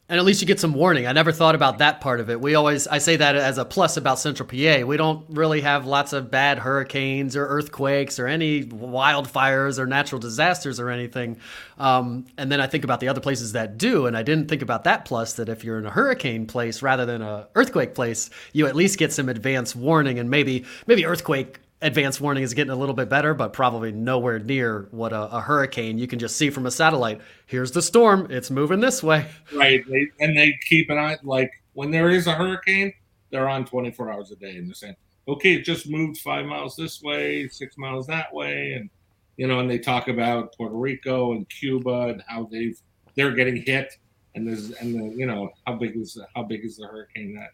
And 0.09 0.19
at 0.19 0.25
least 0.25 0.41
you 0.41 0.47
get 0.47 0.59
some 0.59 0.73
warning. 0.73 1.07
I 1.07 1.13
never 1.13 1.31
thought 1.31 1.55
about 1.55 1.77
that 1.77 2.01
part 2.01 2.19
of 2.19 2.29
it. 2.29 2.39
We 2.41 2.55
always, 2.55 2.87
I 2.87 2.97
say 2.97 3.15
that 3.15 3.35
as 3.37 3.57
a 3.57 3.63
plus 3.63 3.95
about 3.95 4.19
Central 4.19 4.47
PA. 4.47 4.85
We 4.85 4.97
don't 4.97 5.25
really 5.29 5.61
have 5.61 5.85
lots 5.85 6.11
of 6.11 6.29
bad 6.29 6.59
hurricanes 6.59 7.37
or 7.37 7.47
earthquakes 7.47 8.19
or 8.19 8.27
any 8.27 8.65
wildfires 8.65 9.79
or 9.79 9.87
natural 9.87 10.19
disasters 10.19 10.77
or 10.77 10.89
anything. 10.89 11.37
Um, 11.77 12.25
and 12.37 12.51
then 12.51 12.59
I 12.59 12.67
think 12.67 12.83
about 12.83 12.99
the 12.99 13.07
other 13.07 13.21
places 13.21 13.53
that 13.53 13.77
do. 13.77 14.05
And 14.05 14.17
I 14.17 14.23
didn't 14.23 14.49
think 14.49 14.61
about 14.61 14.83
that 14.83 15.05
plus 15.05 15.33
that 15.33 15.47
if 15.47 15.63
you're 15.63 15.79
in 15.79 15.85
a 15.85 15.91
hurricane 15.91 16.47
place 16.47 16.81
rather 16.81 17.05
than 17.05 17.21
a 17.21 17.47
earthquake 17.55 17.95
place, 17.95 18.29
you 18.51 18.67
at 18.67 18.75
least 18.75 18.99
get 18.99 19.13
some 19.13 19.29
advance 19.29 19.73
warning 19.73 20.19
and 20.19 20.29
maybe, 20.29 20.65
maybe 20.85 21.05
earthquake 21.05 21.59
advanced 21.83 22.21
warning 22.21 22.43
is 22.43 22.53
getting 22.53 22.71
a 22.71 22.75
little 22.75 22.95
bit 22.95 23.09
better, 23.09 23.33
but 23.33 23.53
probably 23.53 23.91
nowhere 23.91 24.39
near 24.39 24.87
what 24.91 25.13
a, 25.13 25.35
a, 25.35 25.41
hurricane 25.41 25.97
you 25.97 26.07
can 26.07 26.17
just 26.17 26.37
see 26.37 26.49
from 26.49 26.65
a 26.65 26.71
satellite. 26.71 27.21
Here's 27.45 27.71
the 27.71 27.81
storm; 27.81 28.27
it's 28.31 28.49
moving 28.49 28.79
this 28.79 29.03
way. 29.03 29.27
Right, 29.53 29.83
they, 29.87 30.07
and 30.19 30.35
they 30.35 30.57
keep 30.67 30.89
an 30.89 30.97
eye. 30.97 31.17
Like 31.23 31.51
when 31.73 31.91
there 31.91 32.09
is 32.09 32.25
a 32.25 32.33
hurricane, 32.33 32.93
they're 33.29 33.49
on 33.49 33.65
24 33.65 34.11
hours 34.11 34.31
a 34.31 34.35
day, 34.35 34.57
and 34.57 34.67
they're 34.67 34.73
saying, 34.73 34.95
"Okay, 35.27 35.55
it 35.55 35.63
just 35.63 35.89
moved 35.89 36.17
five 36.17 36.45
miles 36.45 36.75
this 36.75 37.01
way, 37.01 37.47
six 37.49 37.77
miles 37.77 38.07
that 38.07 38.33
way," 38.33 38.73
and 38.73 38.89
you 39.37 39.47
know, 39.47 39.59
and 39.59 39.69
they 39.69 39.79
talk 39.79 40.07
about 40.07 40.55
Puerto 40.55 40.75
Rico 40.75 41.33
and 41.33 41.47
Cuba 41.49 42.07
and 42.07 42.23
how 42.27 42.47
they've 42.51 42.79
they're 43.15 43.31
getting 43.31 43.57
hit, 43.57 43.97
and 44.35 44.47
there's 44.47 44.71
and 44.71 44.95
the, 44.95 45.15
you 45.15 45.25
know 45.25 45.51
how 45.67 45.75
big 45.75 45.95
is 45.97 46.17
how 46.35 46.43
big 46.43 46.63
is 46.63 46.77
the 46.77 46.87
hurricane 46.87 47.35
that 47.35 47.49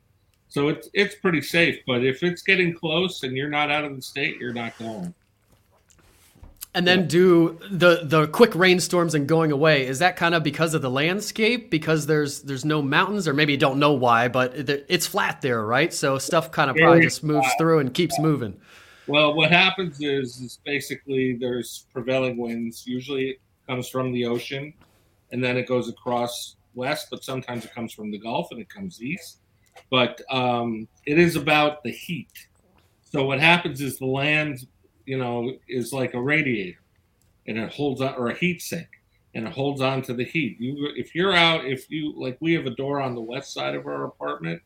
so 0.50 0.68
it's 0.68 0.90
it's 0.94 1.16
pretty 1.16 1.42
safe. 1.42 1.80
But 1.86 2.04
if 2.04 2.24
it's 2.24 2.42
getting 2.42 2.74
close 2.74 3.24
and 3.24 3.38
you're 3.38 3.50
not 3.50 3.72
out 3.72 3.86
of 3.86 3.96
the 3.96 4.02
state, 4.02 4.38
you're 4.40 4.54
not 4.54 4.78
going. 4.78 5.14
And 6.76 6.88
then 6.88 7.08
do 7.08 7.60
the 7.72 8.02
the 8.04 8.28
quick 8.28 8.54
rainstorms 8.54 9.16
and 9.16 9.28
going 9.28 9.52
away. 9.52 9.88
Is 9.88 10.00
that 10.00 10.16
kind 10.16 10.36
of 10.36 10.44
because 10.44 10.74
of 10.74 10.82
the 10.82 10.90
landscape? 10.90 11.70
Because 11.70 12.08
there's 12.08 12.42
there's 12.42 12.66
no 12.66 12.82
mountains, 12.82 13.28
or 13.28 13.34
maybe 13.34 13.54
you 13.54 13.58
don't 13.58 13.80
know 13.80 13.94
why, 13.94 14.28
but 14.28 14.54
it's 14.56 15.08
flat 15.08 15.42
there, 15.42 15.66
right? 15.66 15.94
So 15.94 16.18
stuff 16.18 16.52
kind 16.52 16.70
of 16.70 16.76
probably 16.76 17.02
just 17.02 17.24
moves 17.24 17.46
flat. 17.46 17.58
through 17.60 17.80
and 17.80 17.94
keeps 17.94 18.20
moving. 18.20 18.60
Well, 19.08 19.34
what 19.34 19.52
happens 19.52 20.00
is 20.02 20.40
is 20.42 20.60
basically 20.64 21.38
there's 21.40 21.86
prevailing 21.92 22.38
winds. 22.38 22.86
Usually 22.86 23.30
it 23.32 23.42
comes 23.68 23.90
from 23.90 24.12
the 24.14 24.26
ocean, 24.26 24.74
and 25.32 25.44
then 25.44 25.58
it 25.58 25.68
goes 25.68 25.90
across 25.90 26.56
west, 26.76 27.08
but 27.10 27.24
sometimes 27.24 27.66
it 27.66 27.74
comes 27.74 27.94
from 27.94 28.12
the 28.12 28.18
Gulf 28.20 28.50
and 28.52 28.62
it 28.62 28.70
comes 28.70 29.02
east 29.02 29.39
but 29.90 30.22
um, 30.30 30.88
it 31.06 31.18
is 31.18 31.36
about 31.36 31.84
the 31.84 31.92
heat. 31.92 32.32
So 33.02 33.26
what 33.26 33.40
happens 33.40 33.82
is 33.82 33.98
the 33.98 34.06
land, 34.06 34.68
you 35.06 35.18
know, 35.18 35.54
is 35.68 35.92
like 35.92 36.14
a 36.14 36.22
radiator, 36.22 36.80
and 37.48 37.58
it 37.58 37.74
holds 37.74 38.02
on, 38.02 38.14
or 38.16 38.30
a 38.30 38.36
heat 38.36 38.62
sink, 38.62 38.88
and 39.34 39.48
it 39.48 39.54
holds 39.54 39.82
on 39.82 40.02
to 40.04 40.14
the 40.14 40.24
heat. 40.24 40.58
You, 40.60 40.90
if 40.96 41.16
you're 41.16 41.34
out, 41.36 41.66
if 41.66 41.90
you 41.90 42.14
like, 42.20 42.38
we 42.40 42.54
have 42.54 42.68
a 42.68 42.76
door 42.76 43.02
on 43.02 43.16
the 43.16 43.22
west 43.22 43.54
side 43.54 43.76
of 43.76 43.88
our 43.88 44.06
apartment, 44.06 44.62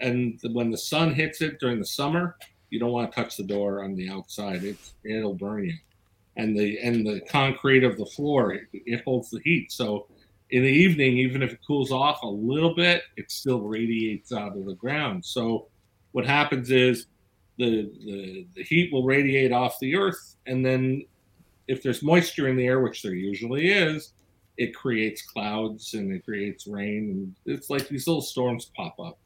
and 0.00 0.38
when 0.52 0.70
the 0.70 0.78
sun 0.78 1.14
hits 1.14 1.40
it 1.40 1.58
during 1.60 1.78
the 1.78 1.86
summer, 1.86 2.36
you 2.68 2.78
don't 2.78 2.92
want 2.92 3.10
to 3.10 3.16
touch 3.16 3.36
the 3.36 3.44
door 3.44 3.82
on 3.82 3.94
the 3.94 4.10
outside. 4.10 4.62
It's 4.64 4.94
it'll 5.04 5.34
burn 5.34 5.64
you, 5.64 5.74
and 6.36 6.56
the 6.58 6.78
and 6.80 7.06
the 7.06 7.20
concrete 7.22 7.84
of 7.84 7.96
the 7.96 8.06
floor 8.06 8.52
it, 8.52 8.62
it 8.72 9.02
holds 9.04 9.30
the 9.30 9.40
heat. 9.42 9.72
So 9.72 10.06
in 10.50 10.62
the 10.62 10.68
evening, 10.68 11.18
even 11.18 11.42
if 11.42 11.52
it 11.52 11.60
cools 11.66 11.92
off 11.92 12.22
a 12.22 12.26
little 12.26 12.74
bit, 12.74 13.02
it 13.16 13.30
still 13.30 13.60
radiates 13.60 14.32
out 14.32 14.56
of 14.56 14.64
the 14.64 14.74
ground. 14.74 15.24
So 15.24 15.68
what 16.12 16.26
happens 16.26 16.70
is 16.70 17.06
the, 17.58 17.90
the, 18.04 18.46
the 18.54 18.62
heat 18.64 18.92
will 18.92 19.04
radiate 19.04 19.52
off 19.52 19.78
the 19.80 19.96
earth, 19.96 20.36
and 20.46 20.64
then 20.64 21.04
if 21.68 21.82
there's 21.82 22.02
moisture 22.02 22.48
in 22.48 22.56
the 22.56 22.66
air, 22.66 22.80
which 22.80 23.02
there 23.02 23.14
usually 23.14 23.70
is, 23.70 24.12
it 24.56 24.74
creates 24.74 25.22
clouds 25.22 25.94
and 25.94 26.12
it 26.12 26.24
creates 26.24 26.66
rain, 26.66 27.34
and 27.46 27.56
it's 27.56 27.70
like 27.70 27.88
these 27.88 28.06
little 28.06 28.22
storms 28.22 28.70
pop 28.76 28.98
up. 28.98 29.18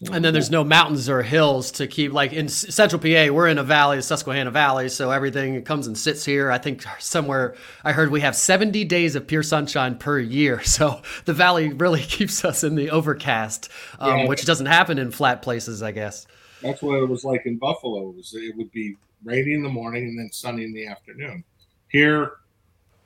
And 0.00 0.24
then 0.24 0.32
there's 0.32 0.50
no 0.50 0.62
mountains 0.62 1.08
or 1.08 1.22
hills 1.22 1.72
to 1.72 1.88
keep 1.88 2.12
like 2.12 2.32
in 2.32 2.48
central 2.48 3.00
PA. 3.00 3.32
We're 3.32 3.48
in 3.48 3.58
a 3.58 3.64
valley, 3.64 4.00
Susquehanna 4.00 4.52
Valley, 4.52 4.88
so 4.88 5.10
everything 5.10 5.60
comes 5.62 5.88
and 5.88 5.98
sits 5.98 6.24
here. 6.24 6.52
I 6.52 6.58
think 6.58 6.84
somewhere 7.00 7.56
I 7.82 7.92
heard 7.92 8.10
we 8.10 8.20
have 8.20 8.36
70 8.36 8.84
days 8.84 9.16
of 9.16 9.26
pure 9.26 9.42
sunshine 9.42 9.98
per 9.98 10.20
year, 10.20 10.62
so 10.64 11.02
the 11.24 11.32
valley 11.32 11.72
really 11.72 12.00
keeps 12.02 12.44
us 12.44 12.62
in 12.62 12.76
the 12.76 12.90
overcast, 12.90 13.70
um, 13.98 14.18
yeah. 14.18 14.26
which 14.28 14.44
doesn't 14.44 14.66
happen 14.66 14.98
in 14.98 15.10
flat 15.10 15.42
places, 15.42 15.82
I 15.82 15.90
guess. 15.90 16.26
That's 16.62 16.80
what 16.80 16.98
it 17.02 17.08
was 17.08 17.24
like 17.24 17.46
in 17.46 17.56
Buffalo. 17.56 18.10
It, 18.10 18.16
was, 18.16 18.34
it 18.34 18.56
would 18.56 18.70
be 18.70 18.96
rainy 19.24 19.54
in 19.54 19.62
the 19.62 19.68
morning 19.68 20.04
and 20.04 20.18
then 20.18 20.30
sunny 20.32 20.64
in 20.64 20.72
the 20.72 20.86
afternoon. 20.86 21.42
Here, 21.88 22.32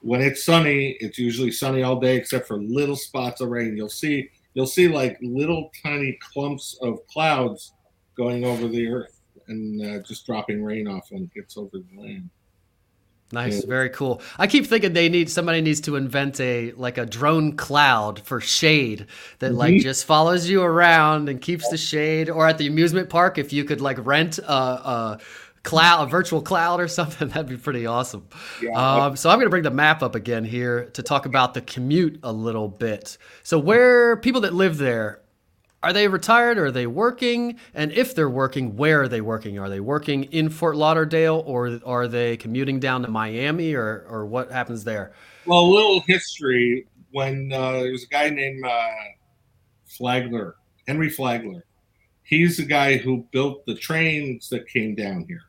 when 0.01 0.21
it's 0.21 0.45
sunny, 0.45 0.97
it's 1.01 1.19
usually 1.19 1.53
sunny 1.53 1.83
all 1.83 2.01
day 2.01 2.17
except 2.17 2.49
for 2.49 2.61
little 2.61 2.97
spots 2.97 3.41
of 3.41 3.49
rain. 3.49 3.77
You'll 3.77 3.89
see 3.89 4.31
you'll 4.55 4.67
see 4.67 4.89
like 4.89 5.19
little 5.23 5.71
tiny 5.83 6.19
clumps 6.21 6.79
of 6.83 7.07
clouds 7.07 7.73
going 8.17 8.45
over 8.45 8.69
the 8.69 8.87
earth 8.89 9.21
and 9.49 9.83
uh, 9.83 10.03
just 10.03 10.27
dropping 10.27 10.63
rain 10.63 10.87
off 10.87 11.09
when 11.11 11.25
it 11.25 11.35
gets 11.35 11.57
over 11.57 11.79
the 11.79 12.01
land. 12.01 12.31
Nice, 13.33 13.63
yeah. 13.63 13.67
very 13.67 13.89
cool. 13.89 14.21
I 14.39 14.47
keep 14.47 14.67
thinking 14.67 14.93
they 14.93 15.09
need 15.09 15.31
somebody 15.31 15.63
needs 15.63 15.81
to 15.83 15.97
invent 15.97 16.39
a 16.39 16.73
like 16.73 16.99
a 16.99 17.07
drone 17.07 17.57
cloud 17.57 18.21
for 18.21 18.43
shade 18.43 19.07
that 19.39 19.53
mm-hmm. 19.53 19.57
like 19.57 19.81
just 19.81 20.05
follows 20.05 20.49
you 20.51 20.63
around 20.63 21.31
and 21.31 21.41
keeps 21.41 21.69
the 21.71 21.79
shade. 21.79 22.29
Or 22.29 22.47
at 22.47 22.59
the 22.59 22.67
amusement 22.67 23.09
park, 23.09 23.39
if 23.39 23.51
you 23.51 23.65
could 23.65 23.81
like 23.81 24.05
rent 24.05 24.39
a, 24.39 24.53
a 24.53 25.19
cloud, 25.63 26.05
a 26.05 26.07
virtual 26.07 26.43
cloud 26.43 26.81
or 26.81 26.89
something, 26.89 27.29
that'd 27.29 27.49
be 27.49 27.57
pretty 27.57 27.87
awesome. 27.87 28.27
Yeah. 28.61 28.73
Um, 28.73 29.17
so 29.17 29.31
I'm 29.31 29.37
going 29.37 29.47
to 29.47 29.51
bring 29.51 29.63
the 29.63 29.71
map 29.71 30.03
up 30.03 30.15
again 30.15 30.45
here 30.45 30.87
to 30.95 31.03
talk 31.03 31.27
about 31.27 31.55
the 31.55 31.61
commute 31.61 32.21
a 32.23 32.33
little 32.33 32.69
bit. 32.69 33.17
So 33.43 33.59
where 33.59 34.17
people 34.17 34.43
that 34.43 34.55
live 34.55 34.79
there, 34.79 35.23
are 35.83 35.93
they 35.93 36.07
retired 36.07 36.59
or 36.59 36.67
are 36.67 36.71
they 36.71 36.87
working? 36.87 37.59
And 37.75 37.91
if 37.93 38.15
they're 38.15 38.31
working, 38.31 38.77
where 38.77 39.03
are 39.03 39.09
they 39.09 39.21
working? 39.21 39.59
Are 39.59 39.69
they 39.69 39.81
working 39.81 40.25
in 40.25 40.49
Fort 40.49 40.77
Lauderdale 40.77 41.43
or 41.45 41.81
are 41.85 42.07
they 42.07 42.37
commuting 42.37 42.79
down 42.79 43.03
to 43.03 43.09
Miami 43.09 43.75
or, 43.75 44.07
or 44.09 44.25
what 44.27 44.53
happens 44.53 44.85
there? 44.85 45.13
Well, 45.45 45.61
a 45.61 45.67
little 45.67 46.01
history. 46.07 46.87
When 47.11 47.53
uh, 47.53 47.73
there 47.73 47.93
was 47.93 48.05
a 48.05 48.07
guy 48.07 48.31
named 48.31 48.65
uh, 48.65 48.89
Flagler, 49.87 50.55
Henry 50.87 51.11
Flagler, 51.11 51.65
he's 52.23 52.57
the 52.57 52.65
guy 52.65 52.97
who 52.97 53.27
built 53.33 53.67
the 53.67 53.75
trains 53.75 54.49
that 54.49 54.67
came 54.67 54.95
down 54.95 55.27
here. 55.29 55.43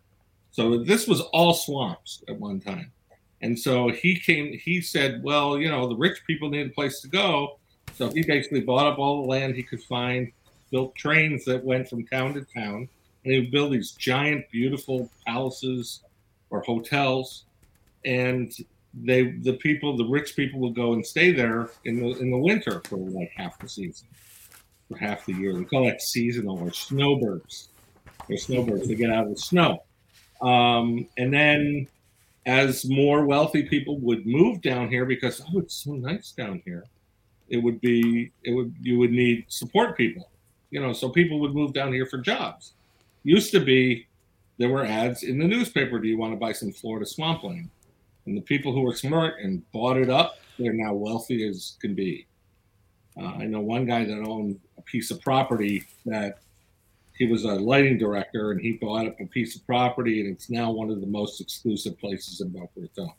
So 0.54 0.78
this 0.78 1.08
was 1.08 1.20
all 1.34 1.54
swamps 1.54 2.24
at 2.30 2.40
one 2.40 2.62
time. 2.62 2.92
And 3.42 3.60
so 3.60 3.90
he 3.90 4.18
came, 4.18 4.58
he 4.58 4.80
said, 4.80 5.22
well, 5.22 5.58
you 5.60 5.68
know, 5.68 5.88
the 5.88 5.96
rich 5.98 6.22
people 6.26 6.50
need 6.50 6.68
a 6.68 6.70
place 6.70 7.02
to 7.02 7.10
go. 7.10 7.60
So 7.96 8.10
he 8.10 8.24
basically 8.24 8.62
bought 8.62 8.88
up 8.88 9.00
all 9.00 9.24
the 9.24 9.28
land 9.28 9.56
he 9.56 9.64
could 9.64 9.84
find. 9.84 10.32
built 10.74 10.96
trains 10.96 11.46
that 11.46 11.64
went 11.64 11.88
from 11.88 12.04
town 12.08 12.34
to 12.34 12.42
town, 12.42 12.90
and 13.24 13.34
he 13.34 13.40
would 13.40 13.52
build 13.52 13.72
these 13.72 13.92
giant, 13.92 14.50
beautiful 14.50 15.08
palaces 15.26 16.02
or 16.50 16.62
hotels, 16.62 17.46
and 18.04 18.52
they 18.94 19.32
the 19.32 19.54
people, 19.54 19.96
the 19.96 20.06
rich 20.06 20.36
people, 20.36 20.60
would 20.62 20.76
go 20.76 20.94
and 20.94 21.06
stay 21.06 21.32
there 21.32 21.70
in 21.86 22.02
the 22.02 22.18
in 22.18 22.32
the 22.32 22.38
winter 22.38 22.82
for 22.86 22.98
like 22.98 23.32
half 23.36 23.58
the 23.60 23.70
season, 23.70 24.08
for 24.90 24.98
half 24.98 25.26
the 25.28 25.34
year. 25.34 25.54
We 25.54 25.66
call 25.66 25.86
that 25.86 26.02
seasonal 26.02 26.58
or 26.60 26.74
snowbirds. 26.74 27.70
They're 28.28 28.38
snowbirds. 28.38 28.88
They 28.88 28.96
get 28.96 29.12
out 29.12 29.26
of 29.26 29.30
the 29.30 29.40
snow, 29.40 29.84
um, 30.44 31.08
and 31.18 31.34
then 31.34 31.88
as 32.46 32.86
more 32.86 33.26
wealthy 33.26 33.64
people 33.64 33.98
would 34.00 34.26
move 34.26 34.62
down 34.62 34.90
here 34.90 35.06
because 35.06 35.42
oh 35.42 35.60
it's 35.60 35.76
so 35.76 35.94
nice 35.94 36.32
down 36.32 36.62
here 36.66 36.84
it 37.50 37.58
would 37.58 37.80
be 37.80 38.32
it 38.44 38.52
would 38.54 38.74
you 38.82 39.00
would 39.00 39.12
need 39.12 39.46
support 39.48 39.96
people 39.96 40.30
you 40.70 40.82
know 40.82 40.92
so 40.92 41.08
people 41.08 41.40
would 41.40 41.54
move 41.54 41.74
down 41.74 41.94
here 41.94 42.06
for 42.06 42.18
jobs. 42.18 42.74
Used 43.24 43.52
to 43.52 43.62
be 43.62 44.08
there 44.58 44.70
were 44.70 44.84
ads 44.84 45.24
in 45.24 45.40
the 45.40 45.48
newspaper 45.48 45.98
do 46.00 46.08
you 46.08 46.18
want 46.18 46.34
to 46.34 46.38
buy 46.38 46.52
some 46.52 46.72
florida 46.72 47.06
swampland 47.06 47.70
and 48.26 48.38
the 48.38 48.42
people 48.42 48.74
who 48.74 48.82
were 48.82 48.96
smart 48.96 49.36
and 49.42 49.64
bought 49.72 49.98
it 49.98 50.10
up 50.10 50.40
they're 50.60 50.74
now 50.74 50.94
wealthy 50.94 51.48
as 51.48 51.78
can 51.80 51.96
be. 51.96 52.28
Uh, 53.18 53.34
i 53.38 53.46
know 53.46 53.62
one 53.62 53.86
guy 53.86 54.04
that 54.04 54.22
owned 54.28 54.60
a 54.78 54.82
piece 54.82 55.10
of 55.10 55.22
property 55.22 55.86
that 56.06 56.40
he 57.18 57.26
was 57.28 57.46
a 57.46 57.54
lighting 57.54 57.98
director 57.98 58.52
and 58.52 58.60
he 58.60 58.74
bought 58.74 59.08
up 59.08 59.20
a 59.20 59.26
piece 59.26 59.56
of 59.56 59.66
property 59.66 60.22
and 60.22 60.30
it's 60.30 60.50
now 60.50 60.72
one 60.72 60.90
of 60.90 61.00
the 61.02 61.08
most 61.08 61.42
exclusive 61.42 61.98
places 62.00 62.42
in 62.42 62.50
Boca 62.50 62.70
Raton. 62.78 63.12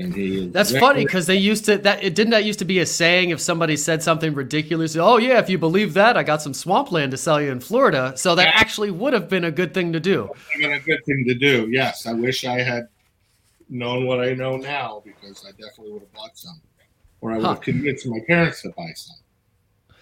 And 0.00 0.14
he 0.14 0.46
is 0.46 0.52
That's 0.52 0.78
funny 0.78 1.04
because 1.04 1.26
they 1.26 1.36
used 1.36 1.64
to 1.64 1.76
that 1.78 2.04
it 2.04 2.14
didn't 2.14 2.30
that 2.30 2.44
used 2.44 2.60
to 2.60 2.64
be 2.64 2.78
a 2.78 2.86
saying 2.86 3.30
if 3.30 3.40
somebody 3.40 3.76
said 3.76 4.00
something 4.00 4.32
ridiculous, 4.32 4.94
oh 4.94 5.16
yeah, 5.16 5.40
if 5.40 5.50
you 5.50 5.58
believe 5.58 5.94
that, 5.94 6.16
I 6.16 6.22
got 6.22 6.40
some 6.40 6.54
swampland 6.54 7.10
to 7.10 7.16
sell 7.16 7.40
you 7.40 7.50
in 7.50 7.58
Florida. 7.58 8.12
So 8.16 8.36
that 8.36 8.54
actually 8.54 8.92
would 8.92 9.12
have 9.12 9.28
been 9.28 9.42
a 9.42 9.50
good 9.50 9.74
thing 9.74 9.92
to 9.92 9.98
do. 9.98 10.30
Been 10.56 10.72
a 10.72 10.78
good 10.78 11.04
thing 11.04 11.24
to 11.26 11.34
do. 11.34 11.68
Yes, 11.68 12.06
I 12.06 12.12
wish 12.12 12.44
I 12.44 12.62
had 12.62 12.86
known 13.68 14.06
what 14.06 14.20
I 14.20 14.34
know 14.34 14.56
now 14.56 15.02
because 15.04 15.44
I 15.44 15.50
definitely 15.50 15.92
would 15.92 16.02
have 16.02 16.12
bought 16.12 16.38
some, 16.38 16.60
or 17.20 17.32
I 17.32 17.36
would 17.36 17.44
huh. 17.44 17.54
have 17.54 17.60
convinced 17.60 18.06
my 18.06 18.20
parents 18.28 18.62
to 18.62 18.70
buy 18.70 18.92
some. 18.94 19.16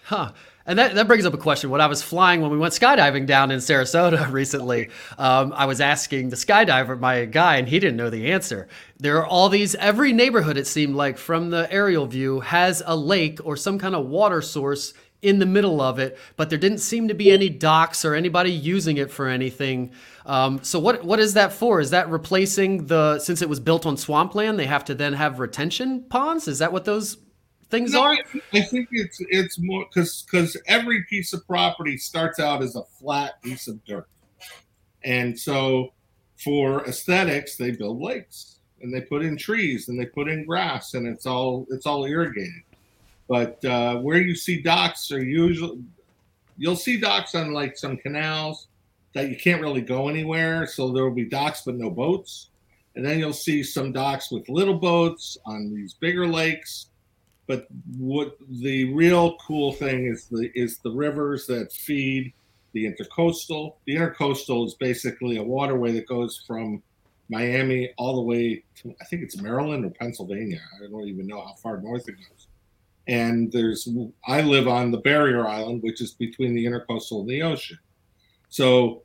Huh. 0.03 0.31
And 0.67 0.77
that, 0.77 0.95
that 0.95 1.07
brings 1.07 1.25
up 1.25 1.33
a 1.33 1.37
question. 1.37 1.69
When 1.69 1.79
I 1.79 1.87
was 1.87 2.03
flying, 2.03 2.41
when 2.41 2.51
we 2.51 2.57
went 2.57 2.73
skydiving 2.73 3.25
down 3.25 3.51
in 3.51 3.59
Sarasota 3.59 4.29
recently, 4.31 4.89
um, 5.17 5.53
I 5.55 5.65
was 5.65 5.79
asking 5.79 6.29
the 6.29 6.35
skydiver, 6.35 6.99
my 6.99 7.23
guy, 7.23 7.55
and 7.55 7.67
he 7.67 7.79
didn't 7.79 7.95
know 7.95 8.09
the 8.09 8.31
answer. 8.31 8.67
There 8.99 9.17
are 9.17 9.25
all 9.25 9.47
these, 9.47 9.75
every 9.75 10.11
neighborhood, 10.11 10.57
it 10.57 10.67
seemed 10.67 10.95
like, 10.95 11.17
from 11.17 11.49
the 11.49 11.71
aerial 11.71 12.05
view, 12.05 12.41
has 12.41 12.83
a 12.85 12.97
lake 12.97 13.39
or 13.45 13.55
some 13.55 13.79
kind 13.79 13.95
of 13.95 14.07
water 14.07 14.41
source 14.41 14.93
in 15.21 15.39
the 15.39 15.45
middle 15.45 15.81
of 15.81 15.99
it, 15.99 16.17
but 16.35 16.49
there 16.49 16.59
didn't 16.59 16.77
seem 16.77 17.07
to 17.07 17.13
be 17.13 17.31
any 17.31 17.49
docks 17.49 18.05
or 18.05 18.13
anybody 18.13 18.51
using 18.51 18.97
it 18.97 19.09
for 19.09 19.27
anything. 19.27 19.91
Um, 20.25 20.61
so 20.63 20.77
what 20.79 21.03
what 21.03 21.19
is 21.19 21.33
that 21.33 21.53
for? 21.53 21.79
Is 21.79 21.89
that 21.89 22.09
replacing 22.09 22.85
the 22.85 23.17
since 23.17 23.41
it 23.41 23.49
was 23.49 23.59
built 23.59 23.87
on 23.87 23.97
swampland, 23.97 24.59
they 24.59 24.67
have 24.67 24.85
to 24.85 24.95
then 24.95 25.13
have 25.13 25.39
retention 25.39 26.03
ponds? 26.03 26.47
Is 26.47 26.59
that 26.59 26.71
what 26.71 26.85
those 26.85 27.17
things 27.69 27.93
no, 27.93 28.03
are? 28.03 28.17
I 28.53 28.61
think 28.61 28.89
it's 28.91 29.17
it's 29.29 29.59
more 29.59 29.85
because 29.85 30.23
because 30.29 30.57
every 30.67 31.03
piece 31.03 31.33
of 31.33 31.45
property 31.47 31.97
starts 31.97 32.39
out 32.39 32.61
as 32.61 32.75
a 32.75 32.83
flat 32.83 33.41
piece 33.41 33.67
of 33.67 33.83
dirt, 33.85 34.07
and 35.03 35.37
so 35.37 35.93
for 36.43 36.85
aesthetics 36.85 37.57
they 37.57 37.71
build 37.71 37.99
lakes 37.99 38.59
and 38.81 38.93
they 38.93 39.01
put 39.01 39.23
in 39.23 39.35
trees 39.35 39.89
and 39.89 39.99
they 39.99 40.05
put 40.05 40.27
in 40.27 40.45
grass 40.45 40.93
and 40.93 41.07
it's 41.07 41.25
all 41.25 41.65
it's 41.69 41.85
all 41.85 42.05
irrigated. 42.05 42.63
But 43.27 43.63
uh, 43.65 43.97
where 43.97 44.21
you 44.21 44.35
see 44.35 44.61
docks 44.61 45.11
are 45.11 45.23
usually 45.23 45.83
you'll 46.57 46.75
see 46.75 46.99
docks 46.99 47.35
on 47.35 47.53
like 47.53 47.77
some 47.77 47.97
canals 47.97 48.67
that 49.13 49.29
you 49.29 49.37
can't 49.37 49.61
really 49.61 49.81
go 49.81 50.09
anywhere, 50.09 50.67
so 50.67 50.91
there 50.91 51.03
will 51.03 51.11
be 51.11 51.25
docks 51.25 51.63
but 51.65 51.75
no 51.75 51.89
boats. 51.89 52.49
And 52.95 53.05
then 53.05 53.19
you'll 53.19 53.33
see 53.33 53.61
some 53.61 53.91
docks 53.91 54.31
with 54.31 54.49
little 54.49 54.73
boats 54.73 55.37
on 55.45 55.73
these 55.73 55.93
bigger 55.93 56.27
lakes 56.27 56.87
but 57.47 57.67
what 57.97 58.37
the 58.49 58.93
real 58.93 59.37
cool 59.37 59.71
thing 59.71 60.05
is 60.05 60.25
the 60.25 60.51
is 60.53 60.79
the 60.79 60.91
rivers 60.91 61.47
that 61.47 61.71
feed 61.71 62.33
the 62.73 62.85
intercoastal. 62.85 63.75
The 63.85 63.95
intercoastal 63.95 64.67
is 64.67 64.75
basically 64.75 65.37
a 65.37 65.43
waterway 65.43 65.93
that 65.93 66.07
goes 66.07 66.43
from 66.45 66.83
Miami 67.29 67.93
all 67.97 68.15
the 68.15 68.21
way 68.21 68.63
to 68.75 68.93
I 69.01 69.05
think 69.05 69.23
it's 69.23 69.41
Maryland 69.41 69.85
or 69.85 69.91
Pennsylvania. 69.91 70.59
I 70.75 70.89
don't 70.89 71.07
even 71.07 71.25
know 71.25 71.41
how 71.41 71.53
far 71.53 71.81
north 71.81 72.07
it 72.09 72.15
goes. 72.15 72.47
And 73.07 73.49
there's 73.53 73.87
I 74.27 74.41
live 74.41 74.67
on 74.67 74.91
the 74.91 74.97
barrier 74.97 75.47
island, 75.47 75.81
which 75.83 76.01
is 76.01 76.11
between 76.11 76.53
the 76.53 76.65
intercoastal 76.65 77.21
and 77.21 77.29
the 77.29 77.43
ocean. 77.43 77.79
So 78.49 79.03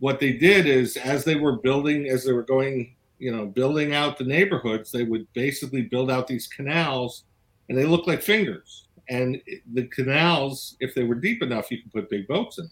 what 0.00 0.18
they 0.18 0.32
did 0.32 0.66
is 0.66 0.96
as 0.96 1.24
they 1.24 1.36
were 1.36 1.58
building, 1.58 2.08
as 2.08 2.24
they 2.24 2.32
were 2.32 2.42
going, 2.42 2.96
you 3.20 3.34
know, 3.34 3.46
building 3.46 3.94
out 3.94 4.18
the 4.18 4.24
neighborhoods, 4.24 4.90
they 4.90 5.04
would 5.04 5.32
basically 5.32 5.82
build 5.82 6.10
out 6.10 6.26
these 6.26 6.48
canals 6.48 7.22
and 7.68 7.78
they 7.78 7.84
look 7.84 8.06
like 8.06 8.22
fingers. 8.22 8.88
And 9.08 9.40
the 9.72 9.86
canals, 9.88 10.76
if 10.80 10.94
they 10.94 11.04
were 11.04 11.14
deep 11.14 11.42
enough, 11.42 11.70
you 11.70 11.82
could 11.82 11.92
put 11.92 12.10
big 12.10 12.28
boats 12.28 12.58
in. 12.58 12.70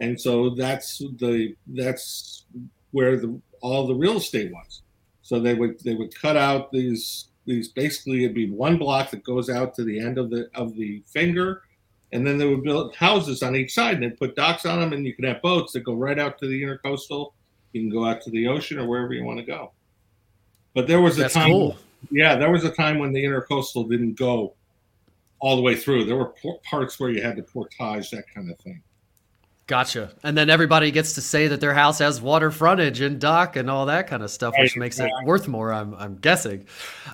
And 0.00 0.20
so 0.20 0.50
that's 0.50 0.98
the 0.98 1.56
that's 1.66 2.44
where 2.92 3.16
the 3.16 3.40
all 3.60 3.86
the 3.86 3.94
real 3.94 4.18
estate 4.18 4.52
was. 4.52 4.82
So 5.22 5.40
they 5.40 5.54
would 5.54 5.80
they 5.80 5.94
would 5.94 6.14
cut 6.14 6.36
out 6.36 6.70
these 6.70 7.28
these 7.46 7.68
basically 7.68 8.24
it'd 8.24 8.34
be 8.34 8.50
one 8.50 8.78
block 8.78 9.10
that 9.10 9.24
goes 9.24 9.50
out 9.50 9.74
to 9.74 9.84
the 9.84 9.98
end 9.98 10.18
of 10.18 10.30
the 10.30 10.48
of 10.54 10.76
the 10.76 11.02
finger, 11.06 11.62
and 12.12 12.26
then 12.26 12.38
they 12.38 12.46
would 12.46 12.62
build 12.62 12.94
houses 12.94 13.42
on 13.42 13.56
each 13.56 13.74
side 13.74 13.94
and 13.94 14.02
they 14.04 14.10
put 14.10 14.36
docks 14.36 14.64
on 14.66 14.80
them, 14.80 14.92
and 14.92 15.04
you 15.06 15.14
can 15.14 15.24
have 15.24 15.42
boats 15.42 15.72
that 15.72 15.80
go 15.80 15.94
right 15.94 16.18
out 16.18 16.38
to 16.38 16.46
the 16.46 16.62
intercoastal. 16.62 17.32
You 17.72 17.82
can 17.82 17.90
go 17.90 18.04
out 18.06 18.22
to 18.22 18.30
the 18.30 18.46
ocean 18.46 18.78
or 18.78 18.86
wherever 18.86 19.12
you 19.12 19.24
want 19.24 19.38
to 19.38 19.44
go. 19.44 19.72
But 20.74 20.86
there 20.86 21.00
was 21.00 21.18
a 21.18 21.22
That's 21.22 21.34
time 21.34 21.50
cool. 21.50 21.76
Yeah, 22.10 22.36
there 22.36 22.50
was 22.50 22.64
a 22.64 22.70
time 22.70 22.98
when 22.98 23.12
the 23.12 23.22
intercoastal 23.22 23.88
didn't 23.88 24.14
go 24.14 24.54
all 25.40 25.56
the 25.56 25.62
way 25.62 25.74
through. 25.76 26.04
There 26.04 26.16
were 26.16 26.32
parts 26.64 26.98
where 26.98 27.10
you 27.10 27.22
had 27.22 27.36
to 27.36 27.42
portage 27.42 28.10
that 28.10 28.24
kind 28.34 28.50
of 28.50 28.58
thing. 28.58 28.82
Gotcha. 29.68 30.10
And 30.22 30.36
then 30.36 30.48
everybody 30.48 30.90
gets 30.90 31.12
to 31.16 31.20
say 31.20 31.48
that 31.48 31.60
their 31.60 31.74
house 31.74 31.98
has 31.98 32.22
water 32.22 32.50
frontage 32.50 33.02
and 33.02 33.20
dock 33.20 33.54
and 33.54 33.68
all 33.68 33.84
that 33.84 34.06
kind 34.06 34.22
of 34.22 34.30
stuff, 34.30 34.54
which 34.58 34.74
right, 34.74 34.80
makes 34.80 34.98
it 34.98 35.10
worth 35.24 35.46
more. 35.46 35.74
I'm, 35.74 35.94
I'm 35.96 36.16
guessing. 36.16 36.66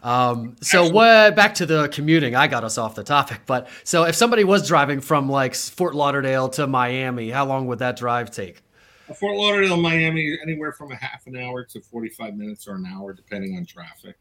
Um, 0.04 0.54
so 0.60 0.88
what? 0.88 1.34
Back 1.34 1.54
to 1.56 1.66
the 1.66 1.88
commuting. 1.88 2.36
I 2.36 2.46
got 2.46 2.62
us 2.62 2.78
off 2.78 2.94
the 2.94 3.02
topic, 3.02 3.40
but 3.46 3.66
so 3.82 4.04
if 4.04 4.14
somebody 4.14 4.44
was 4.44 4.68
driving 4.68 5.00
from 5.00 5.28
like 5.28 5.56
Fort 5.56 5.96
Lauderdale 5.96 6.48
to 6.50 6.68
Miami, 6.68 7.28
how 7.28 7.44
long 7.44 7.66
would 7.66 7.80
that 7.80 7.96
drive 7.96 8.30
take? 8.30 8.62
Fort 9.18 9.36
Lauderdale, 9.36 9.76
Miami, 9.76 10.38
anywhere 10.40 10.72
from 10.72 10.92
a 10.92 10.96
half 10.96 11.26
an 11.26 11.36
hour 11.36 11.64
to 11.64 11.80
45 11.80 12.36
minutes 12.36 12.68
or 12.68 12.76
an 12.76 12.86
hour, 12.86 13.12
depending 13.12 13.56
on 13.56 13.66
traffic. 13.66 14.16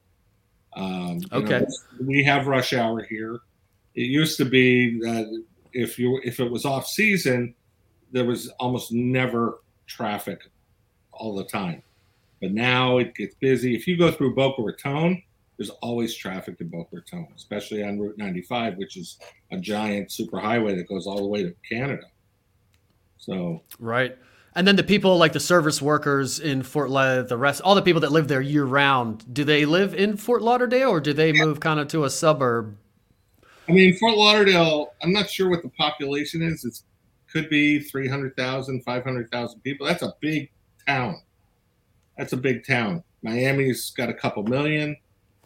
Um, 0.76 1.22
okay. 1.32 1.60
Know, 1.60 1.68
we 2.06 2.24
have 2.24 2.48
rush 2.48 2.74
hour 2.74 3.04
here. 3.04 3.40
It 3.96 4.08
used 4.08 4.38
to 4.38 4.46
be 4.46 5.00
that 5.00 5.44
if 5.74 6.00
you 6.00 6.20
if 6.24 6.40
it 6.40 6.50
was 6.50 6.66
off 6.66 6.88
season, 6.88 7.54
there 8.12 8.26
was 8.26 8.50
almost 8.60 8.92
never 8.92 9.62
traffic 9.88 10.40
all 11.12 11.36
the 11.36 11.46
time. 11.46 11.82
But 12.42 12.52
now 12.52 12.98
it 12.98 13.16
gets 13.16 13.36
busy. 13.36 13.76
If 13.76 13.88
you 13.88 13.98
go 13.98 14.12
through 14.12 14.36
Boca 14.36 14.62
Raton, 14.62 15.22
there's 15.58 15.70
always 15.82 16.16
traffic 16.16 16.60
in 16.60 16.68
Boca 16.68 16.98
Raton, 16.98 17.28
especially 17.36 17.84
on 17.84 18.00
Route 18.00 18.18
95, 18.18 18.78
which 18.78 18.98
is 18.98 19.20
a 19.52 19.58
giant 19.58 20.10
superhighway 20.10 20.76
that 20.76 20.88
goes 20.88 21.08
all 21.08 21.18
the 21.18 21.28
way 21.28 21.44
to 21.44 21.56
Canada. 21.68 22.04
So 23.18 23.62
right. 23.80 24.18
And 24.56 24.68
then 24.68 24.76
the 24.76 24.84
people 24.84 25.18
like 25.18 25.34
the 25.34 25.40
service 25.40 25.82
workers 25.82 26.40
in 26.40 26.62
Fort 26.62 26.90
Lauderdale, 26.90 27.28
the 27.28 27.38
rest, 27.38 27.62
all 27.62 27.74
the 27.74 27.82
people 27.82 28.02
that 28.02 28.12
live 28.12 28.28
there 28.28 28.42
year 28.42 28.66
round, 28.66 29.34
do 29.34 29.44
they 29.44 29.66
live 29.66 29.96
in 29.96 30.16
Fort 30.16 30.44
Lauderdale 30.44 30.90
or 30.90 31.00
do 31.00 31.12
they 31.12 31.32
yeah. 31.32 31.46
move 31.46 31.60
kind 31.60 31.80
of 31.80 31.88
to 31.90 32.04
a 32.04 32.10
suburb? 32.10 32.78
I 33.68 33.72
mean, 33.72 33.96
Fort 33.96 34.16
Lauderdale, 34.16 34.94
I'm 35.02 35.12
not 35.12 35.30
sure 35.30 35.50
what 35.50 35.64
the 35.64 35.70
population 35.70 36.44
is. 36.44 36.66
It 36.66 36.80
could 37.32 37.50
be 37.50 37.80
300,000, 37.80 38.84
500,000 38.84 39.60
people. 39.62 39.88
That's 39.88 40.04
a 40.04 40.14
big 40.22 40.52
town. 40.88 41.22
That's 42.18 42.34
a 42.34 42.38
big 42.38 42.66
town. 42.66 43.04
Miami's 43.24 43.90
got 43.92 44.10
a 44.10 44.14
couple 44.14 44.44
million. 44.44 44.96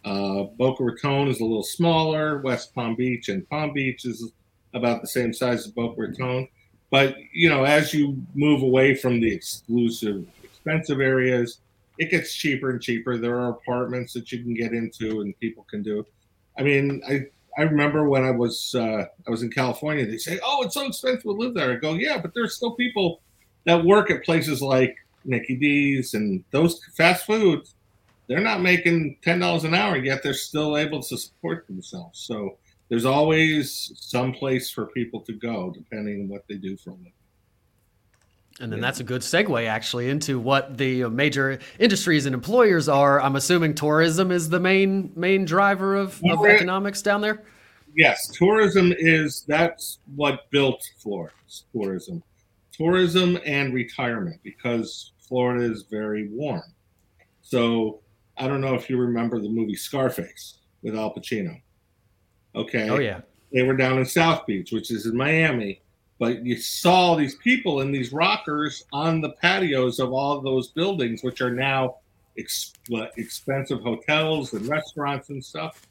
Uh, 0.04 0.44
Boca 0.58 0.84
Raton 0.84 1.28
is 1.28 1.40
a 1.40 1.44
little 1.44 1.62
smaller. 1.62 2.38
West 2.42 2.74
Palm 2.74 2.94
Beach 2.94 3.28
and 3.28 3.48
Palm 3.48 3.72
Beach 3.72 4.04
is 4.04 4.32
about 4.74 5.00
the 5.00 5.08
same 5.08 5.32
size 5.32 5.60
as 5.60 5.68
Boca 5.68 6.00
Raton. 6.00 6.48
But 6.90 7.16
you 7.32 7.48
know, 7.48 7.64
as 7.64 7.92
you 7.92 8.20
move 8.34 8.62
away 8.62 8.94
from 8.94 9.20
the 9.20 9.32
exclusive, 9.32 10.26
expensive 10.42 11.00
areas, 11.00 11.58
it 11.98 12.10
gets 12.10 12.34
cheaper 12.34 12.70
and 12.70 12.80
cheaper. 12.80 13.16
There 13.16 13.38
are 13.38 13.50
apartments 13.50 14.12
that 14.14 14.32
you 14.32 14.42
can 14.42 14.54
get 14.54 14.72
into 14.72 15.20
and 15.20 15.38
people 15.40 15.66
can 15.68 15.82
do. 15.82 16.06
I 16.58 16.62
mean, 16.62 17.02
I 17.08 17.26
I 17.58 17.62
remember 17.62 18.08
when 18.08 18.24
I 18.24 18.30
was 18.30 18.74
uh, 18.74 19.04
I 19.26 19.30
was 19.30 19.42
in 19.42 19.50
California. 19.50 20.06
They 20.06 20.16
say, 20.16 20.38
"Oh, 20.44 20.62
it's 20.62 20.74
so 20.74 20.86
expensive 20.86 21.22
to 21.22 21.32
live 21.32 21.54
there." 21.54 21.72
I 21.72 21.76
go, 21.76 21.94
"Yeah, 21.94 22.18
but 22.18 22.32
there's 22.34 22.54
still 22.54 22.72
people 22.72 23.20
that 23.64 23.84
work 23.84 24.10
at 24.10 24.24
places 24.24 24.62
like 24.62 24.96
Mickey 25.24 25.56
D's 25.56 26.14
and 26.14 26.44
those 26.52 26.80
fast 26.96 27.26
foods. 27.26 27.74
They're 28.28 28.40
not 28.40 28.62
making 28.62 29.18
ten 29.22 29.40
dollars 29.40 29.64
an 29.64 29.74
hour 29.74 29.96
yet. 29.96 30.22
They're 30.22 30.34
still 30.34 30.76
able 30.76 31.02
to 31.02 31.18
support 31.18 31.66
themselves. 31.66 32.20
So 32.20 32.58
there's 32.88 33.04
always 33.04 33.92
some 33.96 34.32
place 34.32 34.70
for 34.70 34.86
people 34.86 35.20
to 35.22 35.32
go, 35.32 35.70
depending 35.70 36.22
on 36.22 36.28
what 36.28 36.44
they 36.48 36.56
do 36.56 36.76
for 36.76 36.90
a 36.90 36.94
living. 36.94 37.12
And 38.60 38.72
then 38.72 38.80
that's 38.80 38.98
a 38.98 39.04
good 39.04 39.22
segue 39.22 39.68
actually 39.68 40.08
into 40.10 40.40
what 40.40 40.76
the 40.76 41.04
major 41.04 41.60
industries 41.78 42.26
and 42.26 42.34
employers 42.34 42.88
are. 42.88 43.20
I'm 43.20 43.36
assuming 43.36 43.74
tourism 43.74 44.32
is 44.32 44.48
the 44.48 44.58
main 44.58 45.12
main 45.14 45.44
driver 45.44 45.94
of, 45.94 46.20
of 46.28 46.44
economics 46.44 47.00
down 47.00 47.20
there. 47.20 47.44
Yes, 47.94 48.26
tourism 48.28 48.92
is 48.98 49.44
that's 49.46 50.00
what 50.16 50.50
built 50.50 50.82
Florida. 50.98 51.34
Tourism, 51.72 52.22
tourism 52.72 53.38
and 53.46 53.72
retirement 53.72 54.40
because 54.42 55.12
Florida 55.20 55.64
is 55.70 55.84
very 55.88 56.28
warm. 56.32 56.74
So 57.42 58.00
I 58.36 58.48
don't 58.48 58.60
know 58.60 58.74
if 58.74 58.90
you 58.90 58.98
remember 58.98 59.40
the 59.40 59.48
movie 59.48 59.76
Scarface 59.76 60.58
with 60.82 60.96
Al 60.96 61.14
Pacino. 61.14 61.60
Okay. 62.58 62.88
Oh 62.88 62.98
yeah. 62.98 63.20
They 63.52 63.62
were 63.62 63.76
down 63.76 63.98
in 63.98 64.04
South 64.04 64.46
Beach, 64.46 64.72
which 64.72 64.90
is 64.90 65.06
in 65.06 65.16
Miami, 65.16 65.80
but 66.18 66.44
you 66.44 66.56
saw 66.56 67.14
these 67.14 67.36
people 67.36 67.80
in 67.80 67.92
these 67.92 68.12
rockers 68.12 68.84
on 68.92 69.20
the 69.20 69.30
patios 69.30 70.00
of 70.00 70.12
all 70.12 70.36
of 70.36 70.44
those 70.44 70.68
buildings, 70.68 71.22
which 71.22 71.40
are 71.40 71.50
now 71.50 71.96
ex- 72.38 72.74
expensive 73.16 73.80
hotels 73.80 74.52
and 74.52 74.66
restaurants 74.66 75.30
and 75.30 75.42
stuff. 75.42 75.86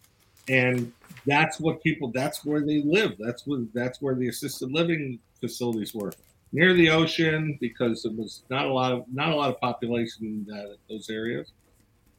And 0.49 0.93
that's 1.25 1.59
what 1.59 1.81
people. 1.81 2.11
That's 2.11 2.45
where 2.45 2.61
they 2.61 2.81
live. 2.83 3.15
That's 3.19 3.47
what. 3.47 3.61
That's 3.73 4.01
where 4.01 4.15
the 4.15 4.29
assisted 4.29 4.71
living 4.71 5.19
facilities 5.39 5.93
were 5.93 6.11
near 6.51 6.73
the 6.73 6.89
ocean 6.89 7.57
because 7.59 8.05
it 8.05 8.15
was 8.15 8.43
not 8.49 8.65
a 8.65 8.73
lot 8.73 8.91
of 8.91 9.03
not 9.11 9.29
a 9.29 9.35
lot 9.35 9.49
of 9.49 9.59
population 9.59 10.25
in 10.25 10.45
that, 10.47 10.77
those 10.89 11.09
areas. 11.09 11.51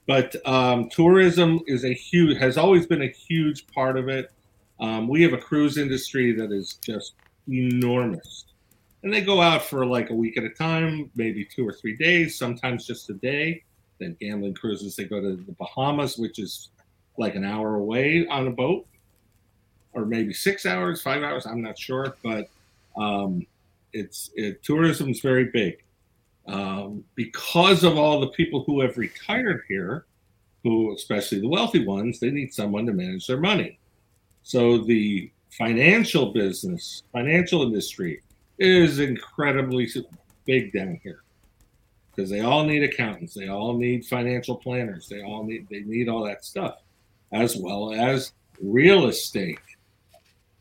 But 0.06 0.36
um, 0.46 0.88
tourism 0.88 1.60
is 1.66 1.84
a 1.84 1.92
huge 1.92 2.38
has 2.38 2.56
always 2.56 2.86
been 2.86 3.02
a 3.02 3.08
huge 3.08 3.66
part 3.68 3.98
of 3.98 4.08
it. 4.08 4.30
Um, 4.80 5.08
we 5.08 5.22
have 5.22 5.32
a 5.32 5.38
cruise 5.38 5.78
industry 5.78 6.32
that 6.32 6.52
is 6.52 6.74
just 6.74 7.14
enormous. 7.48 8.44
And 9.02 9.12
they 9.12 9.20
go 9.20 9.40
out 9.40 9.62
for 9.62 9.86
like 9.86 10.10
a 10.10 10.14
week 10.14 10.36
at 10.36 10.44
a 10.44 10.50
time, 10.50 11.10
maybe 11.14 11.44
two 11.44 11.66
or 11.66 11.72
three 11.72 11.96
days, 11.96 12.38
sometimes 12.38 12.86
just 12.86 13.10
a 13.10 13.14
day. 13.14 13.62
Then 13.98 14.16
gambling 14.20 14.54
cruises, 14.54 14.96
they 14.96 15.04
go 15.04 15.20
to 15.20 15.36
the 15.36 15.52
Bahamas, 15.52 16.18
which 16.18 16.38
is 16.38 16.68
like 17.16 17.34
an 17.34 17.44
hour 17.44 17.76
away 17.76 18.26
on 18.28 18.46
a 18.46 18.50
boat, 18.50 18.86
or 19.92 20.04
maybe 20.04 20.32
six 20.32 20.66
hours, 20.66 21.02
five 21.02 21.22
hours. 21.22 21.46
I'm 21.46 21.62
not 21.62 21.76
sure, 21.76 22.14
but 22.22 22.48
um, 22.96 23.44
it's 23.92 24.30
it, 24.34 24.62
tourism 24.62 25.10
is 25.10 25.20
very 25.20 25.46
big 25.46 25.82
um, 26.48 27.04
because 27.14 27.84
of 27.84 27.96
all 27.96 28.20
the 28.20 28.28
people 28.28 28.64
who 28.64 28.80
have 28.80 28.96
retired 28.96 29.62
here, 29.68 30.06
who 30.62 30.94
especially 30.94 31.40
the 31.40 31.48
wealthy 31.48 31.84
ones, 31.84 32.18
they 32.18 32.30
need 32.30 32.52
someone 32.52 32.86
to 32.86 32.92
manage 32.92 33.26
their 33.26 33.40
money. 33.40 33.78
So 34.48 34.78
the 34.78 35.30
financial 35.50 36.32
business, 36.32 37.02
financial 37.12 37.64
industry 37.64 38.22
is 38.58 38.98
incredibly 38.98 39.86
big 40.46 40.72
down 40.72 40.98
here 41.02 41.20
because 42.10 42.30
they 42.30 42.40
all 42.40 42.64
need 42.64 42.82
accountants, 42.82 43.34
they 43.34 43.48
all 43.48 43.76
need 43.76 44.06
financial 44.06 44.56
planners, 44.56 45.06
they 45.06 45.22
all 45.22 45.44
need 45.44 45.66
they 45.68 45.80
need 45.80 46.08
all 46.08 46.24
that 46.24 46.46
stuff, 46.46 46.76
as 47.30 47.58
well 47.58 47.92
as 47.92 48.32
real 48.62 49.08
estate. 49.08 49.58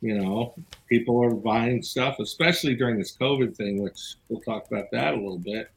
You 0.01 0.19
know, 0.19 0.53
people 0.89 1.23
are 1.23 1.33
buying 1.33 1.81
stuff, 1.81 2.19
especially 2.19 2.75
during 2.75 2.97
this 2.97 3.15
COVID 3.15 3.55
thing, 3.55 3.81
which 3.81 4.15
we'll 4.27 4.41
talk 4.41 4.67
about 4.67 4.91
that 4.91 5.13
a 5.13 5.15
little 5.15 5.39
bit. 5.39 5.71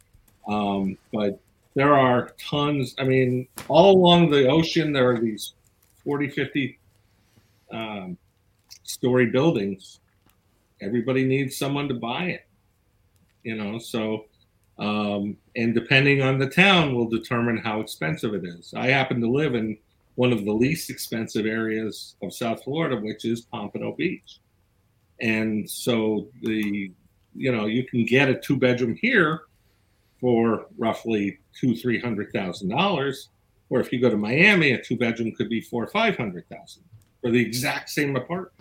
Um, 0.48 0.98
but 1.12 1.38
there 1.74 1.94
are 1.94 2.32
tons. 2.40 2.96
I 2.98 3.04
mean, 3.04 3.46
all 3.68 3.96
along 3.96 4.30
the 4.30 4.48
ocean, 4.48 4.92
there 4.92 5.08
are 5.12 5.20
these 5.20 5.52
40, 6.02 6.30
50 6.30 6.80
um, 7.72 8.16
story 8.82 9.26
buildings, 9.26 10.00
everybody 10.80 11.24
needs 11.24 11.56
someone 11.56 11.88
to 11.88 11.94
buy 11.94 12.24
it. 12.24 12.46
You 13.42 13.56
know, 13.56 13.78
so 13.78 14.26
um, 14.78 15.36
and 15.56 15.74
depending 15.74 16.22
on 16.22 16.38
the 16.38 16.48
town 16.48 16.94
will 16.94 17.08
determine 17.08 17.58
how 17.58 17.80
expensive 17.80 18.34
it 18.34 18.44
is. 18.44 18.72
I 18.74 18.88
happen 18.88 19.20
to 19.20 19.30
live 19.30 19.54
in 19.54 19.76
one 20.14 20.32
of 20.32 20.44
the 20.44 20.52
least 20.52 20.90
expensive 20.90 21.46
areas 21.46 22.16
of 22.22 22.34
South 22.34 22.64
Florida, 22.64 22.96
which 22.96 23.24
is 23.24 23.42
Pompano 23.42 23.92
Beach. 23.92 24.40
And 25.20 25.68
so 25.68 26.28
the 26.42 26.92
you 27.34 27.52
know, 27.52 27.66
you 27.66 27.84
can 27.84 28.04
get 28.04 28.28
a 28.28 28.34
two 28.34 28.56
bedroom 28.56 28.96
here 29.00 29.42
for 30.20 30.66
roughly 30.76 31.38
two, 31.58 31.76
three 31.76 32.00
hundred 32.00 32.32
thousand 32.32 32.70
dollars. 32.70 33.28
Or 33.68 33.80
if 33.80 33.92
you 33.92 34.00
go 34.00 34.10
to 34.10 34.16
Miami, 34.16 34.72
a 34.72 34.82
two 34.82 34.96
bedroom 34.96 35.32
could 35.32 35.48
be 35.48 35.60
four 35.60 35.84
or 35.84 35.88
five 35.88 36.16
hundred 36.16 36.48
thousand 36.48 36.82
for 37.20 37.30
the 37.30 37.40
exact 37.40 37.90
same 37.90 38.16
apartment. 38.16 38.52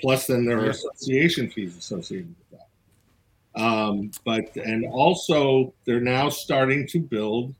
Plus, 0.00 0.26
then 0.26 0.44
there 0.44 0.58
are 0.58 0.70
association 0.70 1.48
fees 1.48 1.76
associated 1.76 2.34
with 2.50 2.58
that. 2.58 3.60
Um, 3.62 4.10
but 4.24 4.56
and 4.56 4.86
also 4.86 5.72
they're 5.84 6.00
now 6.00 6.28
starting 6.28 6.86
to 6.88 6.98
build 6.98 7.54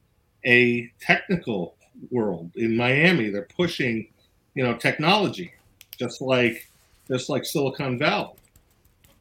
a 0.45 0.91
technical 1.01 1.77
world 2.11 2.51
in 2.57 2.77
Miami. 2.77 3.31
They're 3.31 3.49
pushing, 3.57 4.09
you 4.55 4.65
know, 4.65 4.75
technology, 4.75 5.53
just 5.99 6.21
like 6.21 6.69
just 7.09 7.29
like 7.29 7.45
Silicon 7.45 7.99
Valley. 7.99 8.35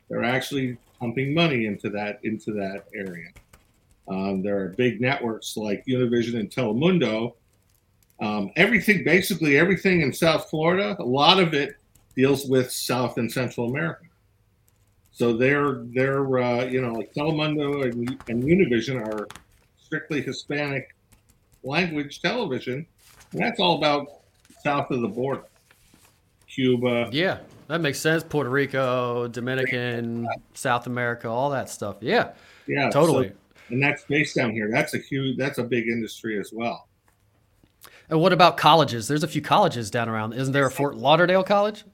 They're 0.09 0.23
actually 0.23 0.77
pumping 0.99 1.33
money 1.33 1.65
into 1.65 1.89
that 1.89 2.19
into 2.23 2.53
that 2.53 2.85
area. 2.95 3.29
Um, 4.07 4.41
there 4.41 4.59
are 4.59 4.69
big 4.69 4.99
networks 4.99 5.55
like 5.57 5.85
Univision 5.85 6.39
and 6.39 6.49
Telemundo. 6.49 7.33
Um, 8.21 8.51
everything, 8.55 9.03
basically 9.03 9.57
everything 9.57 10.01
in 10.01 10.13
South 10.13 10.49
Florida, 10.49 10.95
a 10.99 11.03
lot 11.03 11.39
of 11.39 11.55
it 11.55 11.75
deals 12.15 12.45
with 12.45 12.71
South 12.71 13.17
and 13.17 13.31
Central 13.31 13.67
America. 13.67 14.05
So 15.11 15.33
they're 15.33 15.83
they're 15.93 16.39
uh, 16.39 16.65
you 16.65 16.81
know 16.81 16.93
like 16.93 17.13
Telemundo 17.13 17.83
and, 17.83 18.09
and 18.29 18.43
Univision 18.43 19.01
are 19.05 19.27
strictly 19.77 20.21
Hispanic 20.21 20.95
language 21.63 22.21
television, 22.21 22.85
and 23.31 23.41
that's 23.41 23.59
all 23.59 23.77
about 23.77 24.07
south 24.63 24.91
of 24.91 25.01
the 25.01 25.07
border, 25.07 25.43
Cuba. 26.47 27.09
Yeah, 27.11 27.39
that 27.67 27.81
makes 27.81 27.99
sense. 27.99 28.23
Puerto 28.23 28.49
Rico, 28.49 29.27
Dominican, 29.27 30.27
South 30.53 30.87
America, 30.87 31.27
all 31.27 31.49
that 31.49 31.69
stuff. 31.69 31.97
Yeah, 32.01 32.31
yeah, 32.67 32.89
totally. 32.89 33.29
So, 33.29 33.35
and 33.69 33.83
that's 33.83 34.03
based 34.05 34.35
down 34.35 34.51
here. 34.51 34.69
That's 34.71 34.93
a 34.93 34.99
huge. 34.99 35.37
That's 35.37 35.57
a 35.57 35.63
big 35.63 35.87
industry 35.87 36.39
as 36.39 36.51
well. 36.53 36.87
And 38.09 38.19
what 38.19 38.33
about 38.33 38.57
colleges? 38.57 39.07
There's 39.07 39.23
a 39.23 39.27
few 39.27 39.41
colleges 39.41 39.89
down 39.89 40.09
around. 40.09 40.33
Isn't 40.33 40.53
there 40.53 40.65
a 40.65 40.71
Fort 40.71 40.95
Lauderdale 40.95 41.43
College? 41.43 41.85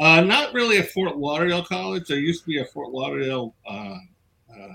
Uh, 0.00 0.20
not 0.20 0.54
really 0.54 0.78
a 0.78 0.82
Fort 0.82 1.16
Lauderdale 1.16 1.64
college. 1.64 2.08
There 2.08 2.18
used 2.18 2.42
to 2.42 2.48
be 2.48 2.58
a 2.58 2.64
Fort 2.64 2.90
Lauderdale, 2.90 3.54
uh, 3.68 3.96
uh, 4.50 4.68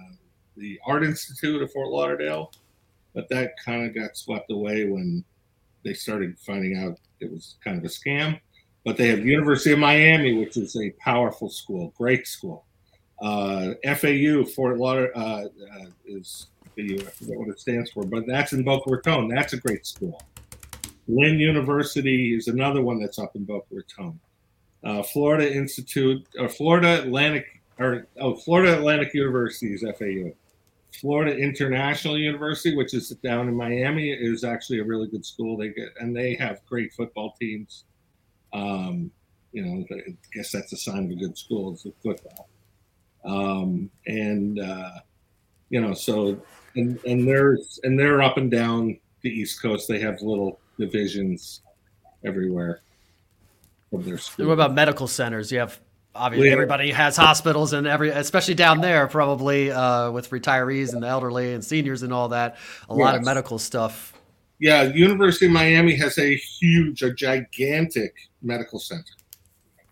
the 0.56 0.80
Art 0.86 1.04
Institute 1.04 1.62
of 1.62 1.72
Fort 1.72 1.90
Lauderdale, 1.90 2.52
but 3.14 3.28
that 3.30 3.54
kind 3.64 3.86
of 3.86 3.96
got 3.96 4.16
swept 4.16 4.52
away 4.52 4.86
when 4.86 5.24
they 5.84 5.94
started 5.94 6.38
finding 6.40 6.78
out 6.78 7.00
it 7.20 7.32
was 7.32 7.56
kind 7.64 7.78
of 7.78 7.84
a 7.84 7.88
scam. 7.88 8.40
But 8.86 8.96
they 8.96 9.08
have 9.08 9.26
University 9.26 9.74
of 9.74 9.80
Miami, 9.80 10.38
which 10.38 10.56
is 10.56 10.78
a 10.78 10.92
powerful 10.92 11.50
school, 11.50 11.94
great 11.98 12.28
school. 12.28 12.66
Uh, 13.20 13.74
FAU, 13.84 14.46
Fort 14.46 14.78
Lauderdale, 14.78 15.12
uh, 15.16 15.46
uh, 15.46 15.86
is 16.06 16.48
I 16.78 16.96
forget 17.10 17.40
what 17.40 17.50
it 17.50 17.60
stands 17.60 17.90
for, 17.92 18.04
but 18.04 18.28
that's 18.28 18.54
in 18.54 18.64
Boca 18.64 18.92
Raton. 18.92 19.28
That's 19.28 19.54
a 19.54 19.58
great 19.58 19.86
school. 19.86 20.22
Lynn 21.08 21.40
University 21.40 22.36
is 22.36 22.48
another 22.48 22.82
one 22.82 23.00
that's 23.00 23.20
up 23.20 23.36
in 23.36 23.46
Boca 23.46 23.68
Raton 23.72 24.20
uh, 24.84 25.04
Florida 25.04 25.52
Institute 25.52 26.26
or 26.40 26.50
Florida 26.50 27.02
Atlantic 27.02 27.62
or 27.80 28.08
oh 28.20 28.36
Florida 28.36 28.78
Atlantic 28.78 29.14
University 29.14 29.74
is 29.74 29.84
FAU. 29.98 30.32
Florida 30.94 31.38
International 31.38 32.18
University, 32.18 32.76
which 32.76 32.94
is 32.94 33.10
down 33.22 33.48
in 33.48 33.56
Miami, 33.56 34.10
is 34.10 34.44
actually 34.44 34.80
a 34.80 34.84
really 34.84 35.08
good 35.08 35.26
school. 35.26 35.58
They 35.58 35.70
get 35.70 35.90
and 36.00 36.16
they 36.16 36.36
have 36.36 36.66
great 36.66 36.94
football 36.94 37.36
teams. 37.40 37.84
Um, 38.54 39.12
you 39.52 39.66
know, 39.66 39.86
I 39.92 40.16
guess 40.34 40.52
that's 40.52 40.74
a 40.74 40.78
sign 40.78 41.06
of 41.06 41.12
a 41.12 41.16
good 41.16 41.38
school 41.38 41.74
is 41.74 41.84
the 41.84 41.94
football. 42.02 42.50
Um, 43.26 43.90
and 44.06 44.60
uh, 44.60 44.92
you 45.70 45.82
know, 45.82 45.94
so 45.94 46.40
and 46.76 46.98
and 47.06 47.28
there's 47.28 47.80
and 47.84 48.00
they're 48.00 48.22
up 48.22 48.38
and 48.38 48.50
down 48.50 49.00
the 49.22 49.30
East 49.30 49.62
Coast. 49.62 49.88
They 49.88 50.00
have 50.00 50.22
little 50.22 50.60
divisions 50.80 51.62
everywhere 52.24 52.82
of 53.92 54.06
their 54.06 54.18
school. 54.18 54.48
What 54.48 54.54
about 54.54 54.74
medical 54.74 55.08
centers? 55.08 55.52
You 55.52 55.60
have 55.60 55.80
obviously 56.18 56.48
yeah. 56.48 56.54
everybody 56.54 56.92
has 56.92 57.16
hospitals 57.16 57.74
and 57.74 57.88
every 57.88 58.10
especially 58.10 58.54
down 58.54 58.82
there 58.82 59.08
probably 59.08 59.72
uh, 59.72 60.12
with 60.12 60.30
retirees 60.32 60.94
and 60.94 61.04
the 61.04 61.08
elderly 61.08 61.54
and 61.54 61.64
seniors 61.64 62.04
and 62.04 62.12
all 62.12 62.30
that 62.30 62.58
a 62.90 62.94
yes. 62.94 63.00
lot 63.00 63.16
of 63.16 63.24
medical 63.24 63.60
stuff 63.60 64.14
yeah 64.60 64.84
university 64.84 65.46
of 65.46 65.52
miami 65.52 65.96
has 65.96 66.18
a 66.18 66.36
huge 66.36 67.04
a 67.04 67.14
gigantic 67.14 68.16
medical 68.42 68.80
center 68.80 69.04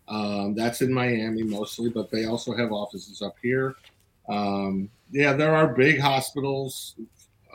um, 0.08 0.54
that's 0.54 0.82
in 0.82 0.92
miami 0.92 1.42
mostly 1.42 1.88
but 1.88 2.10
they 2.10 2.24
also 2.24 2.54
have 2.54 2.72
offices 2.72 3.22
up 3.22 3.36
here 3.42 3.76
um, 4.28 4.90
yeah 5.12 5.32
there 5.32 5.54
are 5.54 5.68
big 5.68 6.00
hospitals 6.00 6.96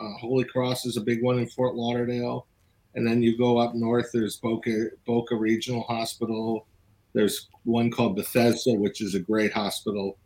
uh, 0.00 0.12
holy 0.18 0.44
cross 0.44 0.86
is 0.86 0.96
a 0.96 1.00
big 1.00 1.22
one 1.22 1.38
in 1.38 1.46
fort 1.46 1.74
lauderdale 1.74 2.46
and 2.94 3.06
then 3.06 3.22
you 3.22 3.36
go 3.36 3.58
up 3.58 3.74
north. 3.74 4.10
There's 4.12 4.36
Boca 4.36 4.88
Boca 5.06 5.34
Regional 5.34 5.82
Hospital. 5.82 6.66
There's 7.14 7.48
one 7.64 7.90
called 7.90 8.16
Bethesda, 8.16 8.74
which 8.74 9.00
is 9.00 9.14
a 9.14 9.20
great 9.20 9.52
hospital. 9.52 10.18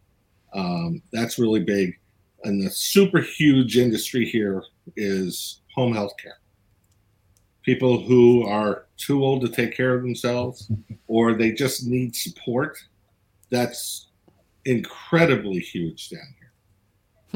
Um, 0.55 1.03
that's 1.12 1.39
really 1.39 1.64
big. 1.64 1.99
And 2.45 2.62
the 2.64 2.71
super 2.71 3.21
huge 3.21 3.77
industry 3.77 4.25
here 4.25 4.62
is 4.97 5.61
home 5.75 5.93
health 5.93 6.14
care. 6.23 6.39
People 7.62 8.01
who 8.01 8.47
are 8.47 8.87
too 8.97 9.25
old 9.25 9.43
to 9.43 9.49
take 9.49 9.77
care 9.77 9.95
of 9.95 10.03
themselves 10.03 10.71
or 11.09 11.35
they 11.35 11.53
just 11.53 11.87
need 11.87 12.14
support. 12.14 12.79
That's 13.51 14.09
incredibly 14.64 15.59
huge 15.59 16.11
down 16.11 16.35
here. 16.39 16.45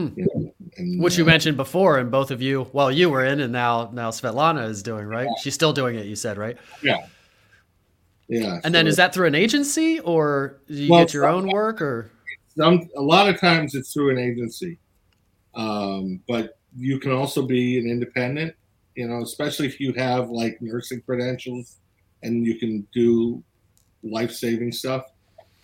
Hmm. 0.09 0.18
You 0.18 0.26
know, 0.34 0.55
and, 0.76 1.03
Which 1.03 1.18
you 1.18 1.24
uh, 1.24 1.26
mentioned 1.26 1.57
before, 1.57 1.98
and 1.98 2.11
both 2.11 2.30
of 2.30 2.40
you, 2.40 2.68
well, 2.72 2.90
you 2.90 3.11
were 3.11 3.24
in, 3.24 3.40
and 3.40 3.53
now 3.53 3.90
now 3.92 4.11
Svetlana 4.11 4.68
is 4.68 4.82
doing, 4.82 5.07
right? 5.07 5.26
Yeah. 5.26 5.42
She's 5.42 5.55
still 5.55 5.72
doing 5.72 5.96
it. 5.96 6.07
You 6.07 6.16
said, 6.16 6.38
right? 6.38 6.57
Yeah. 6.82 7.07
Yeah. 8.28 8.55
And 8.55 8.64
so 8.64 8.70
then 8.70 8.86
is 8.86 8.96
that 8.96 9.12
through 9.12 9.26
an 9.26 9.34
agency, 9.34 10.01
or 10.01 10.61
do 10.68 10.74
you 10.74 10.90
well, 10.90 11.01
get 11.01 11.12
your 11.12 11.26
own 11.26 11.48
work, 11.48 11.82
or? 11.82 12.11
Some 12.57 12.88
a 12.96 13.03
lot 13.03 13.28
of 13.28 13.40
times 13.40 13.74
it's 13.74 13.92
through 13.92 14.11
an 14.11 14.18
agency, 14.18 14.78
um, 15.55 16.20
but 16.28 16.59
you 16.76 16.98
can 16.98 17.12
also 17.12 17.42
be 17.42 17.78
an 17.78 17.88
independent. 17.88 18.55
You 18.94 19.09
know, 19.09 19.22
especially 19.22 19.66
if 19.66 19.80
you 19.80 19.92
have 19.94 20.30
like 20.30 20.61
nursing 20.61 21.01
credentials, 21.03 21.78
and 22.22 22.44
you 22.44 22.57
can 22.59 22.86
do 22.92 23.42
life 24.03 24.32
saving 24.32 24.72
stuff. 24.72 25.05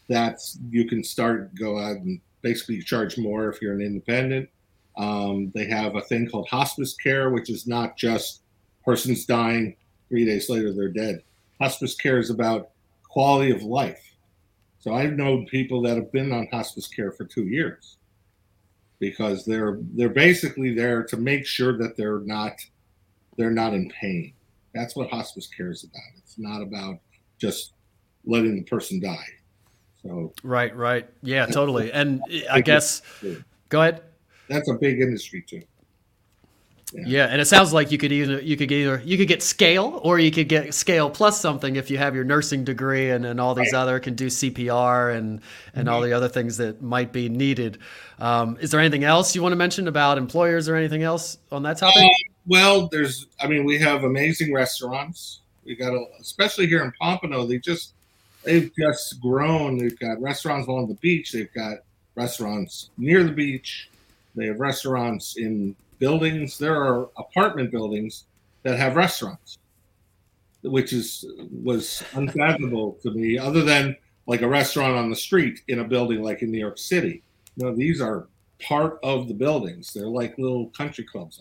That's 0.09 0.59
you 0.71 0.87
can 0.89 1.03
start 1.03 1.55
go 1.55 1.79
out 1.79 1.97
and 1.97 2.21
basically 2.47 2.81
charge 2.81 3.19
more 3.19 3.49
if 3.49 3.61
you're 3.61 3.75
an 3.75 3.81
independent. 3.81 4.49
Um, 4.97 5.51
they 5.53 5.67
have 5.67 5.97
a 5.97 6.01
thing 6.03 6.29
called 6.29 6.49
hospice 6.49 6.95
care, 6.95 7.31
which 7.31 7.51
is 7.51 7.67
not 7.67 7.97
just 7.97 8.43
persons 8.85 9.27
dying, 9.27 9.75
three 10.09 10.25
days 10.25 10.49
later 10.49 10.73
they're 10.73 10.89
dead. 10.89 11.25
Hospice 11.61 11.97
care 11.97 12.19
is 12.19 12.31
about 12.31 12.71
quality 13.03 13.51
of 13.51 13.65
life. 13.65 14.15
So 14.79 14.95
I've 14.95 15.15
known 15.15 15.47
people 15.47 15.83
that 15.83 15.97
have 15.97 16.13
been 16.13 16.31
on 16.31 16.47
hospice 16.53 16.87
care 16.87 17.11
for 17.11 17.25
two 17.25 17.47
years 17.47 17.97
because 19.01 19.45
they're 19.45 19.81
they're 19.95 20.09
basically 20.09 20.73
there 20.73 21.03
to 21.03 21.17
make 21.17 21.45
sure 21.45 21.77
that 21.79 21.97
they're 21.97 22.21
not 22.21 22.53
they're 23.37 23.51
not 23.51 23.75
in 23.75 23.91
pain. 23.91 24.33
That's 24.73 24.95
what 24.95 25.11
hospice 25.11 25.49
care 25.49 25.73
is 25.73 25.83
about. 25.83 26.13
It's 26.19 26.39
not 26.39 26.63
about 26.63 27.01
just 27.39 27.73
letting 28.25 28.55
the 28.55 28.63
person 28.63 29.01
die. 29.01 29.27
So 30.07 30.33
right, 30.43 30.75
right, 30.77 31.09
yeah, 31.23 31.47
totally. 31.47 31.93
And 31.93 32.23
I 32.51 32.61
guess 32.61 33.03
go 33.69 33.81
ahead. 33.81 34.03
That's 34.49 34.69
a 34.71 34.75
big 34.75 35.01
industry 35.01 35.43
too. 35.43 35.63
Yeah. 36.93 37.03
yeah. 37.07 37.25
and 37.27 37.41
it 37.41 37.47
sounds 37.47 37.73
like 37.73 37.91
you 37.91 37.99
could 37.99 38.13
either 38.13 38.41
you 38.41 38.57
could 38.57 38.71
either 38.71 39.03
you 39.05 39.19
could 39.19 39.27
get 39.27 39.43
scale 39.43 40.01
or 40.05 40.21
you 40.21 40.31
could 40.31 40.49
get 40.49 40.73
scale 40.73 41.11
plus 41.11 41.41
something 41.41 41.75
if 41.75 41.91
you 41.91 41.99
have 41.99 42.15
your 42.15 42.23
nursing 42.23 42.65
degree 42.65 43.11
and, 43.11 43.27
and 43.27 43.41
all 43.41 43.55
these 43.55 43.73
right. 43.73 43.81
other 43.81 43.99
can 43.99 44.15
do 44.15 44.27
CPR 44.27 45.17
and 45.17 45.41
and 45.75 45.87
mm-hmm. 45.87 45.95
all 45.95 46.01
the 46.01 46.13
other 46.13 46.29
things 46.29 46.57
that 46.59 46.81
might 46.83 47.13
be 47.13 47.29
needed. 47.29 47.79
Um, 48.21 48.57
is 48.61 48.71
there 48.71 48.81
anything 48.81 49.03
else 49.03 49.35
you 49.35 49.43
want 49.43 49.53
to 49.53 49.57
mention 49.57 49.89
about 49.89 50.17
employers 50.17 50.69
or 50.69 50.77
anything 50.77 51.03
else 51.03 51.39
on 51.51 51.65
that 51.65 51.79
topic? 51.79 52.05
Uh, 52.05 52.09
well, 52.47 52.87
there's 52.87 53.27
I 53.41 53.49
mean 53.49 53.65
we 53.65 53.79
have 53.79 54.05
amazing 54.05 54.55
restaurants. 54.55 55.41
We 55.65 55.75
got 55.75 55.93
a, 55.93 56.05
especially 56.21 56.69
here 56.69 56.85
in 56.85 56.93
Pompano. 57.01 57.47
They 57.47 57.59
just 57.59 57.95
they've 58.47 58.71
just 58.79 59.21
grown. 59.21 59.77
They've 59.77 59.99
got 59.99 60.21
restaurants 60.23 60.69
along 60.69 60.89
the 60.89 60.95
beach. 60.95 61.33
They've 61.33 61.53
got 61.53 61.79
restaurants 62.15 62.91
near 62.97 63.25
the 63.25 63.33
beach. 63.33 63.91
They 64.35 64.47
have 64.47 64.61
restaurants 64.61 65.37
in 65.37 65.77
buildings. 65.99 66.59
There 66.59 66.77
are 66.77 67.09
apartment 67.19 67.71
buildings 67.71 68.25
that 68.63 68.79
have 68.79 68.97
restaurants, 68.97 69.59
which 70.63 70.93
is 70.93 71.27
was 71.63 72.03
unfathomable 72.15 72.99
to 73.03 73.11
me. 73.11 73.39
Other 73.39 73.63
than 73.63 73.97
like 74.27 74.43
a 74.43 74.49
restaurant 74.49 74.97
on 74.97 75.11
the 75.11 75.17
street 75.17 75.61
in 75.69 75.81
a 75.81 75.85
building 75.85 76.23
like 76.23 76.43
in 76.43 76.51
New 76.51 76.59
York 76.59 76.79
City. 76.79 77.23
No, 77.57 77.75
these 77.75 78.01
are 78.01 78.27
part 78.61 78.99
of 79.03 79.29
the 79.29 79.35
buildings. 79.35 79.93
They're 79.93 80.09
like 80.09 80.39
little 80.39 80.67
country 80.71 81.05
clubs 81.05 81.41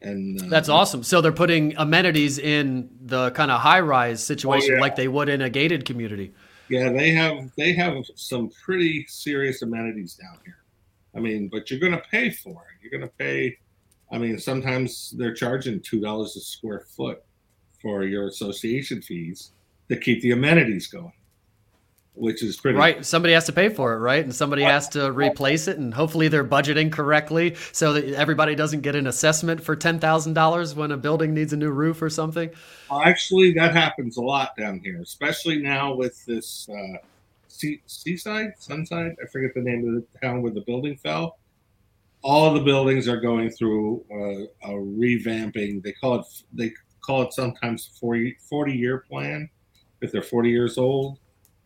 and 0.00 0.40
uh, 0.40 0.46
that's 0.48 0.68
awesome. 0.68 1.02
So 1.02 1.20
they're 1.20 1.32
putting 1.32 1.76
amenities 1.76 2.38
in 2.38 2.88
the 3.00 3.30
kind 3.32 3.50
of 3.50 3.60
high 3.60 3.80
rise 3.80 4.24
situation 4.24 4.72
oh, 4.72 4.74
yeah. 4.76 4.80
like 4.80 4.96
they 4.96 5.08
would 5.08 5.28
in 5.28 5.42
a 5.42 5.50
gated 5.50 5.84
community. 5.84 6.32
Yeah, 6.68 6.90
they 6.92 7.10
have 7.10 7.50
they 7.56 7.72
have 7.72 8.04
some 8.14 8.50
pretty 8.64 9.06
serious 9.08 9.62
amenities 9.62 10.14
down 10.14 10.38
here. 10.44 10.58
I 11.16 11.20
mean, 11.20 11.48
but 11.48 11.70
you're 11.70 11.80
going 11.80 11.92
to 11.92 12.02
pay 12.10 12.30
for 12.30 12.50
it. 12.50 12.82
You're 12.82 12.90
going 12.90 13.10
to 13.10 13.16
pay. 13.16 13.56
I 14.12 14.18
mean, 14.18 14.38
sometimes 14.38 15.14
they're 15.16 15.34
charging 15.34 15.80
two 15.80 16.00
dollars 16.00 16.36
a 16.36 16.40
square 16.40 16.84
foot 16.96 17.22
for 17.80 18.04
your 18.04 18.28
association 18.28 19.02
fees 19.02 19.52
to 19.88 19.96
keep 19.96 20.20
the 20.22 20.32
amenities 20.32 20.86
going 20.88 21.12
which 22.18 22.42
is 22.42 22.56
pretty 22.56 22.78
right. 22.78 23.04
Somebody 23.04 23.34
has 23.34 23.46
to 23.46 23.52
pay 23.52 23.68
for 23.68 23.94
it, 23.94 23.98
right? 23.98 24.22
And 24.22 24.34
somebody 24.34 24.62
has 24.62 24.88
to 24.90 25.12
replace 25.12 25.68
it, 25.68 25.78
and 25.78 25.94
hopefully 25.94 26.28
they're 26.28 26.44
budgeting 26.44 26.90
correctly 26.90 27.56
so 27.72 27.92
that 27.92 28.04
everybody 28.14 28.54
doesn't 28.54 28.80
get 28.80 28.96
an 28.96 29.06
assessment 29.06 29.62
for 29.62 29.76
ten 29.76 29.98
thousand 29.98 30.34
dollars 30.34 30.74
when 30.74 30.90
a 30.90 30.96
building 30.96 31.34
needs 31.34 31.52
a 31.52 31.56
new 31.56 31.70
roof 31.70 32.02
or 32.02 32.10
something. 32.10 32.50
Actually, 33.04 33.52
that 33.54 33.74
happens 33.74 34.16
a 34.16 34.22
lot 34.22 34.56
down 34.56 34.80
here, 34.80 35.00
especially 35.00 35.58
now 35.58 35.94
with 35.94 36.24
this 36.26 36.68
uh, 36.68 36.98
sea, 37.46 37.80
seaside, 37.86 38.52
sunside. 38.58 39.14
I 39.22 39.26
forget 39.26 39.54
the 39.54 39.60
name 39.60 39.88
of 39.88 39.94
the 39.94 40.18
town 40.20 40.42
where 40.42 40.52
the 40.52 40.62
building 40.62 40.96
fell. 40.96 41.38
All 42.22 42.52
the 42.52 42.60
buildings 42.60 43.06
are 43.06 43.20
going 43.20 43.50
through 43.50 44.04
uh, 44.10 44.68
a 44.68 44.72
revamping. 44.72 45.82
They 45.82 45.92
call 45.92 46.16
it 46.16 46.26
they 46.52 46.72
call 47.00 47.22
it 47.22 47.32
sometimes 47.32 47.90
40, 48.00 48.36
40 48.48 48.72
year 48.72 48.98
plan 49.08 49.48
if 50.00 50.12
they're 50.12 50.22
40 50.22 50.50
years 50.50 50.78
old 50.78 51.18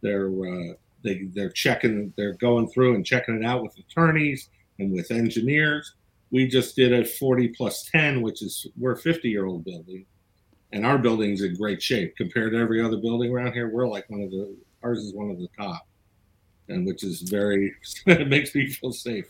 they're 0.02 0.28
uh, 0.28 0.74
they 1.02 1.24
they're 1.34 1.50
checking, 1.50 2.12
they're 2.16 2.34
going 2.34 2.68
through 2.68 2.94
and 2.94 3.06
checking 3.06 3.36
it 3.36 3.44
out 3.44 3.62
with 3.62 3.78
attorneys 3.78 4.48
and 4.78 4.92
with 4.92 5.10
engineers. 5.10 5.94
We 6.30 6.46
just 6.46 6.76
did 6.76 6.92
a 6.92 7.04
40 7.04 7.48
plus 7.48 7.88
10, 7.90 8.22
which 8.22 8.42
is 8.42 8.66
we're 8.78 8.92
a 8.92 8.96
50 8.96 9.28
year 9.28 9.46
old 9.46 9.64
building, 9.64 10.06
and 10.72 10.86
our 10.86 10.98
building's 10.98 11.42
in 11.42 11.54
great 11.56 11.82
shape 11.82 12.16
compared 12.16 12.52
to 12.52 12.58
every 12.58 12.82
other 12.82 12.96
building 12.96 13.32
around 13.32 13.52
here. 13.52 13.68
We're 13.68 13.88
like 13.88 14.08
one 14.08 14.22
of 14.22 14.30
the 14.30 14.54
ours 14.82 14.98
is 14.98 15.14
one 15.14 15.30
of 15.30 15.38
the 15.38 15.48
top, 15.58 15.86
and 16.68 16.86
which 16.86 17.04
is 17.04 17.22
very 17.22 17.74
it 18.06 18.28
makes 18.28 18.54
me 18.54 18.68
feel 18.68 18.92
safe. 18.92 19.26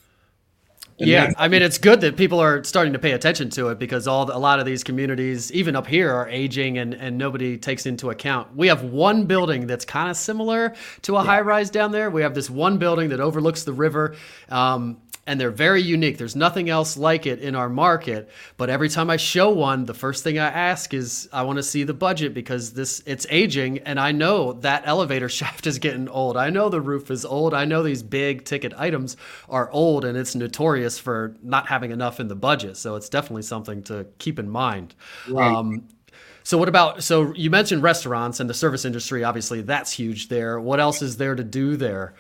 And 0.99 1.09
yeah, 1.09 1.33
I 1.37 1.49
mean 1.49 1.63
it's 1.63 1.79
good 1.79 2.01
that 2.03 2.17
people 2.17 2.41
are 2.41 2.63
starting 2.65 2.93
to 2.93 2.99
pay 2.99 3.13
attention 3.13 3.51
to 3.51 3.69
it 3.69 3.79
because 3.79 4.07
all 4.07 4.25
the, 4.25 4.37
a 4.37 4.39
lot 4.39 4.61
of 4.61 4.67
these 4.67 4.85
communities, 4.85 5.53
even 5.53 5.77
up 5.77 5.87
here, 5.87 6.11
are 6.11 6.29
aging 6.29 6.79
and 6.79 6.95
and 6.95 7.19
nobody 7.19 7.59
takes 7.59 7.87
into 7.87 8.11
account. 8.11 8.57
We 8.57 8.69
have 8.69 8.85
one 8.85 9.27
building 9.27 9.67
that's 9.67 9.85
kind 9.85 10.09
of 10.09 10.17
similar 10.17 10.75
to 11.03 11.17
a 11.17 11.21
yeah. 11.21 11.27
high 11.27 11.41
rise 11.41 11.71
down 11.71 11.93
there. 11.93 12.11
We 12.11 12.23
have 12.23 12.35
this 12.35 12.49
one 12.49 12.79
building 12.79 13.11
that 13.11 13.21
overlooks 13.21 13.65
the 13.65 13.73
river. 13.73 14.17
Um, 14.49 15.02
and 15.27 15.41
they're 15.41 15.53
very 15.53 15.81
unique. 15.81 16.19
There's 16.19 16.35
nothing 16.35 16.69
else 16.69 16.97
like 16.97 17.27
it 17.27 17.39
in 17.39 17.55
our 17.55 17.69
market. 17.69 18.29
But 18.57 18.71
every 18.71 18.89
time 18.89 19.09
I 19.09 19.17
show 19.17 19.51
one, 19.51 19.85
the 19.85 19.95
first 19.95 20.25
thing 20.25 20.39
I 20.39 20.49
ask 20.49 20.93
is 20.93 21.29
I 21.33 21.43
want 21.43 21.59
to 21.59 21.63
see 21.63 21.85
the 21.85 21.95
budget 21.95 22.35
because 22.35 22.73
this 22.73 23.03
it's 23.07 23.27
aging 23.31 23.79
and 23.79 24.01
I 24.01 24.11
know 24.11 24.55
that 24.55 24.83
elevator 24.85 25.29
shaft 25.29 25.67
is 25.67 25.79
getting 25.79 26.09
old. 26.09 26.37
I 26.37 26.51
know 26.51 26.69
the 26.69 26.81
roof 26.81 27.11
is 27.11 27.25
old. 27.25 27.55
I 27.55 27.65
know 27.65 27.83
these 27.83 28.03
big 28.03 28.45
ticket 28.45 28.75
items 28.77 29.17
are 29.49 29.71
old 29.71 30.05
and 30.05 30.19
it's 30.19 30.35
notorious 30.35 30.99
for 30.99 31.37
not 31.43 31.69
having 31.69 31.93
enough 31.93 32.19
in 32.19 32.27
the 32.27 32.37
budget. 32.37 32.77
So 32.77 32.97
it's 32.97 33.09
definitely 33.09 33.43
something 33.43 33.83
to 33.85 34.07
keep 34.19 34.41
in 34.41 34.51
mind. 34.51 34.97
Right. 35.29 35.53
Um, 35.53 35.87
so 36.43 36.59
what 36.59 36.69
about 36.69 37.05
so 37.05 37.33
you 37.35 37.49
mentioned 37.49 37.85
restaurants 37.85 38.41
and 38.41 38.51
the 38.51 38.55
service 38.55 38.85
industry 38.85 39.23
obviously 39.23 39.63
that's 39.63 39.93
huge 39.93 40.29
there. 40.29 40.61
What 40.61 40.81
else 40.81 41.01
is 41.01 41.17
there 41.17 41.37
to 41.37 41.45
do 41.45 41.77
there? 41.77 42.15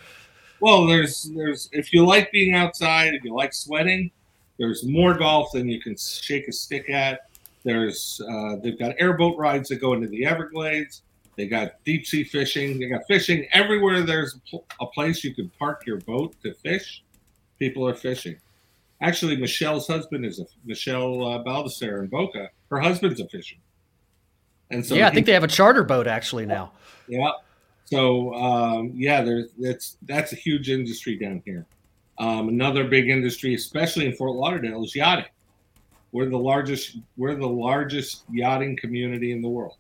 Well, 0.63 0.87
there's 0.87 1.25
there's 1.35 1.69
if 1.73 1.93
you 1.93 2.07
like 2.07 2.31
being 2.31 2.55
outside, 2.55 3.15
if 3.15 3.25
you 3.25 3.35
like 3.35 3.53
sweating, 3.53 4.13
there's 4.59 4.85
more 4.85 5.13
golf 5.13 5.51
than 5.51 5.69
you 5.69 5.81
can 5.81 5.97
shake 5.97 6.47
a 6.47 6.53
stick 6.53 6.89
at. 6.89 7.23
There's 7.65 8.21
uh, 8.31 8.57
they've 8.63 8.79
got 8.79 8.95
airboat 9.01 9.37
rides 9.37 9.71
that 9.71 9.81
go 9.81 9.93
into 9.93 10.07
the 10.07 10.25
Everglades. 10.25 11.03
They 11.37 11.49
got 11.49 11.83
deep 11.85 12.07
sea 12.07 12.23
fishing. 12.23 12.79
They 12.79 12.87
got 12.87 13.01
fishing 13.09 13.49
everywhere. 13.53 14.03
There's 14.03 14.39
a 14.81 14.87
place 14.87 15.25
you 15.25 15.35
can 15.35 15.51
park 15.59 15.83
your 15.85 15.99
boat 16.03 16.37
to 16.45 16.55
fish. 16.55 17.03
People 17.59 17.89
are 17.89 17.95
fishing. 17.95 18.37
Actually, 19.01 19.39
Michelle's 19.39 19.89
husband 19.89 20.25
is 20.25 20.39
a 20.39 20.45
Michelle 20.65 21.27
uh, 21.27 21.43
Baldassare 21.43 21.99
in 21.99 22.07
Boca. 22.07 22.51
Her 22.71 22.79
husband's 22.79 23.19
a 23.19 23.27
fisherman. 23.27 23.65
And 24.71 24.87
so 24.87 24.95
yeah, 24.95 25.09
I 25.09 25.11
think 25.11 25.27
they 25.27 25.33
have 25.33 25.43
a 25.43 25.49
charter 25.49 25.83
boat 25.83 26.07
actually 26.07 26.47
now. 26.47 26.71
Yeah, 27.09 27.33
so 27.93 28.33
um, 28.33 28.93
yeah, 28.95 29.21
there's 29.21 29.51
that's 29.59 29.99
that's 30.07 30.33
a 30.33 30.37
huge 30.37 30.71
industry 30.71 31.19
down 31.19 31.43
here. 31.45 31.67
Um, 32.19 32.49
another 32.49 32.85
big 32.85 33.11
industry, 33.11 33.55
especially 33.55 34.07
in 34.07 34.15
Fort 34.15 34.33
Lauderdale, 34.33 34.83
is 34.83 34.97
yachting. 34.97 35.31
We're 36.11 36.31
the 36.31 36.39
largest. 36.39 36.97
We're 37.19 37.35
the 37.35 37.47
largest 37.47 38.25
yachting 38.31 38.79
community 38.79 39.33
in 39.33 39.43
the 39.43 39.49
world. 39.51 39.77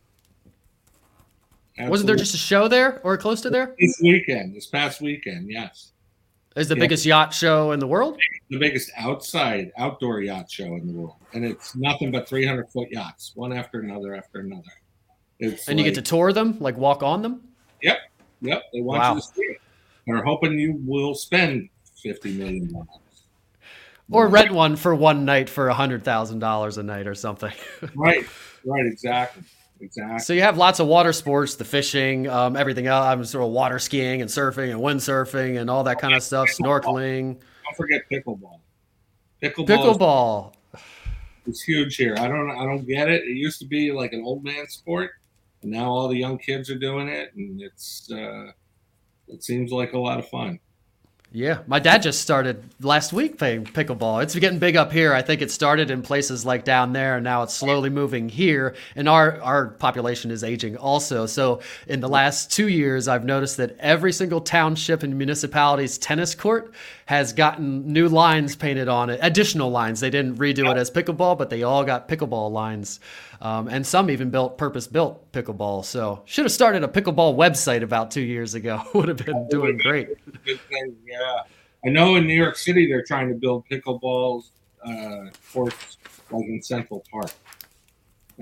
Absolutely. 1.78 1.90
Wasn't 1.90 2.06
there 2.06 2.16
just 2.16 2.34
a 2.34 2.38
show 2.38 2.68
there 2.68 3.00
or 3.02 3.16
close 3.16 3.40
to 3.40 3.50
there? 3.50 3.74
This 3.80 3.98
weekend, 4.02 4.54
this 4.54 4.66
past 4.66 5.00
weekend, 5.00 5.50
yes. 5.50 5.92
Is 6.54 6.68
the 6.68 6.74
yeah. 6.74 6.80
biggest 6.80 7.06
yacht 7.06 7.32
show 7.32 7.72
in 7.72 7.80
the 7.80 7.86
world? 7.86 8.20
The 8.50 8.58
biggest 8.58 8.90
outside 8.98 9.72
outdoor 9.78 10.20
yacht 10.20 10.50
show 10.50 10.66
in 10.76 10.86
the 10.86 10.92
world, 10.92 11.16
and 11.32 11.46
it's 11.46 11.74
nothing 11.74 12.12
but 12.12 12.28
300 12.28 12.68
foot 12.68 12.88
yachts, 12.90 13.32
one 13.34 13.54
after 13.54 13.80
another 13.80 14.14
after 14.14 14.40
another. 14.40 14.68
It's 15.38 15.66
and 15.66 15.78
like, 15.78 15.86
you 15.86 15.90
get 15.90 15.94
to 15.94 16.06
tour 16.06 16.34
them, 16.34 16.58
like 16.60 16.76
walk 16.76 17.02
on 17.02 17.22
them. 17.22 17.48
Yep, 17.82 17.98
yep. 18.40 18.62
They 18.72 18.80
want 18.80 19.00
Wow. 19.00 19.14
you 19.14 19.20
to 19.20 19.26
see 19.26 19.42
it. 19.42 19.58
They're 20.06 20.24
hoping 20.24 20.58
you 20.58 20.80
will 20.86 21.14
spend 21.14 21.68
fifty 22.02 22.32
million 22.36 22.72
dollars. 22.72 22.88
Or 24.10 24.28
rent 24.28 24.50
one 24.50 24.76
for 24.76 24.94
one 24.94 25.24
night 25.24 25.48
for 25.48 25.68
a 25.68 25.74
hundred 25.74 26.04
thousand 26.04 26.40
dollars 26.40 26.76
a 26.78 26.82
night 26.82 27.06
or 27.06 27.14
something. 27.14 27.52
Right, 27.94 28.26
right, 28.66 28.84
exactly, 28.86 29.42
exactly. 29.80 30.18
so 30.20 30.32
you 30.34 30.42
have 30.42 30.56
lots 30.58 30.80
of 30.80 30.86
water 30.86 31.12
sports, 31.12 31.54
the 31.54 31.64
fishing, 31.64 32.28
um, 32.28 32.56
everything 32.56 32.86
else. 32.86 33.04
I'm 33.06 33.24
sort 33.24 33.44
of 33.44 33.50
water 33.52 33.78
skiing 33.78 34.20
and 34.20 34.30
surfing 34.30 34.70
and 34.70 34.80
windsurfing 34.80 35.60
and 35.60 35.70
all 35.70 35.84
that 35.84 35.98
kind 35.98 36.14
of 36.14 36.22
stuff, 36.22 36.48
snorkeling, 36.48 37.38
Don't 37.64 37.76
forget 37.76 38.02
pickleball. 38.10 38.58
Pickleball, 39.42 39.66
pickleball. 39.66 40.52
is 41.46 41.62
huge 41.62 41.96
here. 41.96 42.14
I 42.18 42.28
don't, 42.28 42.50
I 42.50 42.64
don't 42.64 42.86
get 42.86 43.08
it. 43.08 43.22
It 43.24 43.36
used 43.36 43.58
to 43.60 43.66
be 43.66 43.90
like 43.92 44.12
an 44.12 44.22
old 44.24 44.44
man 44.44 44.68
sport, 44.68 45.12
and 45.62 45.72
now 45.72 45.90
all 45.90 46.08
the 46.08 46.16
young 46.16 46.38
kids 46.38 46.70
are 46.70 46.78
doing 46.78 47.08
it, 47.08 47.34
and 47.34 47.60
it's, 47.60 48.10
uh, 48.12 48.52
it 49.28 49.42
seems 49.42 49.72
like 49.72 49.92
a 49.92 49.98
lot 49.98 50.18
of 50.18 50.28
fun. 50.28 50.58
Yeah, 51.34 51.60
my 51.66 51.78
dad 51.78 52.02
just 52.02 52.20
started 52.20 52.62
last 52.78 53.14
week 53.14 53.38
playing 53.38 53.64
pickleball. 53.64 54.22
It's 54.22 54.34
getting 54.34 54.58
big 54.58 54.76
up 54.76 54.92
here. 54.92 55.14
I 55.14 55.22
think 55.22 55.40
it 55.40 55.50
started 55.50 55.90
in 55.90 56.02
places 56.02 56.44
like 56.44 56.64
down 56.64 56.92
there, 56.92 57.16
and 57.16 57.24
now 57.24 57.42
it's 57.42 57.54
slowly 57.54 57.88
moving 57.88 58.28
here. 58.28 58.74
And 58.94 59.08
our 59.08 59.40
our 59.40 59.68
population 59.68 60.30
is 60.30 60.44
aging 60.44 60.76
also. 60.76 61.24
So 61.24 61.60
in 61.86 62.00
the 62.00 62.08
last 62.08 62.52
two 62.52 62.68
years, 62.68 63.08
I've 63.08 63.24
noticed 63.24 63.56
that 63.56 63.78
every 63.78 64.12
single 64.12 64.42
township 64.42 65.02
and 65.02 65.16
municipality's 65.16 65.96
tennis 65.96 66.34
court 66.34 66.74
has 67.12 67.34
gotten 67.34 67.92
new 67.92 68.08
lines 68.08 68.56
painted 68.56 68.88
on 68.88 69.10
it, 69.10 69.20
additional 69.22 69.70
lines. 69.70 70.00
They 70.00 70.08
didn't 70.08 70.36
redo 70.36 70.70
it 70.70 70.78
as 70.78 70.90
pickleball, 70.90 71.36
but 71.36 71.50
they 71.50 71.62
all 71.62 71.84
got 71.84 72.08
pickleball 72.08 72.50
lines. 72.50 73.00
Um, 73.42 73.68
and 73.68 73.86
some 73.86 74.08
even 74.08 74.30
built 74.30 74.56
purpose 74.56 74.86
built 74.86 75.30
pickleball. 75.30 75.84
So 75.84 76.22
should 76.24 76.46
have 76.46 76.52
started 76.52 76.84
a 76.84 76.88
pickleball 76.88 77.36
website 77.36 77.82
about 77.82 78.12
two 78.12 78.22
years 78.22 78.54
ago. 78.54 78.80
Would 78.94 79.08
have 79.08 79.18
been 79.18 79.46
doing 79.50 79.76
great. 79.76 80.08
Good 80.46 80.58
thing, 80.70 80.96
yeah. 81.06 81.42
I 81.84 81.90
know 81.90 82.16
in 82.16 82.26
New 82.26 82.32
York 82.32 82.56
City 82.56 82.86
they're 82.86 83.04
trying 83.04 83.28
to 83.28 83.34
build 83.34 83.68
pickleball 83.70 84.44
uh, 84.82 85.26
courts 85.52 85.98
like 86.30 86.46
in 86.46 86.62
Central 86.62 87.04
Park. 87.12 87.30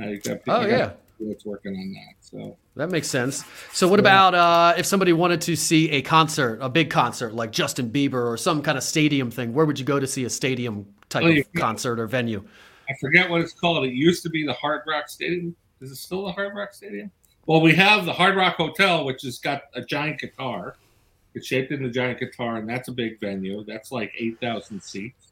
Uh, 0.00 0.12
got, 0.22 0.40
Oh, 0.46 0.64
yeah. 0.64 0.92
People 1.20 1.32
that's 1.32 1.44
working 1.44 1.74
on 1.74 1.92
that. 1.92 2.14
So 2.20 2.56
That 2.76 2.90
makes 2.90 3.08
sense. 3.08 3.44
So, 3.72 3.88
what 3.88 4.00
about 4.00 4.34
uh, 4.34 4.74
if 4.76 4.86
somebody 4.86 5.12
wanted 5.12 5.40
to 5.42 5.56
see 5.56 5.90
a 5.90 6.02
concert, 6.02 6.58
a 6.60 6.68
big 6.68 6.90
concert 6.90 7.34
like 7.34 7.52
Justin 7.52 7.90
Bieber 7.90 8.26
or 8.26 8.36
some 8.36 8.62
kind 8.62 8.76
of 8.78 8.84
stadium 8.84 9.30
thing? 9.30 9.52
Where 9.52 9.66
would 9.66 9.78
you 9.78 9.84
go 9.84 10.00
to 10.00 10.06
see 10.06 10.24
a 10.24 10.30
stadium 10.30 10.86
type 11.08 11.22
Well, 11.24 11.32
you- 11.32 11.40
of 11.42 11.52
concert 11.60 12.00
or 12.00 12.06
venue? 12.06 12.42
I 12.88 12.94
forget 13.00 13.30
what 13.30 13.40
it's 13.40 13.52
called. 13.52 13.84
It 13.86 13.92
used 13.92 14.22
to 14.24 14.30
be 14.30 14.44
the 14.44 14.52
Hard 14.54 14.82
Rock 14.86 15.08
Stadium. 15.08 15.54
Is 15.80 15.92
it 15.92 15.96
still 15.96 16.24
the 16.26 16.32
Hard 16.32 16.56
Rock 16.56 16.74
Stadium? 16.74 17.10
Well, 17.46 17.60
we 17.60 17.72
have 17.76 18.04
the 18.04 18.12
Hard 18.12 18.34
Rock 18.36 18.56
Hotel, 18.56 19.04
which 19.04 19.22
has 19.22 19.38
got 19.38 19.62
a 19.74 19.82
giant 19.82 20.20
guitar. 20.20 20.74
It's 21.34 21.46
shaped 21.46 21.70
into 21.70 21.86
the 21.86 21.92
giant 21.92 22.18
guitar, 22.18 22.56
and 22.56 22.68
that's 22.68 22.88
a 22.88 22.92
big 22.92 23.20
venue. 23.20 23.64
That's 23.64 23.92
like 23.92 24.12
eight 24.18 24.40
thousand 24.40 24.82
seats. 24.82 25.28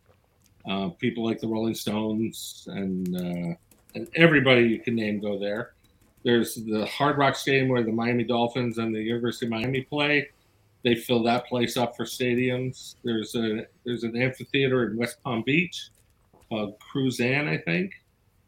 Uh, 0.69 0.91
people 0.91 1.25
like 1.25 1.41
the 1.41 1.49
Rolling 1.49 1.75
Stones 1.75 2.69
and 2.71 3.17
uh, 3.17 3.55
and 3.97 4.09
everybody 4.15 4.63
you 4.63 4.79
can 4.79 4.95
name 4.95 5.19
go 5.21 5.39
there. 5.39 5.73
There's 6.29 6.57
the 6.57 6.85
Hard 6.85 7.17
Rock 7.17 7.37
Stadium 7.37 7.71
where 7.71 7.83
the 7.83 7.91
Miami 7.91 8.23
Dolphins 8.23 8.77
and 8.77 8.95
the 8.95 9.01
University 9.01 9.47
of 9.47 9.51
Miami 9.51 9.81
play. 9.81 10.29
They 10.85 10.95
fill 10.95 11.23
that 11.23 11.47
place 11.47 11.79
up 11.79 11.97
for 11.97 12.05
stadiums. 12.05 12.97
There's 13.03 13.35
a 13.35 13.67
there's 13.87 14.05
an 14.05 14.15
amphitheater 14.15 14.91
in 14.91 14.99
West 14.99 15.23
Palm 15.25 15.43
Beach 15.47 15.89
called 16.51 16.75
Cruzan, 16.81 17.49
I 17.49 17.57
think. 17.57 17.95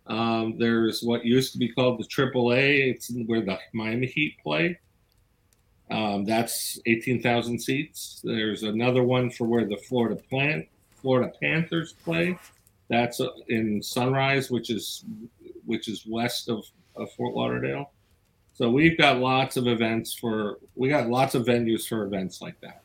Um, 0.07 0.59
there's 0.59 1.03
what 1.03 1.25
used 1.25 1.53
to 1.53 1.59
be 1.59 1.71
called 1.73 1.99
the 1.99 2.05
AAA. 2.05 2.91
It's 2.91 3.11
where 3.25 3.41
the 3.41 3.59
Miami 3.73 4.09
Heat 4.09 4.37
play. 4.43 4.79
Um, 5.91 6.27
that's 6.27 6.79
18,000 6.85 7.59
seats. 7.59 8.21
There's 8.23 8.63
another 8.63 9.05
one 9.05 9.31
for 9.31 9.47
where 9.47 9.65
the 9.65 9.79
Florida 9.79 10.21
Plant, 10.29 10.69
Florida 10.97 11.33
Panthers 11.41 11.95
play. 12.05 12.39
That's 12.91 13.23
uh, 13.23 13.29
in 13.49 13.83
Sunrise, 13.83 14.51
which 14.51 14.69
is 14.69 15.03
which 15.65 15.89
is 15.89 16.05
west 16.07 16.51
of, 16.51 16.67
of 16.97 17.13
Fort 17.13 17.31
mm-hmm. 17.31 17.39
Lauderdale. 17.39 17.93
So 18.55 18.71
we've 18.71 18.99
got 18.99 19.19
lots 19.19 19.57
of 19.57 19.67
events 19.67 20.13
for 20.13 20.59
we 20.75 20.89
got 20.89 21.09
lots 21.09 21.35
of 21.35 21.47
venues 21.47 21.89
for 21.89 22.05
events 22.05 22.43
like 22.43 22.61
that. 22.61 22.83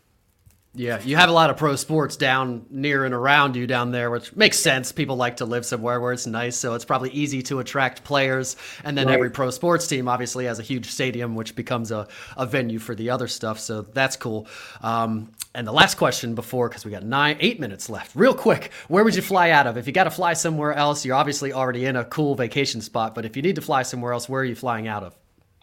Yeah, 0.78 1.00
you 1.02 1.16
have 1.16 1.30
a 1.30 1.32
lot 1.32 1.50
of 1.50 1.56
pro 1.56 1.78
sports 1.78 2.18
down 2.18 2.66
near 2.70 3.06
and 3.06 3.14
around 3.14 3.56
you 3.56 3.66
down 3.66 3.92
there, 3.92 4.12
which 4.12 4.36
makes 4.36 4.60
sense. 4.60 4.92
People 4.92 5.16
like 5.16 5.38
to 5.38 5.46
live 5.46 5.66
somewhere 5.66 6.02
where 6.02 6.12
it's 6.12 6.28
nice, 6.28 6.58
so 6.58 6.74
it's 6.74 6.84
probably 6.84 7.12
easy 7.12 7.42
to 7.44 7.60
attract 7.60 8.04
players. 8.04 8.58
And 8.84 8.98
then 8.98 9.08
Right. 9.08 9.14
every 9.14 9.30
pro 9.30 9.52
sports 9.52 9.88
team 9.88 10.10
obviously 10.10 10.46
has 10.46 10.60
a 10.60 10.64
huge 10.64 10.88
stadium, 10.88 11.34
which 11.34 11.56
becomes 11.56 11.92
a, 11.92 12.10
a 12.36 12.46
venue 12.46 12.80
for 12.80 12.94
the 12.94 13.10
other 13.10 13.30
stuff. 13.30 13.58
So 13.60 13.84
that's 13.84 14.18
cool. 14.18 14.48
Um, 14.82 15.32
and 15.54 15.66
the 15.66 15.72
last 15.72 15.96
question 15.96 16.36
before, 16.36 16.68
because 16.68 16.84
we 16.84 16.92
got 16.92 17.04
nine, 17.04 17.38
eight 17.40 17.62
minutes 17.62 17.90
left, 17.90 18.14
real 18.14 18.34
quick, 18.34 18.72
where 18.90 19.06
would 19.06 19.16
you 19.16 19.22
fly 19.22 19.52
out 19.52 19.68
of? 19.68 19.78
If 19.78 19.88
you 19.88 19.94
got 19.94 20.04
to 20.04 20.12
fly 20.12 20.34
somewhere 20.34 20.74
else, 20.74 21.06
you're 21.06 21.16
obviously 21.16 21.54
already 21.54 21.86
in 21.86 21.96
a 21.96 22.04
cool 22.04 22.36
vacation 22.36 22.82
spot. 22.82 23.16
But 23.16 23.24
if 23.24 23.38
you 23.38 23.42
need 23.42 23.56
to 23.56 23.62
fly 23.62 23.84
somewhere 23.84 24.12
else, 24.12 24.28
where 24.28 24.42
are 24.42 24.46
you 24.46 24.56
flying 24.56 24.90
out 24.90 25.04
of? 25.04 25.16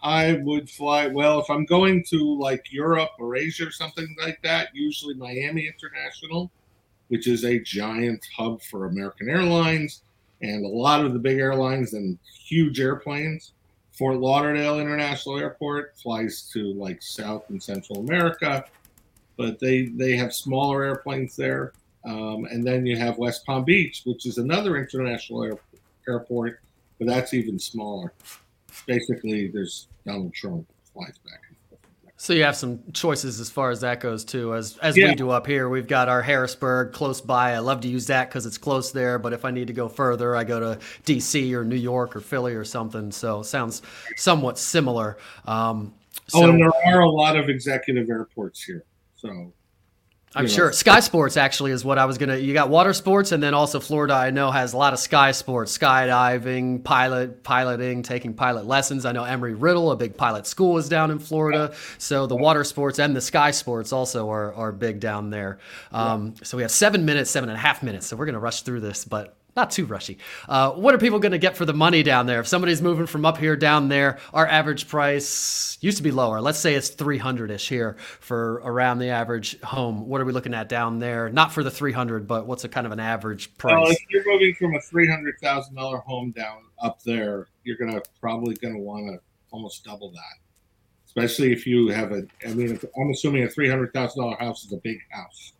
I 0.03 0.33
would 0.43 0.69
fly. 0.69 1.07
Well, 1.07 1.39
if 1.39 1.49
I'm 1.49 1.65
going 1.65 2.03
to 2.09 2.37
like 2.37 2.71
Europe 2.71 3.11
or 3.19 3.37
Asia 3.37 3.67
or 3.67 3.71
something 3.71 4.13
like 4.21 4.39
that, 4.43 4.69
usually 4.73 5.13
Miami 5.13 5.65
International, 5.65 6.51
which 7.07 7.25
is 7.25 7.45
a 7.45 7.59
giant 7.59 8.25
hub 8.35 8.61
for 8.61 8.85
American 8.85 9.29
Airlines 9.29 10.01
and 10.41 10.65
a 10.65 10.67
lot 10.67 11.05
of 11.05 11.13
the 11.13 11.19
big 11.19 11.39
airlines 11.39 11.93
and 11.93 12.19
huge 12.45 12.81
airplanes. 12.81 13.53
Fort 13.93 14.17
Lauderdale 14.17 14.79
International 14.79 15.39
Airport 15.39 15.93
flies 15.97 16.49
to 16.51 16.73
like 16.73 17.01
South 17.01 17.49
and 17.49 17.63
Central 17.63 17.99
America, 17.99 18.65
but 19.37 19.57
they 19.59 19.85
they 19.85 20.17
have 20.17 20.33
smaller 20.33 20.83
airplanes 20.83 21.35
there. 21.37 21.71
Um, 22.03 22.45
and 22.51 22.65
then 22.67 22.85
you 22.85 22.97
have 22.97 23.17
West 23.17 23.45
Palm 23.45 23.63
Beach, 23.63 24.01
which 24.03 24.25
is 24.25 24.37
another 24.37 24.75
international 24.75 25.43
air, 25.43 25.57
airport, 26.09 26.59
but 26.99 27.07
that's 27.07 27.33
even 27.33 27.57
smaller 27.57 28.11
basically 28.85 29.47
there's 29.47 29.87
Donald 30.05 30.33
Trump 30.33 30.67
flies 30.93 31.17
back 31.19 31.39
and 31.47 31.57
forth. 31.69 31.81
So 32.17 32.33
you 32.33 32.43
have 32.43 32.55
some 32.55 32.79
choices 32.93 33.39
as 33.39 33.49
far 33.49 33.71
as 33.71 33.81
that 33.81 33.99
goes 33.99 34.23
too. 34.23 34.53
As 34.55 34.77
as 34.77 34.95
Yeah. 34.95 35.09
we 35.09 35.15
do 35.15 35.29
up 35.29 35.45
here, 35.47 35.69
we've 35.69 35.87
got 35.87 36.09
our 36.09 36.21
Harrisburg 36.21 36.93
close 36.93 37.19
by. 37.21 37.53
I 37.53 37.59
love 37.59 37.81
to 37.81 37.87
use 37.87 38.07
that 38.07 38.29
because 38.29 38.45
it's 38.45 38.57
close 38.57 38.91
there. 38.91 39.19
But 39.19 39.33
if 39.33 39.45
I 39.45 39.51
need 39.51 39.67
to 39.67 39.73
go 39.73 39.89
further, 39.89 40.35
I 40.35 40.43
go 40.43 40.59
to 40.59 40.79
D.C. 41.05 41.53
or 41.55 41.63
New 41.63 41.75
York 41.75 42.15
or 42.15 42.21
Philly 42.21 42.53
or 42.53 42.63
something. 42.63 43.11
So 43.11 43.41
sounds 43.41 43.81
somewhat 44.15 44.57
similar. 44.57 45.17
Um, 45.45 45.93
so 46.27 46.43
oh, 46.43 46.49
and 46.49 46.59
there 46.61 46.71
are 46.85 47.01
a 47.01 47.09
lot 47.09 47.35
of 47.35 47.49
executive 47.49 48.09
airports 48.09 48.63
here. 48.63 48.85
So 49.15 49.51
I'm 50.35 50.45
you 50.45 50.49
know. 50.49 50.55
sure 50.55 50.71
Sky 50.71 50.99
Sports 50.99 51.37
actually 51.37 51.71
is 51.71 51.85
what 51.85 51.99
I 51.99 52.05
was 52.05 52.17
gonna. 52.17 52.37
You 52.37 52.53
got 52.53 52.69
water 52.69 52.93
sports, 52.93 53.31
and 53.31 53.41
then 53.41 53.53
also 53.53 53.79
Florida. 53.79 54.15
I 54.15 54.31
know 54.31 54.49
has 54.51 54.73
a 54.73 54.77
lot 54.77 54.93
of 54.93 54.99
sky 54.99 55.31
sports, 55.31 55.77
skydiving, 55.77 56.83
pilot, 56.83 57.43
piloting, 57.43 58.01
taking 58.01 58.33
pilot 58.33 58.65
lessons. 58.65 59.05
I 59.05 59.11
know 59.11 59.23
Embry-Riddle, 59.23 59.91
a 59.91 59.95
big 59.95 60.17
pilot 60.17 60.47
school, 60.47 60.77
is 60.77 60.89
down 60.89 61.11
in 61.11 61.19
Florida. 61.19 61.73
So 61.97 62.25
the 62.25 62.35
water 62.35 62.63
sports 62.63 62.99
and 62.99 63.15
the 63.15 63.21
sky 63.21 63.51
sports 63.51 63.93
also 63.93 64.29
are 64.29 64.53
are 64.55 64.71
big 64.71 64.99
down 64.99 65.29
there. 65.29 65.59
Um, 65.91 66.33
So 66.41 66.57
we 66.57 66.63
have 66.63 66.71
seven 66.71 67.05
minutes, 67.05 67.29
seven 67.29 67.49
and 67.49 67.57
a 67.57 67.61
half 67.61 67.83
minutes. 67.83 68.07
So 68.07 68.15
we're 68.15 68.25
gonna 68.25 68.39
rush 68.39 68.61
through 68.63 68.79
this, 68.81 69.05
but. 69.05 69.35
Not 69.55 69.69
too 69.69 69.85
rushy. 69.85 70.17
Uh, 70.49 70.71
what 70.71 70.95
are 70.95 70.97
people 70.97 71.19
going 71.19 71.33
to 71.33 71.37
get 71.37 71.55
for 71.55 71.65
the 71.65 71.73
money 71.73 72.01
down 72.01 72.25
there? 72.25 72.39
If 72.39 72.47
somebody's 72.47 72.81
moving 72.81 73.05
from 73.05 73.23
up 73.23 73.37
here 73.37 73.55
down 73.55 73.87
there, 73.87 74.17
our 74.33 74.47
average 74.47 74.87
price 74.87 75.77
used 75.79 75.97
to 75.97 76.03
be 76.03 76.09
lower. 76.09 76.41
Let's 76.41 76.57
say 76.57 76.73
it's 76.73 76.89
300 76.89 77.51
ish 77.51 77.69
here 77.69 77.95
for 78.19 78.55
around 78.63 78.97
the 78.97 79.09
average 79.09 79.59
home. 79.61 80.07
What 80.07 80.21
are 80.21 80.25
we 80.25 80.33
looking 80.33 80.55
at 80.55 80.69
down 80.69 80.97
there? 80.97 81.29
Not 81.29 81.51
for 81.51 81.63
the 81.63 81.69
300, 81.69 82.27
but 82.27 82.47
what's 82.47 82.63
a 82.63 82.69
kind 82.69 82.87
of 82.87 82.93
an 82.93 82.99
average 82.99 83.55
price? 83.57 83.73
well, 83.73 83.91
if 83.91 83.99
you're 84.09 84.25
moving 84.25 84.55
from 84.55 84.73
a 84.75 84.81
three 84.81 85.07
hundred 85.07 85.35
thousand 85.39 85.75
dollar 85.75 85.97
home 85.97 86.31
down 86.31 86.63
up 86.79 87.03
there, 87.03 87.47
you're 87.63 87.77
gonna 87.77 88.01
probably 88.19 88.55
gonna 88.55 88.79
want 88.79 89.07
to 89.07 89.19
almost 89.51 89.83
double 89.83 90.11
that. 90.11 90.39
Especially 91.05 91.51
if 91.51 91.67
you 91.67 91.89
have 91.89 92.11
a, 92.11 92.23
I 92.47 92.53
mean, 92.55 92.71
if, 92.71 92.83
I'm 92.99 93.11
assuming 93.11 93.43
a 93.43 93.49
three 93.49 93.69
hundred 93.69 93.93
thousand 93.93 94.21
dollar 94.21 94.35
house 94.37 94.65
is 94.65 94.73
a 94.73 94.77
big 94.77 94.97
house. 95.11 95.53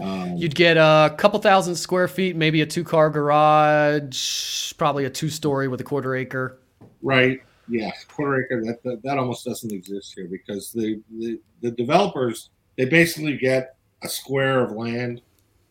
Um, 0.00 0.36
You'd 0.36 0.54
get 0.54 0.76
a 0.76 1.14
couple 1.16 1.40
thousand 1.40 1.76
square 1.76 2.08
feet, 2.08 2.36
maybe 2.36 2.60
a 2.60 2.66
two 2.66 2.84
car 2.84 3.10
garage, 3.10 4.72
probably 4.74 5.04
a 5.04 5.10
two 5.10 5.30
story 5.30 5.68
with 5.68 5.80
a 5.80 5.84
quarter 5.84 6.14
acre. 6.14 6.58
Right. 7.02 7.40
Yeah. 7.68 7.90
Quarter 8.08 8.44
acre. 8.44 8.64
That, 8.64 8.82
that 8.82 9.02
that 9.02 9.18
almost 9.18 9.44
doesn't 9.44 9.72
exist 9.72 10.14
here 10.14 10.28
because 10.30 10.72
the, 10.72 11.00
the 11.18 11.40
the 11.62 11.70
developers 11.70 12.50
they 12.76 12.84
basically 12.84 13.38
get 13.38 13.76
a 14.02 14.08
square 14.08 14.60
of 14.60 14.72
land, 14.72 15.22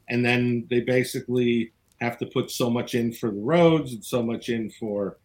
and 0.09 0.25
then 0.25 0.65
they 0.69 0.81
basically 0.81 1.71
have 2.01 2.17
to 2.17 2.25
put 2.25 2.51
so 2.51 2.69
much 2.69 2.95
in 2.95 3.13
for 3.13 3.31
the 3.31 3.39
roads 3.39 3.93
and 3.93 4.03
so 4.03 4.21
much 4.21 4.49
in 4.49 4.69
for 4.71 5.17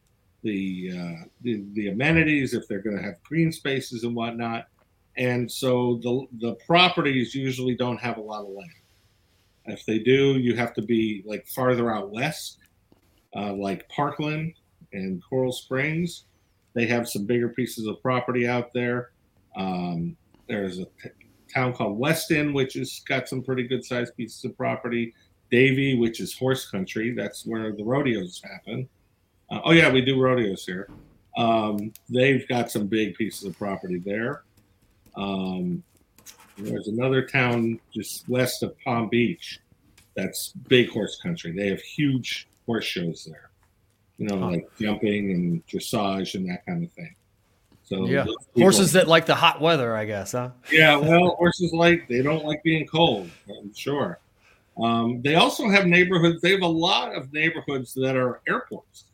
the 0.42 0.90
uh, 0.94 1.24
the, 1.42 1.64
the 1.72 1.88
amenities 1.88 2.54
if 2.54 2.68
they're 2.68 2.82
going 2.82 2.96
to 2.96 3.02
have 3.02 3.22
green 3.22 3.50
spaces 3.50 4.04
and 4.04 4.14
whatnot. 4.14 4.68
And 5.16 5.50
so 5.50 6.00
the 6.02 6.26
the 6.38 6.54
properties 6.66 7.34
usually 7.34 7.74
don't 7.74 7.98
have 7.98 8.18
a 8.18 8.22
lot 8.22 8.42
of 8.42 8.48
land. 8.48 8.70
If 9.66 9.84
they 9.86 9.98
do, 9.98 10.38
you 10.38 10.56
have 10.56 10.74
to 10.74 10.82
be 10.82 11.22
like 11.26 11.46
farther 11.46 11.92
out 11.92 12.10
west, 12.10 12.58
uh, 13.36 13.52
like 13.52 13.88
Parkland 13.88 14.54
and 14.92 15.22
Coral 15.28 15.52
Springs. 15.52 16.24
They 16.74 16.86
have 16.86 17.08
some 17.08 17.26
bigger 17.26 17.48
pieces 17.48 17.86
of 17.86 18.00
property 18.02 18.48
out 18.48 18.72
there. 18.72 19.10
Um, 19.56 20.16
there's 20.48 20.78
a 20.78 20.84
t- 21.02 21.10
town 21.52 21.72
called 21.72 21.98
Weston, 21.98 22.52
which 22.52 22.74
has 22.74 23.00
got 23.08 23.28
some 23.28 23.42
pretty 23.42 23.64
good 23.64 23.84
sized 23.84 24.16
pieces 24.16 24.44
of 24.44 24.56
property. 24.56 25.14
Davie, 25.50 25.98
which 25.98 26.20
is 26.20 26.36
horse 26.36 26.70
country, 26.70 27.12
that's 27.12 27.44
where 27.44 27.72
the 27.72 27.82
rodeos 27.82 28.40
happen. 28.42 28.88
Uh, 29.50 29.60
oh 29.64 29.72
yeah, 29.72 29.90
we 29.90 30.00
do 30.00 30.20
rodeos 30.20 30.64
here. 30.64 30.88
Um, 31.36 31.92
they've 32.08 32.46
got 32.48 32.70
some 32.70 32.86
big 32.86 33.14
pieces 33.14 33.44
of 33.44 33.58
property 33.58 33.98
there. 33.98 34.42
Um, 35.16 35.82
there's 36.58 36.88
another 36.88 37.26
town 37.26 37.80
just 37.92 38.28
west 38.28 38.62
of 38.62 38.78
Palm 38.80 39.08
Beach 39.08 39.60
that's 40.14 40.52
big 40.68 40.90
horse 40.90 41.20
country. 41.22 41.52
They 41.52 41.68
have 41.68 41.80
huge 41.80 42.48
horse 42.66 42.84
shows 42.84 43.26
there, 43.28 43.50
you 44.18 44.26
know, 44.26 44.36
like 44.36 44.68
jumping 44.78 45.30
and 45.30 45.66
dressage 45.66 46.34
and 46.34 46.48
that 46.50 46.64
kind 46.66 46.84
of 46.84 46.92
thing. 46.92 47.14
So 47.84 48.06
Yeah. 48.06 48.26
Horses 48.56 48.92
that 48.92 49.08
like 49.08 49.26
the 49.26 49.34
hot 49.34 49.60
weather, 49.60 49.96
I 49.96 50.04
guess, 50.04 50.32
huh? 50.32 50.50
yeah, 50.70 50.96
well, 50.96 51.36
horses 51.36 51.72
like 51.72 52.06
they 52.08 52.22
don't 52.22 52.44
like 52.44 52.62
being 52.62 52.86
cold. 52.86 53.30
I'm 53.48 53.74
sure. 53.74 54.20
Um, 54.80 55.20
they 55.22 55.34
also 55.34 55.68
have 55.68 55.86
neighborhoods. 55.86 56.40
They 56.40 56.52
have 56.52 56.62
a 56.62 56.66
lot 56.66 57.14
of 57.14 57.32
neighborhoods 57.32 57.92
that 57.94 58.16
are 58.16 58.40
airports. 58.48 59.04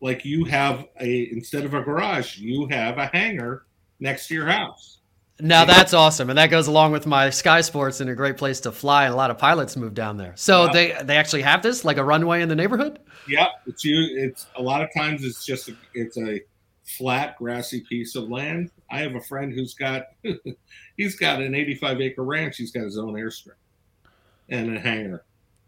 Like 0.00 0.24
you 0.24 0.44
have 0.44 0.86
a 1.00 1.30
instead 1.32 1.64
of 1.64 1.74
a 1.74 1.82
garage, 1.82 2.38
you 2.38 2.66
have 2.68 2.98
a 2.98 3.06
hangar 3.06 3.64
next 3.98 4.28
to 4.28 4.34
your 4.34 4.46
house. 4.46 4.97
Now 5.40 5.64
that's 5.64 5.94
awesome, 5.94 6.30
and 6.30 6.38
that 6.38 6.48
goes 6.50 6.66
along 6.66 6.92
with 6.92 7.06
my 7.06 7.30
Sky 7.30 7.60
Sports 7.60 8.00
and 8.00 8.10
a 8.10 8.14
great 8.14 8.36
place 8.36 8.60
to 8.60 8.72
fly. 8.72 9.04
And 9.04 9.14
a 9.14 9.16
lot 9.16 9.30
of 9.30 9.38
pilots 9.38 9.76
move 9.76 9.94
down 9.94 10.16
there, 10.16 10.32
so 10.34 10.64
Yeah. 10.64 10.72
they 10.72 10.96
they 11.04 11.16
actually 11.16 11.42
have 11.42 11.62
this 11.62 11.84
like 11.84 11.96
a 11.96 12.04
runway 12.04 12.42
in 12.42 12.48
the 12.48 12.56
neighborhood. 12.56 12.98
Yeah, 13.28 13.48
it's 13.66 13.84
you. 13.84 13.98
It's 14.18 14.46
a 14.56 14.62
lot 14.62 14.82
of 14.82 14.88
times 14.96 15.24
it's 15.24 15.44
just 15.46 15.68
a, 15.68 15.76
it's 15.94 16.16
a 16.18 16.40
flat 16.84 17.36
grassy 17.38 17.82
piece 17.88 18.16
of 18.16 18.28
land. 18.30 18.70
I 18.90 19.00
have 19.00 19.14
a 19.14 19.20
friend 19.20 19.52
who's 19.52 19.74
got 19.74 20.06
he's 20.96 21.14
got 21.16 21.40
an 21.40 21.54
85 21.54 22.00
acre 22.00 22.24
ranch. 22.24 22.56
He's 22.56 22.72
got 22.72 22.82
his 22.84 22.98
own 22.98 23.12
airstrip 23.14 23.52
and 24.48 24.76
a 24.76 24.80
hangar. 24.80 25.24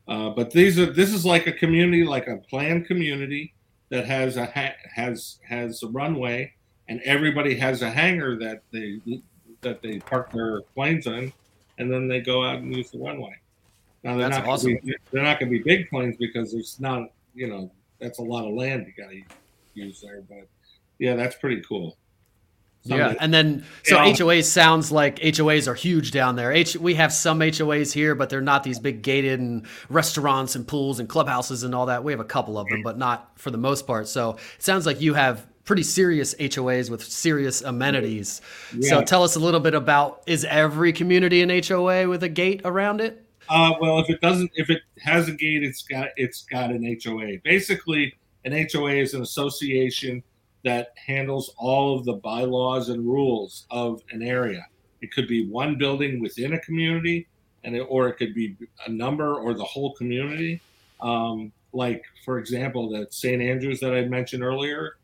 Uh, 0.08 0.30
but 0.30 0.50
these 0.50 0.78
are 0.80 0.86
this 0.86 1.12
is 1.14 1.24
like 1.24 1.46
a 1.46 1.52
community, 1.52 2.02
like 2.02 2.26
a 2.26 2.38
planned 2.38 2.86
community 2.86 3.54
that 3.90 4.06
has 4.06 4.36
a 4.36 4.46
ha- 4.46 4.74
has 4.94 5.38
has 5.48 5.82
a 5.84 5.86
runway, 5.88 6.52
and 6.88 7.00
everybody 7.02 7.54
has 7.56 7.82
a 7.82 7.90
hangar 7.90 8.36
that 8.38 8.62
they 8.72 9.00
that 9.62 9.82
they 9.82 9.98
park 9.98 10.32
their 10.32 10.62
planes 10.74 11.06
in, 11.06 11.32
and 11.78 11.92
then 11.92 12.08
they 12.08 12.20
go 12.20 12.44
out 12.44 12.56
and 12.56 12.74
use 12.74 12.90
the 12.90 12.98
runway. 12.98 13.34
Now 14.02 14.16
they're 14.16 14.28
That's 14.28 14.44
not 14.44 14.48
awesome. 14.48 14.78
be, 14.82 14.94
they're 15.10 15.22
not 15.22 15.38
going 15.40 15.52
to 15.52 15.58
be 15.58 15.62
big 15.62 15.88
planes 15.90 16.16
because 16.16 16.52
there's 16.52 16.80
not 16.80 17.10
you 17.34 17.48
know 17.48 17.70
that's 18.00 18.18
a 18.18 18.22
lot 18.22 18.46
of 18.46 18.54
land 18.54 18.86
you 18.86 19.02
got 19.04 19.10
to 19.10 19.22
use 19.74 20.00
there. 20.00 20.22
But 20.28 20.48
yeah, 20.98 21.16
that's 21.16 21.36
pretty 21.36 21.62
cool. 21.62 21.96
Yeah, 22.82 23.12
and 23.20 23.32
then 23.32 23.66
so 23.84 23.96
Yeah. 23.96 24.10
HOAs 24.12 24.44
sounds 24.44 24.90
like 24.90 25.18
HOAs 25.18 25.68
are 25.68 25.74
huge 25.74 26.12
down 26.12 26.36
there. 26.36 26.50
H 26.50 26.76
we 26.76 26.94
have 26.94 27.12
some 27.12 27.40
HOAs 27.40 27.92
here, 27.92 28.14
but 28.14 28.30
they're 28.30 28.40
not 28.40 28.62
these 28.62 28.78
big 28.78 29.02
gated 29.02 29.38
and 29.38 29.66
restaurants 29.90 30.56
and 30.56 30.66
pools 30.66 30.98
and 30.98 31.06
clubhouses 31.06 31.62
and 31.62 31.74
all 31.74 31.86
that. 31.86 32.02
We 32.04 32.12
have 32.12 32.20
a 32.20 32.24
couple 32.24 32.58
of 32.58 32.66
them, 32.68 32.80
but 32.82 32.96
not 32.96 33.38
for 33.38 33.50
the 33.50 33.58
most 33.58 33.86
part. 33.86 34.08
So 34.08 34.30
it 34.56 34.62
sounds 34.62 34.86
like 34.86 35.02
you 35.02 35.12
have 35.12 35.46
pretty 35.64 35.82
serious 35.82 36.34
HOAs 36.34 36.90
with 36.90 37.02
serious 37.04 37.62
amenities. 37.62 38.40
So 38.80 39.02
tell 39.02 39.22
us 39.22 39.36
a 39.36 39.40
little 39.40 39.60
bit 39.60 39.74
about 39.74 40.22
is 40.26 40.44
every 40.44 40.92
community 40.92 41.42
an 41.42 41.50
HOA 41.50 42.08
with 42.08 42.22
a 42.22 42.28
gate 42.28 42.62
around 42.64 43.00
it? 43.00 43.24
Uh, 43.48 43.74
well, 43.80 43.98
if 43.98 44.08
it 44.08 44.20
doesn't, 44.20 44.50
if 44.54 44.70
it 44.70 44.82
has 45.00 45.28
a 45.28 45.32
gate, 45.32 45.64
it's 45.64 45.82
got 45.82 46.08
it's 46.16 46.42
got 46.42 46.70
an 46.70 46.98
HOA. 47.04 47.38
Basically, 47.42 48.14
an 48.44 48.52
HOA 48.72 48.92
is 48.92 49.14
an 49.14 49.22
association 49.22 50.22
that 50.64 50.88
handles 50.94 51.52
all 51.56 51.98
of 51.98 52.04
the 52.04 52.12
bylaws 52.12 52.90
and 52.90 53.04
rules 53.04 53.66
of 53.70 54.02
an 54.12 54.22
area. 54.22 54.66
It 55.00 55.12
could 55.12 55.26
be 55.26 55.48
one 55.48 55.78
building 55.78 56.20
within 56.20 56.52
a 56.52 56.60
community, 56.60 57.26
and 57.64 57.74
it, 57.74 57.80
or 57.88 58.08
it 58.08 58.14
could 58.14 58.34
be 58.34 58.56
a 58.86 58.90
number 58.90 59.34
or 59.34 59.54
the 59.54 59.64
whole 59.64 59.94
community. 59.94 60.60
Um, 61.00 61.52
like 61.72 62.04
for 62.24 62.38
example, 62.38 62.88
that 62.90 63.14
St. 63.14 63.42
Andrews 63.42 63.80
that 63.80 63.94
I 63.94 64.04
mentioned 64.04 64.42
earlier, 64.42 64.96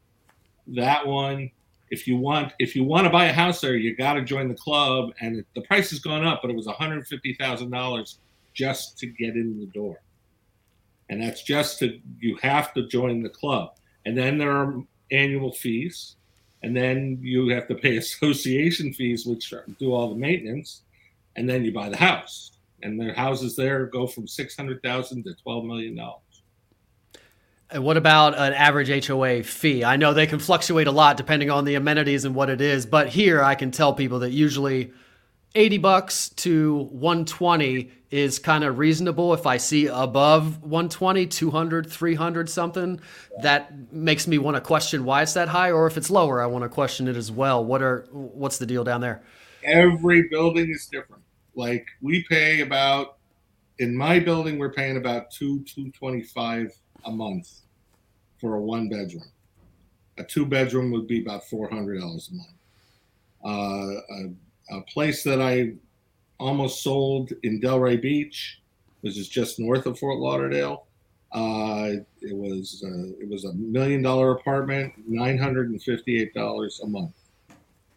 that 0.68 1.06
one. 1.06 1.50
If 1.90 2.08
you 2.08 2.16
want, 2.16 2.52
if 2.58 2.74
you 2.74 2.82
want 2.82 3.04
to 3.04 3.10
buy 3.10 3.26
a 3.26 3.32
house 3.32 3.60
there, 3.60 3.76
you 3.76 3.94
got 3.94 4.14
to 4.14 4.22
join 4.22 4.48
the 4.48 4.54
club, 4.54 5.10
and 5.20 5.44
the 5.54 5.60
price 5.62 5.90
has 5.90 6.00
gone 6.00 6.24
up, 6.24 6.40
but 6.42 6.50
it 6.50 6.56
was 6.56 6.66
one 6.66 6.74
hundred 6.74 7.06
fifty 7.06 7.34
thousand 7.34 7.70
dollars 7.70 8.18
just 8.54 8.98
to 8.98 9.06
get 9.06 9.36
in 9.36 9.60
the 9.60 9.66
door. 9.66 10.00
And 11.08 11.22
that's 11.22 11.42
just 11.42 11.78
to, 11.80 12.00
you 12.18 12.36
have 12.42 12.74
to 12.74 12.88
join 12.88 13.22
the 13.22 13.28
club. 13.28 13.76
And 14.06 14.16
then 14.16 14.38
there 14.38 14.50
are 14.50 14.82
annual 15.12 15.52
fees. 15.52 16.16
And 16.62 16.76
then 16.76 17.18
you 17.20 17.48
have 17.48 17.68
to 17.68 17.74
pay 17.74 17.96
association 17.98 18.92
fees, 18.92 19.26
which 19.26 19.52
do 19.78 19.92
all 19.92 20.08
the 20.08 20.16
maintenance. 20.16 20.82
And 21.36 21.48
then 21.48 21.64
you 21.64 21.72
buy 21.72 21.88
the 21.88 21.96
house. 21.96 22.52
And 22.82 23.00
the 23.00 23.12
houses 23.12 23.56
there 23.56 23.86
go 23.86 24.06
from 24.06 24.26
600,000 24.26 25.24
to 25.24 25.34
$12 25.46 25.66
million. 25.66 26.00
And 27.70 27.82
what 27.82 27.96
about 27.96 28.38
an 28.38 28.52
average 28.52 29.06
HOA 29.06 29.42
fee? 29.42 29.82
I 29.82 29.96
know 29.96 30.14
they 30.14 30.26
can 30.26 30.38
fluctuate 30.38 30.86
a 30.86 30.92
lot 30.92 31.16
depending 31.16 31.50
on 31.50 31.64
the 31.64 31.74
amenities 31.74 32.24
and 32.24 32.34
what 32.34 32.48
it 32.48 32.60
is, 32.60 32.86
but 32.86 33.08
here 33.08 33.42
I 33.42 33.56
can 33.56 33.72
tell 33.72 33.92
people 33.92 34.20
that 34.20 34.30
usually 34.30 34.92
80 35.56 35.78
bucks 35.78 36.28
to 36.28 36.84
120 36.92 37.90
is 38.10 38.38
kind 38.38 38.62
of 38.62 38.78
reasonable 38.78 39.34
if 39.34 39.46
I 39.46 39.56
see 39.56 39.86
above 39.86 40.62
120, 40.62 41.26
200, 41.26 41.90
300 41.90 42.48
something, 42.48 43.00
that 43.42 43.92
makes 43.92 44.28
me 44.28 44.38
want 44.38 44.56
to 44.56 44.60
question 44.60 45.04
why 45.04 45.22
it's 45.22 45.32
that 45.32 45.48
high 45.48 45.72
or 45.72 45.86
if 45.86 45.96
it's 45.96 46.10
lower, 46.10 46.40
I 46.40 46.46
want 46.46 46.62
to 46.62 46.68
question 46.68 47.08
it 47.08 47.16
as 47.16 47.32
well. 47.32 47.64
What 47.64 47.82
are 47.82 48.06
what's 48.12 48.58
the 48.58 48.66
deal 48.66 48.84
down 48.84 49.00
there? 49.00 49.22
Every 49.64 50.28
building 50.28 50.70
is 50.70 50.86
different. 50.86 51.24
Like 51.56 51.86
we 52.00 52.24
pay 52.28 52.60
about, 52.60 53.16
in 53.78 53.96
my 53.96 54.20
building, 54.20 54.58
we're 54.58 54.72
paying 54.72 54.98
about 54.98 55.30
two, 55.32 55.64
225 55.64 56.70
a 57.04 57.10
month 57.10 57.60
for 58.40 58.54
a 58.54 58.60
one 58.60 58.88
bedroom. 58.88 59.30
A 60.18 60.24
two 60.24 60.46
bedroom 60.46 60.90
would 60.92 61.06
be 61.06 61.22
about 61.22 61.44
four 61.44 61.68
hundred 61.68 62.00
dollars 62.00 62.30
a 62.32 62.34
month. 62.34 62.56
Uh, 63.44 64.00
a, 64.10 64.78
a 64.78 64.80
place 64.82 65.22
that 65.22 65.40
I 65.40 65.74
almost 66.38 66.82
sold 66.82 67.32
in 67.42 67.60
Delray 67.60 68.00
Beach, 68.00 68.60
which 69.02 69.18
is 69.18 69.28
just 69.28 69.58
north 69.58 69.86
of 69.86 69.98
Fort 69.98 70.18
Lauderdale. 70.18 70.86
Uh, 71.32 71.90
it 72.20 72.34
was 72.34 72.82
uh, 72.84 73.12
it 73.20 73.28
was 73.28 73.44
a 73.44 73.52
million 73.54 74.02
dollar 74.02 74.32
apartment, 74.32 74.92
nine 75.06 75.36
hundred 75.36 75.70
and 75.70 75.82
fifty 75.82 76.20
eight 76.20 76.32
dollars 76.34 76.80
a 76.82 76.86
month 76.86 77.14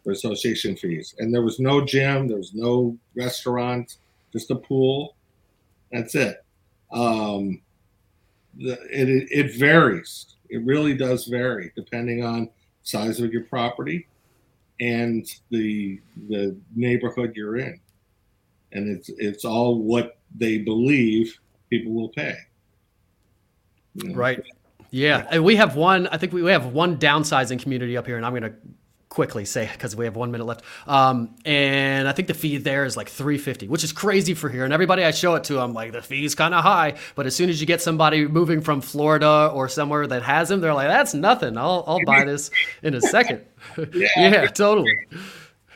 for 0.04 0.12
association 0.12 0.76
fees, 0.76 1.14
and 1.18 1.32
there 1.32 1.42
was 1.42 1.58
no 1.58 1.84
gym, 1.84 2.26
there 2.28 2.38
was 2.38 2.54
no 2.54 2.96
restaurant, 3.14 3.96
just 4.32 4.50
a 4.50 4.56
pool. 4.56 5.16
That's 5.92 6.14
it. 6.14 6.44
Um, 6.92 7.60
it 8.58 9.28
it 9.30 9.58
varies. 9.58 10.36
It 10.48 10.64
really 10.64 10.94
does 10.94 11.26
vary 11.26 11.72
depending 11.76 12.24
on 12.24 12.50
size 12.82 13.20
of 13.20 13.32
your 13.32 13.44
property 13.44 14.08
and 14.80 15.26
the 15.50 16.00
the 16.28 16.56
neighborhood 16.74 17.34
you're 17.36 17.58
in, 17.58 17.78
and 18.72 18.88
it's 18.88 19.10
it's 19.18 19.44
all 19.44 19.78
what 19.78 20.18
they 20.34 20.58
believe 20.58 21.38
people 21.68 21.92
will 21.92 22.08
pay. 22.08 22.36
You 23.94 24.10
know? 24.10 24.14
Right. 24.14 24.42
Yeah. 24.90 25.26
And 25.30 25.44
we 25.44 25.56
have 25.56 25.76
one, 25.76 26.08
I 26.08 26.16
think 26.16 26.32
we 26.32 26.42
we 26.42 26.50
have 26.50 26.66
one 26.66 26.98
downsizing 26.98 27.60
community 27.60 27.96
up 27.96 28.06
here, 28.06 28.16
and 28.16 28.26
I'm 28.26 28.32
going 28.32 28.42
to 28.42 28.54
quickly 29.10 29.44
say 29.44 29.68
because 29.72 29.94
we 29.96 30.06
have 30.06 30.16
one 30.16 30.30
minute 30.30 30.44
left. 30.44 30.64
Um, 30.86 31.34
and 31.44 32.08
I 32.08 32.12
think 32.12 32.28
the 32.28 32.34
fee 32.34 32.56
there 32.56 32.84
is 32.84 32.96
like 32.96 33.08
350, 33.08 33.68
which 33.68 33.84
is 33.84 33.92
crazy 33.92 34.34
for 34.34 34.48
here. 34.48 34.64
And 34.64 34.72
everybody 34.72 35.04
I 35.04 35.10
show 35.10 35.34
it 35.34 35.44
to, 35.44 35.60
I'm 35.60 35.74
like, 35.74 35.92
the 35.92 36.00
fee's 36.00 36.36
kind 36.36 36.54
of 36.54 36.62
high. 36.62 36.94
But 37.16 37.26
as 37.26 37.34
soon 37.34 37.50
as 37.50 37.60
you 37.60 37.66
get 37.66 37.82
somebody 37.82 38.26
moving 38.26 38.60
from 38.60 38.80
Florida 38.80 39.50
or 39.52 39.68
somewhere 39.68 40.06
that 40.06 40.22
has 40.22 40.48
them, 40.48 40.60
they're 40.60 40.74
like, 40.74 40.88
that's 40.88 41.12
nothing. 41.12 41.58
I'll, 41.58 41.84
I'll 41.86 42.04
buy 42.06 42.24
this 42.24 42.50
in 42.82 42.94
a 42.94 43.00
second. 43.00 43.44
Yeah. 43.92 44.08
yeah, 44.16 44.46
totally. 44.46 44.98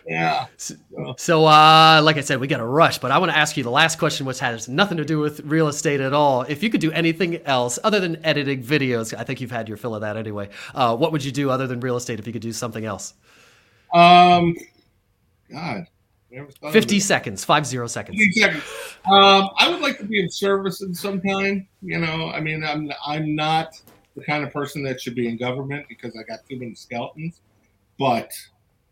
Yeah. 0.06 0.46
So, 0.56 1.46
uh, 1.46 2.00
like 2.04 2.16
I 2.16 2.20
said, 2.20 2.38
we 2.38 2.46
got 2.46 2.58
to 2.58 2.66
rush, 2.66 2.98
but 2.98 3.10
I 3.10 3.18
want 3.18 3.32
to 3.32 3.38
ask 3.38 3.56
you 3.56 3.62
the 3.62 3.70
last 3.70 3.98
question, 3.98 4.26
which 4.26 4.38
has 4.40 4.68
nothing 4.68 4.98
to 4.98 5.04
do 5.04 5.18
with 5.18 5.40
real 5.40 5.68
estate 5.68 6.00
at 6.00 6.12
all. 6.12 6.42
If 6.42 6.62
you 6.62 6.68
could 6.68 6.82
do 6.82 6.92
anything 6.92 7.40
else 7.46 7.78
other 7.82 8.00
than 8.00 8.24
editing 8.24 8.62
videos, 8.62 9.16
I 9.16 9.24
think 9.24 9.40
you've 9.40 9.50
had 9.50 9.66
your 9.68 9.78
fill 9.78 9.94
of 9.94 10.02
that 10.02 10.16
anyway. 10.16 10.50
Uh, 10.74 10.94
what 10.94 11.12
would 11.12 11.24
you 11.24 11.32
do 11.32 11.50
other 11.50 11.66
than 11.66 11.80
real 11.80 11.96
estate 11.96 12.18
if 12.18 12.26
you 12.26 12.32
could 12.32 12.42
do 12.42 12.52
something 12.52 12.84
else? 12.84 13.14
Um. 13.92 14.54
God. 15.50 15.86
Never 16.30 16.50
thought 16.50 16.68
of 16.68 16.72
50 16.72 16.98
seconds, 16.98 17.44
five 17.44 17.64
zero 17.64 17.86
seconds. 17.86 18.18
50 18.18 18.40
seconds. 18.40 18.64
Um, 19.06 19.50
I 19.56 19.68
would 19.70 19.80
like 19.80 19.98
to 19.98 20.04
be 20.04 20.24
of 20.24 20.32
service 20.34 20.82
in 20.82 20.92
some 20.92 21.20
kind. 21.20 21.64
You 21.80 21.98
know, 21.98 22.30
I 22.30 22.40
mean, 22.40 22.64
I'm 22.64 22.90
I'm 23.06 23.36
not 23.36 23.80
the 24.16 24.24
kind 24.24 24.42
of 24.42 24.52
person 24.52 24.82
that 24.84 25.00
should 25.00 25.14
be 25.14 25.28
in 25.28 25.36
government 25.36 25.86
because 25.88 26.16
I 26.18 26.24
got 26.24 26.40
too 26.48 26.58
many 26.58 26.74
skeletons, 26.74 27.40
but 27.98 28.32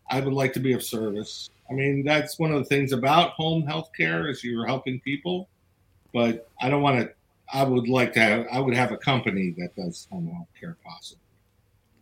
I 0.09 0.19
would 0.19 0.33
like 0.33 0.53
to 0.53 0.59
be 0.59 0.73
of 0.73 0.83
service. 0.83 1.49
I 1.69 1.73
mean, 1.73 2.03
that's 2.03 2.37
one 2.37 2.51
of 2.51 2.59
the 2.59 2.65
things 2.65 2.91
about 2.91 3.31
home 3.31 3.65
health 3.65 3.89
care 3.95 4.29
is 4.29 4.43
you're 4.43 4.65
helping 4.65 4.99
people, 4.99 5.49
but 6.13 6.49
I 6.61 6.69
don't 6.69 6.81
want 6.81 6.99
to. 6.99 7.11
I 7.53 7.63
would 7.63 7.87
like 7.87 8.13
to 8.13 8.19
have. 8.19 8.45
I 8.51 8.59
would 8.59 8.73
have 8.73 8.91
a 8.91 8.97
company 8.97 9.53
that 9.57 9.75
does 9.75 10.07
home 10.11 10.27
health 10.27 10.47
care 10.59 10.77
possible. 10.85 11.21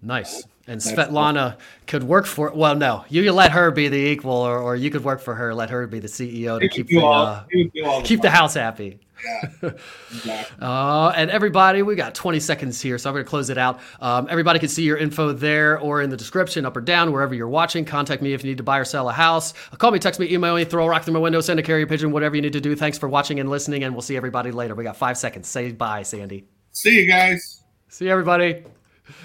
Nice. 0.02 0.44
And 0.68 0.80
Svetlana 0.80 1.58
could 1.86 2.04
work 2.04 2.26
for. 2.26 2.52
Well, 2.52 2.76
no, 2.76 3.06
you 3.10 3.24
can 3.24 3.36
let 3.36 3.52
her 3.52 3.72
be 3.72 3.88
the 3.88 3.98
equal, 3.98 4.32
or, 4.32 4.60
or 4.60 4.76
you 4.76 4.90
could 4.90 5.04
work 5.04 5.22
for 5.22 5.36
her. 5.36 5.54
Let 5.54 5.70
her 5.70 5.86
be 5.86 6.00
the 6.00 6.08
CEO 6.08 6.60
to 6.60 6.68
keep 6.70 6.88
the, 6.88 7.00
all, 7.00 7.14
uh, 7.14 7.44
he 7.52 7.64
would 7.64 7.74
do 7.74 7.86
all 7.86 8.02
the 8.02 8.08
keep 8.08 8.22
the 8.22 8.30
house 8.30 8.54
happy. 8.54 9.00
Yeah, 9.24 9.72
exactly. 10.12 10.58
Uh, 10.60 11.10
and 11.16 11.30
everybody, 11.30 11.82
we 11.82 11.96
got 11.96 12.16
20 12.16 12.40
seconds 12.40 12.82
here, 12.82 12.98
so 12.98 13.10
I'm 13.10 13.14
going 13.14 13.26
to 13.26 13.30
close 13.30 13.50
it 13.50 13.58
out. 13.58 13.80
Um, 14.00 14.28
everybody 14.30 14.60
can 14.60 14.70
see 14.70 14.84
your 14.84 14.98
info 14.98 15.32
there 15.34 15.80
or 15.80 16.02
in 16.02 16.10
the 16.10 16.18
description, 16.18 16.66
up 16.66 16.76
or 16.76 16.82
down, 16.82 17.12
wherever 17.12 17.34
you're 17.34 17.48
watching. 17.48 17.86
Contact 17.86 18.22
me 18.22 18.34
if 18.34 18.44
you 18.44 18.50
need 18.50 18.58
to 18.58 18.64
buy 18.64 18.80
or 18.80 18.86
sell 18.86 19.10
a 19.10 19.14
house. 19.14 19.54
Uh, 19.72 19.76
call 19.76 19.92
me, 19.92 20.00
text 20.00 20.20
me, 20.20 20.32
email 20.32 20.56
me, 20.56 20.66
throw 20.66 20.86
a 20.86 20.90
rock 20.90 21.04
through 21.04 21.14
my 21.14 21.20
window, 21.20 21.42
send 21.42 21.60
a 21.60 21.64
carrier 21.64 21.88
pigeon, 21.88 22.12
whatever 22.12 22.36
you 22.36 22.42
need 22.42 22.54
to 22.54 22.62
do. 22.62 22.76
Thanks 22.76 22.98
for 22.98 23.10
watching 23.10 23.40
and 23.40 23.50
listening, 23.50 23.84
and 23.84 23.94
we'll 23.94 24.02
see 24.02 24.18
everybody 24.18 24.52
later. 24.52 24.76
We 24.76 24.84
got 24.84 24.98
five 24.98 25.18
seconds. 25.18 25.48
Say 25.48 25.72
bye, 25.72 26.04
Sandy. 26.04 26.48
See 26.72 27.02
you 27.02 27.08
guys. 27.08 27.64
See 27.90 28.06
you, 28.06 28.12
everybody. 28.12 28.64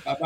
Bye 0.05 0.15
bye. 0.15 0.17